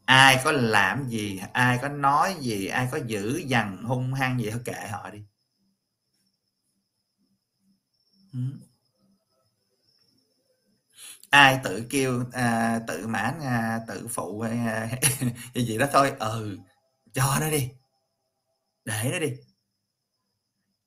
Ai 0.04 0.40
có 0.44 0.52
làm 0.52 1.08
gì 1.08 1.40
ai 1.52 1.78
có 1.82 1.88
nói 1.88 2.36
gì 2.40 2.66
ai 2.66 2.88
có 2.92 2.98
giữ 3.06 3.42
dằn 3.46 3.84
hung 3.84 4.14
hăng 4.14 4.40
gì 4.40 4.50
thôi 4.50 4.60
kệ 4.64 4.88
họ 4.90 5.10
đi. 5.10 5.22
Hmm. 8.32 8.60
Ai 11.30 11.60
tự 11.64 11.86
kêu 11.90 12.24
à, 12.32 12.80
tự 12.86 13.06
mãn 13.06 13.40
à, 13.40 13.80
tự 13.88 14.06
phụ 14.08 14.40
à, 14.40 14.88
gì 15.54 15.78
đó 15.78 15.86
thôi. 15.92 16.12
Ừ 16.18 16.58
cho 17.16 17.38
nó 17.40 17.50
đi. 17.50 17.70
Để 18.84 19.08
nó 19.12 19.18
đi 19.18 19.32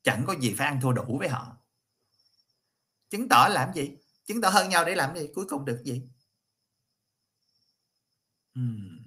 chẳng 0.02 0.24
có 0.26 0.34
gì 0.40 0.54
phải 0.58 0.66
ăn 0.66 0.80
thua 0.80 0.92
đủ 0.92 1.16
với 1.18 1.28
họ. 1.28 1.56
Chứng 3.10 3.28
tỏ 3.28 3.48
làm 3.50 3.74
gì? 3.74 3.96
Chứng 4.26 4.40
tỏ 4.40 4.48
hơn 4.48 4.68
nhau 4.68 4.84
để 4.84 4.94
làm 4.94 5.16
gì? 5.16 5.28
Cuối 5.34 5.46
cùng 5.48 5.64
được 5.64 5.82
gì? 5.84 6.02
Uhm. 8.60 8.98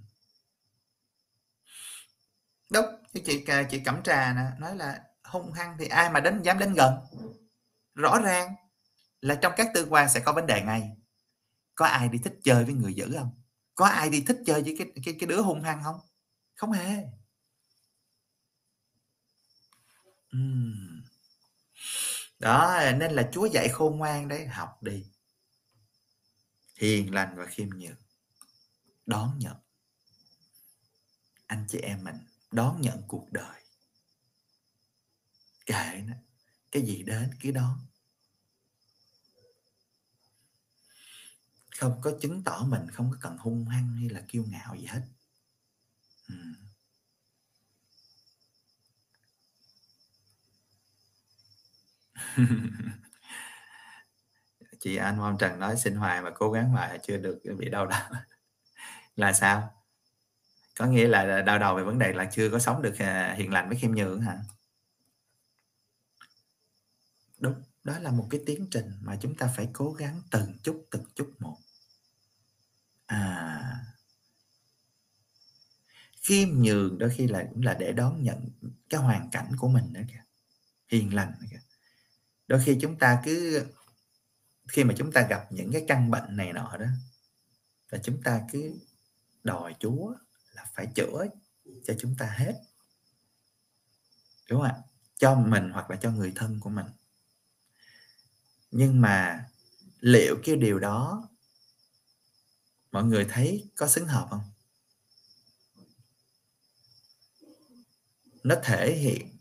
đúng. 2.71 2.85
Chị 3.25 3.45
chị 3.71 3.79
cẩm 3.85 4.03
trà 4.03 4.33
nè 4.33 4.41
nói 4.59 4.75
là 4.75 5.01
hung 5.23 5.51
hăng 5.51 5.75
thì 5.79 5.87
ai 5.87 6.09
mà 6.09 6.19
đến 6.19 6.41
dám 6.41 6.59
đến 6.59 6.73
gần? 6.73 6.93
Rõ 7.95 8.19
ràng 8.19 8.55
là 9.21 9.35
trong 9.35 9.53
các 9.57 9.67
tương 9.73 9.93
quan 9.93 10.09
sẽ 10.09 10.19
có 10.19 10.33
vấn 10.33 10.45
đề 10.47 10.61
ngay. 10.61 10.91
Có 11.75 11.85
ai 11.85 12.09
đi 12.09 12.19
thích 12.23 12.39
chơi 12.43 12.65
với 12.65 12.73
người 12.73 12.93
dữ 12.93 13.15
không? 13.17 13.31
Có 13.75 13.85
ai 13.85 14.09
đi 14.09 14.23
thích 14.27 14.37
chơi 14.45 14.63
với 14.63 14.75
cái 14.79 14.87
cái, 15.05 15.15
cái 15.19 15.27
đứa 15.27 15.41
hung 15.41 15.61
hăng 15.63 15.83
không? 15.83 15.99
Không 16.55 16.71
hề. 16.71 17.03
Đó, 22.39 22.81
nên 22.97 23.11
là 23.11 23.29
chúa 23.33 23.45
dạy 23.45 23.69
khôn 23.69 23.97
ngoan 23.97 24.27
đấy, 24.27 24.47
học 24.47 24.83
đi. 24.83 25.05
Hiền 26.75 27.13
lành 27.13 27.35
và 27.37 27.45
khiêm 27.45 27.69
nhường. 27.69 27.97
Đón 29.05 29.39
nhận. 29.39 29.57
Anh 31.47 31.65
chị 31.69 31.77
em 31.77 32.03
mình, 32.03 32.15
đón 32.51 32.81
nhận 32.81 33.01
cuộc 33.07 33.31
đời. 33.31 33.63
Kệ 35.65 36.03
nó, 36.05 36.13
cái 36.71 36.85
gì 36.85 37.03
đến 37.03 37.31
cứ 37.39 37.51
đón. 37.51 37.79
Không 41.77 42.01
có 42.01 42.11
chứng 42.21 42.43
tỏ 42.43 42.65
mình, 42.67 42.91
không 42.91 43.11
có 43.11 43.17
cần 43.21 43.37
hung 43.37 43.67
hăng 43.67 43.95
hay 43.95 44.09
là 44.09 44.23
kiêu 44.27 44.45
ngạo 44.47 44.75
gì 44.75 44.85
hết. 44.85 45.01
chị 54.79 54.95
anh 54.95 55.17
Hoàng 55.17 55.37
Trần 55.39 55.59
nói 55.59 55.77
xin 55.77 55.95
hoài 55.95 56.21
mà 56.21 56.29
cố 56.29 56.51
gắng 56.51 56.69
hoài 56.69 56.99
chưa 57.03 57.17
được 57.17 57.39
bị 57.57 57.69
đau 57.69 57.85
đầu. 57.87 57.99
Là 59.15 59.33
sao? 59.33 59.83
Có 60.77 60.85
nghĩa 60.85 61.07
là 61.07 61.41
đau 61.41 61.59
đầu 61.59 61.75
về 61.75 61.83
vấn 61.83 61.99
đề 61.99 62.13
là 62.13 62.25
chưa 62.25 62.49
có 62.49 62.59
sống 62.59 62.81
được 62.81 62.99
à, 62.99 63.33
hiền 63.37 63.53
lành 63.53 63.69
với 63.69 63.77
khiêm 63.77 63.91
nhường 63.91 64.21
hả? 64.21 64.39
Đúng, 67.39 67.63
đó 67.83 67.99
là 67.99 68.11
một 68.11 68.27
cái 68.29 68.41
tiến 68.45 68.67
trình 68.71 68.91
mà 69.01 69.17
chúng 69.21 69.35
ta 69.35 69.53
phải 69.55 69.69
cố 69.73 69.91
gắng 69.91 70.21
từng 70.31 70.57
chút 70.63 70.85
từng 70.91 71.03
chút 71.15 71.33
một. 71.39 71.57
À. 73.05 73.79
Khiêm 76.21 76.49
nhường 76.49 76.97
đôi 76.97 77.09
khi 77.09 77.27
là 77.27 77.45
cũng 77.49 77.61
là 77.61 77.73
để 77.73 77.91
đón 77.91 78.23
nhận 78.23 78.49
cái 78.89 79.01
hoàn 79.01 79.29
cảnh 79.31 79.51
của 79.57 79.67
mình 79.67 79.93
đó 79.93 80.01
kìa. 80.11 80.23
Hiền 80.87 81.15
lành 81.15 81.33
kìa 81.51 81.59
đôi 82.47 82.61
khi 82.65 82.77
chúng 82.81 82.99
ta 82.99 83.21
cứ, 83.25 83.65
khi 84.67 84.83
mà 84.83 84.93
chúng 84.97 85.11
ta 85.11 85.27
gặp 85.27 85.47
những 85.51 85.71
cái 85.71 85.85
căn 85.87 86.11
bệnh 86.11 86.37
này 86.37 86.53
nọ 86.53 86.77
đó, 86.77 86.85
là 87.89 87.99
chúng 88.03 88.21
ta 88.23 88.41
cứ 88.51 88.79
đòi 89.43 89.75
Chúa 89.79 90.13
là 90.53 90.65
phải 90.73 90.87
chữa 90.95 91.25
cho 91.83 91.93
chúng 91.99 92.15
ta 92.17 92.25
hết. 92.25 92.53
Đúng 94.49 94.61
không 94.61 94.71
ạ? 94.71 94.77
Cho 95.17 95.35
mình 95.35 95.69
hoặc 95.69 95.89
là 95.89 95.95
cho 95.95 96.11
người 96.11 96.33
thân 96.35 96.59
của 96.59 96.69
mình. 96.69 96.85
Nhưng 98.71 99.01
mà 99.01 99.45
liệu 99.99 100.35
cái 100.43 100.55
điều 100.55 100.79
đó 100.79 101.29
mọi 102.91 103.03
người 103.03 103.25
thấy 103.29 103.69
có 103.75 103.87
xứng 103.87 104.07
hợp 104.07 104.27
không? 104.29 104.51
Nó 108.43 108.55
thể 108.63 108.95
hiện 108.95 109.32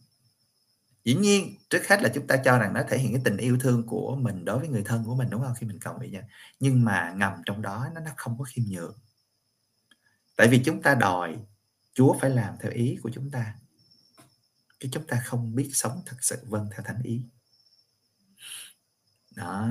dĩ 1.04 1.14
nhiên 1.14 1.56
trước 1.70 1.88
hết 1.88 2.02
là 2.02 2.08
chúng 2.14 2.26
ta 2.26 2.36
cho 2.44 2.58
rằng 2.58 2.72
nó 2.74 2.82
thể 2.88 2.98
hiện 2.98 3.12
cái 3.12 3.22
tình 3.24 3.36
yêu 3.36 3.58
thương 3.60 3.86
của 3.86 4.16
mình 4.16 4.44
đối 4.44 4.58
với 4.58 4.68
người 4.68 4.82
thân 4.84 5.04
của 5.04 5.14
mình 5.14 5.30
đúng 5.30 5.42
không? 5.42 5.54
Khi 5.58 5.66
mình 5.66 5.78
cầu 5.80 5.94
nguyện 5.98 6.22
nhưng 6.60 6.84
mà 6.84 7.12
ngầm 7.16 7.32
trong 7.46 7.62
đó 7.62 7.86
nó 7.94 8.00
nó 8.00 8.10
không 8.16 8.38
có 8.38 8.44
khiêm 8.44 8.64
nhường. 8.68 8.98
Tại 10.36 10.48
vì 10.48 10.62
chúng 10.64 10.82
ta 10.82 10.94
đòi 10.94 11.38
Chúa 11.94 12.18
phải 12.20 12.30
làm 12.30 12.54
theo 12.60 12.72
ý 12.72 12.98
của 13.02 13.10
chúng 13.14 13.30
ta. 13.30 13.54
Cái 14.80 14.90
chúng 14.92 15.06
ta 15.06 15.22
không 15.24 15.54
biết 15.54 15.70
sống 15.72 16.02
thật 16.06 16.16
sự 16.20 16.36
vâng 16.42 16.68
theo 16.72 16.80
thánh 16.84 17.02
ý. 17.02 17.22
Đó. 19.36 19.68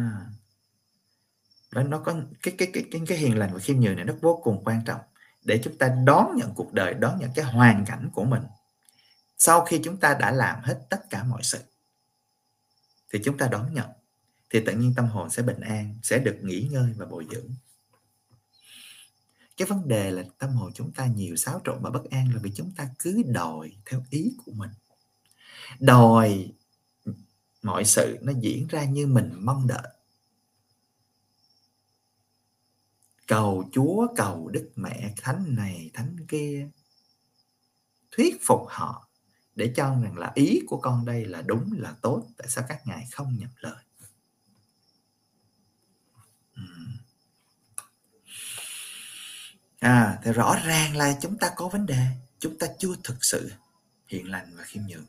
Nó 1.71 1.83
nó 1.83 1.99
có 1.99 2.15
cái 2.41 2.55
cái 2.57 2.69
cái 2.73 2.85
cái, 2.91 3.01
cái 3.07 3.17
hiền 3.17 3.37
lành 3.37 3.53
và 3.53 3.59
khiêm 3.59 3.79
nhường 3.79 3.95
này 3.95 4.05
nó 4.05 4.13
vô 4.21 4.39
cùng 4.43 4.63
quan 4.63 4.81
trọng 4.85 5.01
để 5.43 5.61
chúng 5.63 5.77
ta 5.77 5.95
đón 6.05 6.35
nhận 6.35 6.53
cuộc 6.55 6.73
đời 6.73 6.93
đón 6.93 7.19
nhận 7.19 7.29
cái 7.35 7.45
hoàn 7.45 7.85
cảnh 7.85 8.09
của 8.13 8.23
mình 8.23 8.43
sau 9.43 9.65
khi 9.65 9.79
chúng 9.83 9.97
ta 9.97 10.13
đã 10.13 10.31
làm 10.31 10.63
hết 10.63 10.85
tất 10.89 11.09
cả 11.09 11.23
mọi 11.23 11.43
sự, 11.43 11.59
thì 13.13 13.19
chúng 13.23 13.37
ta 13.37 13.47
đón 13.47 13.73
nhận, 13.73 13.89
thì 14.49 14.59
tự 14.65 14.73
nhiên 14.73 14.93
tâm 14.95 15.05
hồn 15.05 15.29
sẽ 15.29 15.43
bình 15.43 15.59
an, 15.59 15.99
sẽ 16.03 16.19
được 16.19 16.39
nghỉ 16.41 16.67
ngơi 16.71 16.93
và 16.97 17.05
bồi 17.05 17.27
dưỡng. 17.31 17.49
Cái 19.57 19.67
vấn 19.67 19.87
đề 19.87 20.11
là 20.11 20.23
tâm 20.37 20.49
hồn 20.49 20.71
chúng 20.73 20.91
ta 20.91 21.05
nhiều 21.05 21.35
xáo 21.35 21.61
trộn 21.63 21.79
và 21.81 21.89
bất 21.89 22.03
an 22.09 22.33
là 22.33 22.39
vì 22.43 22.51
chúng 22.55 22.71
ta 22.77 22.89
cứ 22.99 23.23
đòi 23.25 23.71
theo 23.85 24.03
ý 24.09 24.35
của 24.45 24.51
mình. 24.51 24.69
Đòi 25.79 26.51
mọi 27.61 27.85
sự 27.85 28.17
nó 28.21 28.33
diễn 28.41 28.67
ra 28.67 28.83
như 28.83 29.07
mình 29.07 29.31
mong 29.39 29.67
đợi. 29.67 29.87
Cầu 33.27 33.69
chúa, 33.71 34.07
cầu 34.15 34.49
đức 34.49 34.71
mẹ, 34.75 35.13
thánh 35.17 35.55
này, 35.55 35.91
thánh 35.93 36.15
kia, 36.27 36.69
thuyết 38.11 38.37
phục 38.41 38.61
họ 38.69 39.07
để 39.55 39.73
cho 39.75 39.85
rằng 40.03 40.17
là 40.17 40.31
ý 40.35 40.61
của 40.67 40.77
con 40.77 41.05
đây 41.05 41.25
là 41.25 41.41
đúng, 41.41 41.73
là 41.77 41.95
tốt. 42.01 42.27
Tại 42.37 42.47
sao 42.49 42.65
các 42.67 42.81
ngài 42.85 43.07
không 43.11 43.37
nhập 43.39 43.49
lời? 43.55 43.83
À 49.79 50.19
thì 50.23 50.31
rõ 50.31 50.55
ràng 50.65 50.95
là 50.95 51.17
chúng 51.21 51.37
ta 51.37 51.51
có 51.55 51.67
vấn 51.67 51.85
đề. 51.85 52.07
Chúng 52.39 52.57
ta 52.59 52.67
chưa 52.79 52.95
thực 53.03 53.23
sự 53.23 53.51
hiền 54.07 54.29
lành 54.29 54.55
và 54.55 54.63
khiêm 54.63 54.83
nhường. 54.87 55.05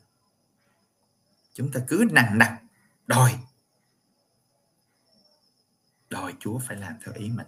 Chúng 1.53 1.71
ta 1.71 1.79
cứ 1.87 2.05
nặng 2.11 2.37
nặc, 2.37 2.53
đòi. 3.07 3.39
Đòi 6.09 6.33
chúa 6.39 6.59
phải 6.59 6.77
làm 6.77 6.93
theo 7.05 7.13
ý 7.13 7.29
mình. 7.29 7.47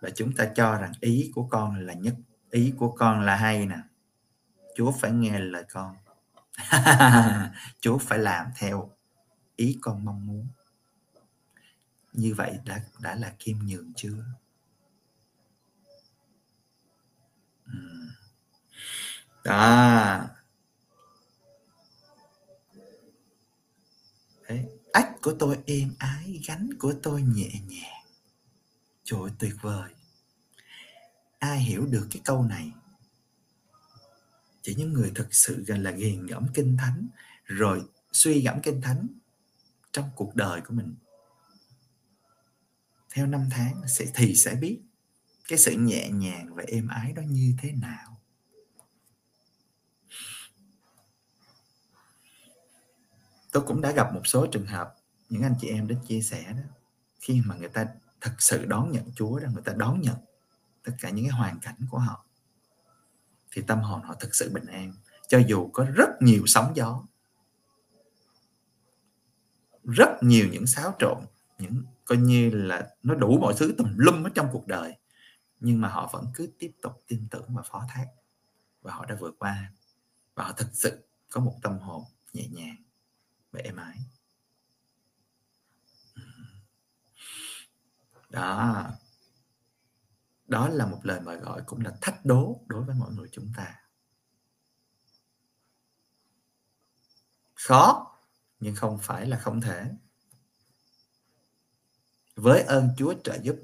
Và 0.00 0.10
chúng 0.10 0.32
ta 0.36 0.52
cho 0.56 0.74
rằng 0.74 0.92
ý 1.00 1.30
của 1.34 1.48
con 1.50 1.86
là 1.86 1.92
nhất. 1.94 2.14
Ý 2.50 2.72
của 2.78 2.90
con 2.90 3.20
là 3.20 3.36
hay 3.36 3.66
nè 3.66 3.78
chúa 4.76 4.92
phải 4.92 5.12
nghe 5.12 5.38
lời 5.38 5.64
con. 5.70 5.96
Chúa 7.80 7.98
phải 7.98 8.18
làm 8.18 8.46
theo 8.56 8.90
ý 9.56 9.78
con 9.80 10.04
mong 10.04 10.26
muốn. 10.26 10.48
Như 12.12 12.34
vậy 12.34 12.58
đã 12.64 12.80
đã 13.00 13.14
là 13.14 13.34
khiêm 13.38 13.58
nhường 13.58 13.92
chưa? 13.96 14.24
Đó 19.44 20.28
Đấy. 24.48 24.58
À. 24.58 24.76
ách 24.92 25.12
của 25.22 25.34
tôi 25.38 25.58
êm 25.66 25.94
ái, 25.98 26.40
gánh 26.48 26.70
của 26.78 26.94
tôi 27.02 27.22
nhẹ 27.22 27.50
nhàng. 27.66 28.04
Trời 29.04 29.30
tuyệt 29.38 29.54
vời. 29.60 29.90
Ai 31.38 31.58
hiểu 31.58 31.86
được 31.86 32.06
cái 32.10 32.22
câu 32.24 32.42
này? 32.42 32.72
Chỉ 34.66 34.74
những 34.74 34.92
người 34.92 35.12
thực 35.14 35.34
sự 35.34 35.64
gần 35.66 35.82
là 35.82 35.90
ghiền 35.90 36.26
ngẫm 36.26 36.46
kinh 36.54 36.76
thánh, 36.76 37.08
rồi 37.44 37.82
suy 38.12 38.42
gẫm 38.42 38.62
kinh 38.62 38.80
thánh 38.80 39.06
trong 39.92 40.10
cuộc 40.16 40.34
đời 40.34 40.60
của 40.60 40.74
mình. 40.74 40.94
Theo 43.10 43.26
năm 43.26 43.48
tháng 43.50 43.82
sẽ, 43.88 44.06
thì 44.14 44.34
sẽ 44.34 44.54
biết 44.54 44.80
cái 45.48 45.58
sự 45.58 45.72
nhẹ 45.72 46.10
nhàng 46.10 46.54
và 46.54 46.62
êm 46.66 46.88
ái 46.88 47.12
đó 47.12 47.22
như 47.22 47.54
thế 47.62 47.72
nào. 47.72 48.20
Tôi 53.52 53.62
cũng 53.66 53.80
đã 53.80 53.92
gặp 53.92 54.14
một 54.14 54.22
số 54.24 54.46
trường 54.46 54.66
hợp, 54.66 54.94
những 55.28 55.42
anh 55.42 55.54
chị 55.60 55.68
em 55.68 55.86
đến 55.86 55.98
chia 56.08 56.20
sẻ 56.20 56.52
đó, 56.52 56.62
khi 57.20 57.42
mà 57.46 57.54
người 57.54 57.68
ta 57.68 57.86
thật 58.20 58.34
sự 58.38 58.64
đón 58.64 58.92
nhận 58.92 59.10
Chúa 59.14 59.38
đó, 59.38 59.48
người 59.52 59.62
ta 59.62 59.72
đón 59.76 60.00
nhận 60.00 60.16
tất 60.82 60.92
cả 61.00 61.10
những 61.10 61.24
cái 61.24 61.38
hoàn 61.38 61.60
cảnh 61.60 61.86
của 61.90 61.98
họ 61.98 62.26
thì 63.50 63.62
tâm 63.66 63.80
hồn 63.80 64.02
họ 64.02 64.14
thực 64.14 64.34
sự 64.34 64.50
bình 64.54 64.66
an, 64.66 64.92
cho 65.28 65.38
dù 65.38 65.70
có 65.72 65.86
rất 65.94 66.08
nhiều 66.20 66.42
sóng 66.46 66.72
gió, 66.76 67.04
rất 69.84 70.08
nhiều 70.22 70.48
những 70.52 70.66
xáo 70.66 70.94
trộn, 70.98 71.24
những 71.58 71.82
coi 72.04 72.18
như 72.18 72.50
là 72.50 72.90
nó 73.02 73.14
đủ 73.14 73.38
mọi 73.38 73.54
thứ 73.58 73.74
tùm 73.78 73.94
lum 73.96 74.24
ở 74.26 74.30
trong 74.34 74.48
cuộc 74.52 74.66
đời, 74.66 74.98
nhưng 75.60 75.80
mà 75.80 75.88
họ 75.88 76.10
vẫn 76.12 76.26
cứ 76.34 76.48
tiếp 76.58 76.72
tục 76.82 77.04
tin 77.06 77.28
tưởng 77.30 77.46
và 77.48 77.62
phó 77.62 77.86
thác. 77.88 78.06
Và 78.82 78.92
họ 78.92 79.04
đã 79.04 79.16
vượt 79.20 79.34
qua, 79.38 79.72
và 80.34 80.44
họ 80.44 80.52
thực 80.52 80.68
sự 80.72 81.04
có 81.30 81.40
một 81.40 81.54
tâm 81.62 81.78
hồn 81.78 82.04
nhẹ 82.32 82.48
nhàng 82.48 82.76
và 83.52 83.60
êm 83.60 83.76
ái. 83.76 83.96
Đó 88.30 88.90
đó 90.46 90.68
là 90.68 90.86
một 90.86 91.00
lời 91.02 91.20
mời 91.20 91.36
gọi 91.36 91.62
cũng 91.66 91.80
là 91.80 91.92
thách 92.00 92.24
đố 92.24 92.60
đối 92.66 92.84
với 92.84 92.94
mọi 92.94 93.12
người 93.12 93.28
chúng 93.32 93.52
ta. 93.56 93.74
Khó 97.54 98.12
nhưng 98.60 98.74
không 98.74 98.98
phải 99.02 99.26
là 99.26 99.38
không 99.38 99.60
thể. 99.60 99.90
Với 102.36 102.62
ơn 102.62 102.90
Chúa 102.96 103.14
trợ 103.24 103.38
giúp 103.42 103.56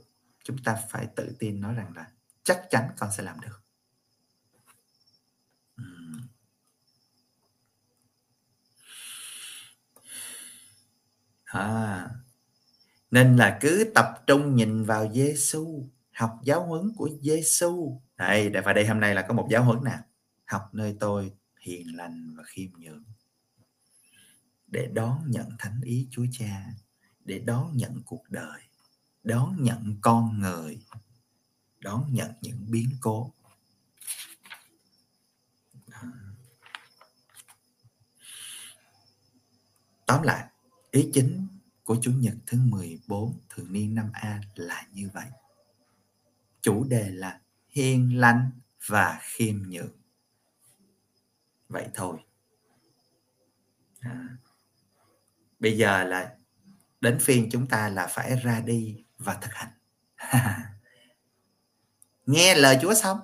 chúng 0.44 0.58
ta 0.64 0.82
phải 0.90 1.08
tự 1.16 1.36
tin 1.38 1.60
nói 1.60 1.74
rằng 1.74 1.92
là 1.96 2.10
chắc 2.42 2.66
chắn 2.70 2.90
con 2.98 3.10
sẽ 3.12 3.22
làm 3.22 3.40
được. 3.40 3.62
À, 11.44 12.10
nên 13.10 13.36
là 13.36 13.58
cứ 13.60 13.92
tập 13.94 14.14
trung 14.26 14.56
nhìn 14.56 14.84
vào 14.84 15.12
Giêsu 15.12 15.88
học 16.22 16.40
giáo 16.42 16.66
huấn 16.66 16.92
của 16.96 17.10
Giêsu 17.20 18.00
đây 18.16 18.50
và 18.64 18.72
đây 18.72 18.86
hôm 18.86 19.00
nay 19.00 19.14
là 19.14 19.22
có 19.22 19.34
một 19.34 19.48
giáo 19.50 19.64
huấn 19.64 19.84
nào 19.84 20.02
học 20.44 20.62
nơi 20.72 20.96
tôi 21.00 21.32
hiền 21.60 21.96
lành 21.96 22.34
và 22.36 22.42
khiêm 22.46 22.70
nhường. 22.78 23.04
Để 24.66 24.86
đón 24.92 25.30
nhận 25.30 25.48
thánh 25.58 25.80
ý 25.84 26.08
Chúa 26.10 26.24
Cha, 26.32 26.66
để 27.24 27.38
đón 27.38 27.76
nhận 27.76 28.02
cuộc 28.06 28.24
đời, 28.28 28.60
đón 29.22 29.62
nhận 29.62 29.96
con 30.00 30.38
người, 30.40 30.78
đón 31.78 32.12
nhận 32.12 32.30
những 32.40 32.70
biến 32.70 32.90
cố. 33.00 33.32
Tóm 40.06 40.22
lại, 40.22 40.48
ý 40.90 41.10
chính 41.12 41.46
của 41.84 41.96
Chủ 42.02 42.12
nhật 42.12 42.34
thứ 42.46 42.58
14 42.64 43.38
thường 43.48 43.72
niên 43.72 43.94
năm 43.94 44.10
A 44.12 44.40
là 44.54 44.86
như 44.92 45.10
vậy. 45.14 45.26
Chủ 46.62 46.84
đề 46.84 47.10
là 47.10 47.40
hiền 47.68 48.20
lành 48.20 48.50
và 48.86 49.18
khiêm 49.22 49.62
nhường. 49.68 49.92
Vậy 51.68 51.86
thôi. 51.94 52.18
À. 54.00 54.28
Bây 55.58 55.78
giờ 55.78 56.04
là 56.04 56.36
đến 57.00 57.18
phiên 57.20 57.48
chúng 57.52 57.66
ta 57.66 57.88
là 57.88 58.06
phải 58.06 58.36
ra 58.42 58.60
đi 58.60 59.04
và 59.18 59.34
thực 59.34 59.52
hành. 59.52 59.72
Nghe 62.26 62.54
lời 62.54 62.78
Chúa 62.82 62.94
xong 62.94 63.20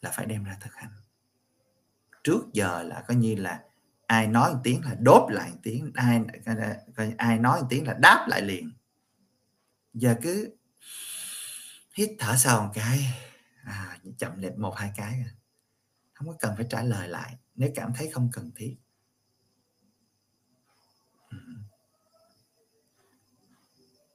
là 0.00 0.10
phải 0.10 0.26
đem 0.26 0.44
ra 0.44 0.56
thực 0.60 0.74
hành. 0.74 0.90
Trước 2.24 2.40
giờ 2.52 2.82
là 2.82 3.04
coi 3.08 3.16
như 3.16 3.34
là 3.34 3.62
ai 4.06 4.26
nói 4.26 4.54
một 4.54 4.60
tiếng 4.64 4.80
là 4.84 4.96
đốt 5.00 5.32
lại 5.32 5.50
một 5.50 5.58
tiếng, 5.62 5.92
ai 5.94 6.20
ai 7.18 7.38
nói 7.38 7.60
một 7.60 7.66
tiếng 7.70 7.86
là 7.86 7.94
đáp 7.94 8.26
lại 8.28 8.42
liền 8.42 8.70
giờ 9.94 10.16
cứ 10.22 10.55
hít 11.96 12.10
thở 12.18 12.36
sâu 12.36 12.62
một 12.62 12.70
cái. 12.74 12.98
À, 13.64 13.98
chậm 14.18 14.38
liệt 14.38 14.58
một 14.58 14.74
hai 14.76 14.92
cái 14.96 15.12
à. 15.12 15.30
không 16.12 16.28
có 16.28 16.36
cần 16.38 16.56
phải 16.56 16.66
trả 16.70 16.82
lời 16.82 17.08
lại 17.08 17.36
nếu 17.54 17.70
cảm 17.74 17.92
thấy 17.94 18.10
không 18.10 18.30
cần 18.32 18.50
thiết. 18.56 18.76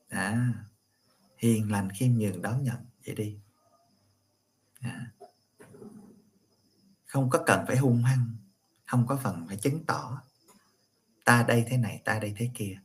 À, 0.09 0.53
hiền 1.37 1.71
lành 1.71 1.89
khiêm 1.89 2.13
nhường 2.13 2.41
đón 2.41 2.63
nhận 2.63 2.85
vậy 3.05 3.15
đi. 3.15 3.39
À. 4.79 5.11
không 7.05 7.29
có 7.29 7.43
cần 7.45 7.65
phải 7.67 7.77
hung 7.77 8.03
hăng 8.03 8.35
không 8.85 9.07
có 9.07 9.19
phần 9.23 9.45
phải 9.47 9.57
chứng 9.57 9.85
tỏ 9.85 10.21
ta 11.25 11.43
đây 11.47 11.65
thế 11.67 11.77
này 11.77 12.01
ta 12.05 12.19
đây 12.19 12.33
thế 12.37 12.49
kia. 12.55 12.79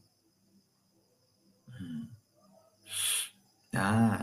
Đó 3.72 4.18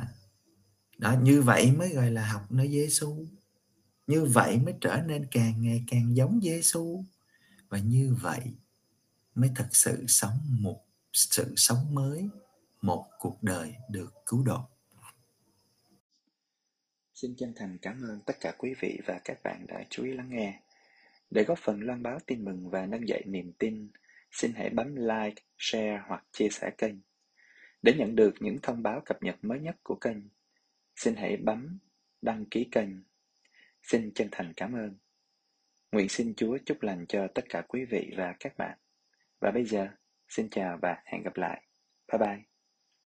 đó 0.98 1.16
như 1.22 1.42
vậy 1.42 1.72
mới 1.72 1.90
gọi 1.90 2.12
là 2.12 2.28
học 2.28 2.52
nơi 2.52 2.68
Giêsu 2.68 3.26
như 4.08 4.26
vậy 4.26 4.58
mới 4.58 4.74
trở 4.82 5.02
nên 5.08 5.28
càng 5.32 5.62
ngày 5.62 5.84
càng 5.88 6.16
giống 6.16 6.40
Giêsu 6.44 7.04
và 7.70 7.80
như 7.80 8.16
vậy 8.22 8.42
mới 9.36 9.50
thật 9.56 9.68
sự 9.72 10.06
sống 10.08 10.38
một 10.60 10.86
sự 11.14 11.54
sống 11.56 11.96
mới 11.96 12.30
một 12.82 13.06
cuộc 13.20 13.44
đời 13.44 13.76
được 13.90 14.14
cứu 14.26 14.44
độ 14.44 14.68
Xin 17.24 17.36
chân 17.38 17.54
thành 17.56 17.78
cảm 17.82 18.02
ơn 18.02 18.20
tất 18.26 18.34
cả 18.40 18.54
quý 18.58 18.74
vị 18.80 19.00
và 19.06 19.22
các 19.24 19.44
bạn 19.44 19.66
đã 19.68 19.84
chú 19.90 20.04
ý 20.04 20.14
lắng 20.14 20.30
nghe. 20.30 20.60
Để 21.32 21.44
góp 21.44 21.60
phần 21.62 21.82
loan 21.82 22.04
báo 22.04 22.20
tin 22.26 22.46
mừng 22.46 22.70
và 22.70 22.86
nâng 22.86 23.08
dậy 23.08 23.24
niềm 23.26 23.52
tin, 23.60 23.90
xin 24.32 24.54
hãy 24.54 24.70
bấm 24.70 24.96
like, 24.96 25.44
share 25.58 26.02
hoặc 26.08 26.24
chia 26.32 26.48
sẻ 26.52 26.72
kênh. 26.78 26.94
Để 27.82 27.94
nhận 27.94 28.16
được 28.16 28.34
những 28.40 28.58
thông 28.62 28.84
báo 28.84 29.02
cập 29.06 29.24
nhật 29.24 29.36
mới 29.42 29.60
nhất 29.60 29.76
của 29.84 29.96
kênh, 29.96 30.18
xin 30.96 31.16
hãy 31.16 31.38
bấm 31.38 31.80
đăng 32.22 32.46
ký 32.46 32.68
kênh. 32.72 32.90
Xin 33.82 34.12
chân 34.16 34.28
thành 34.32 34.54
cảm 34.56 34.74
ơn. 34.74 34.96
Nguyện 35.92 36.10
xin 36.10 36.34
Chúa 36.36 36.58
chúc 36.66 36.82
lành 36.82 37.06
cho 37.08 37.28
tất 37.36 37.46
cả 37.50 37.62
quý 37.68 37.86
vị 37.86 38.14
và 38.18 38.36
các 38.40 38.58
bạn. 38.58 38.78
Và 39.40 39.52
bây 39.52 39.66
giờ, 39.66 39.88
xin 40.30 40.50
chào 40.50 40.78
và 40.82 41.02
hẹn 41.06 41.24
gặp 41.24 41.38
lại. 41.38 41.64
Bye 42.12 42.20
bye. 42.20 42.53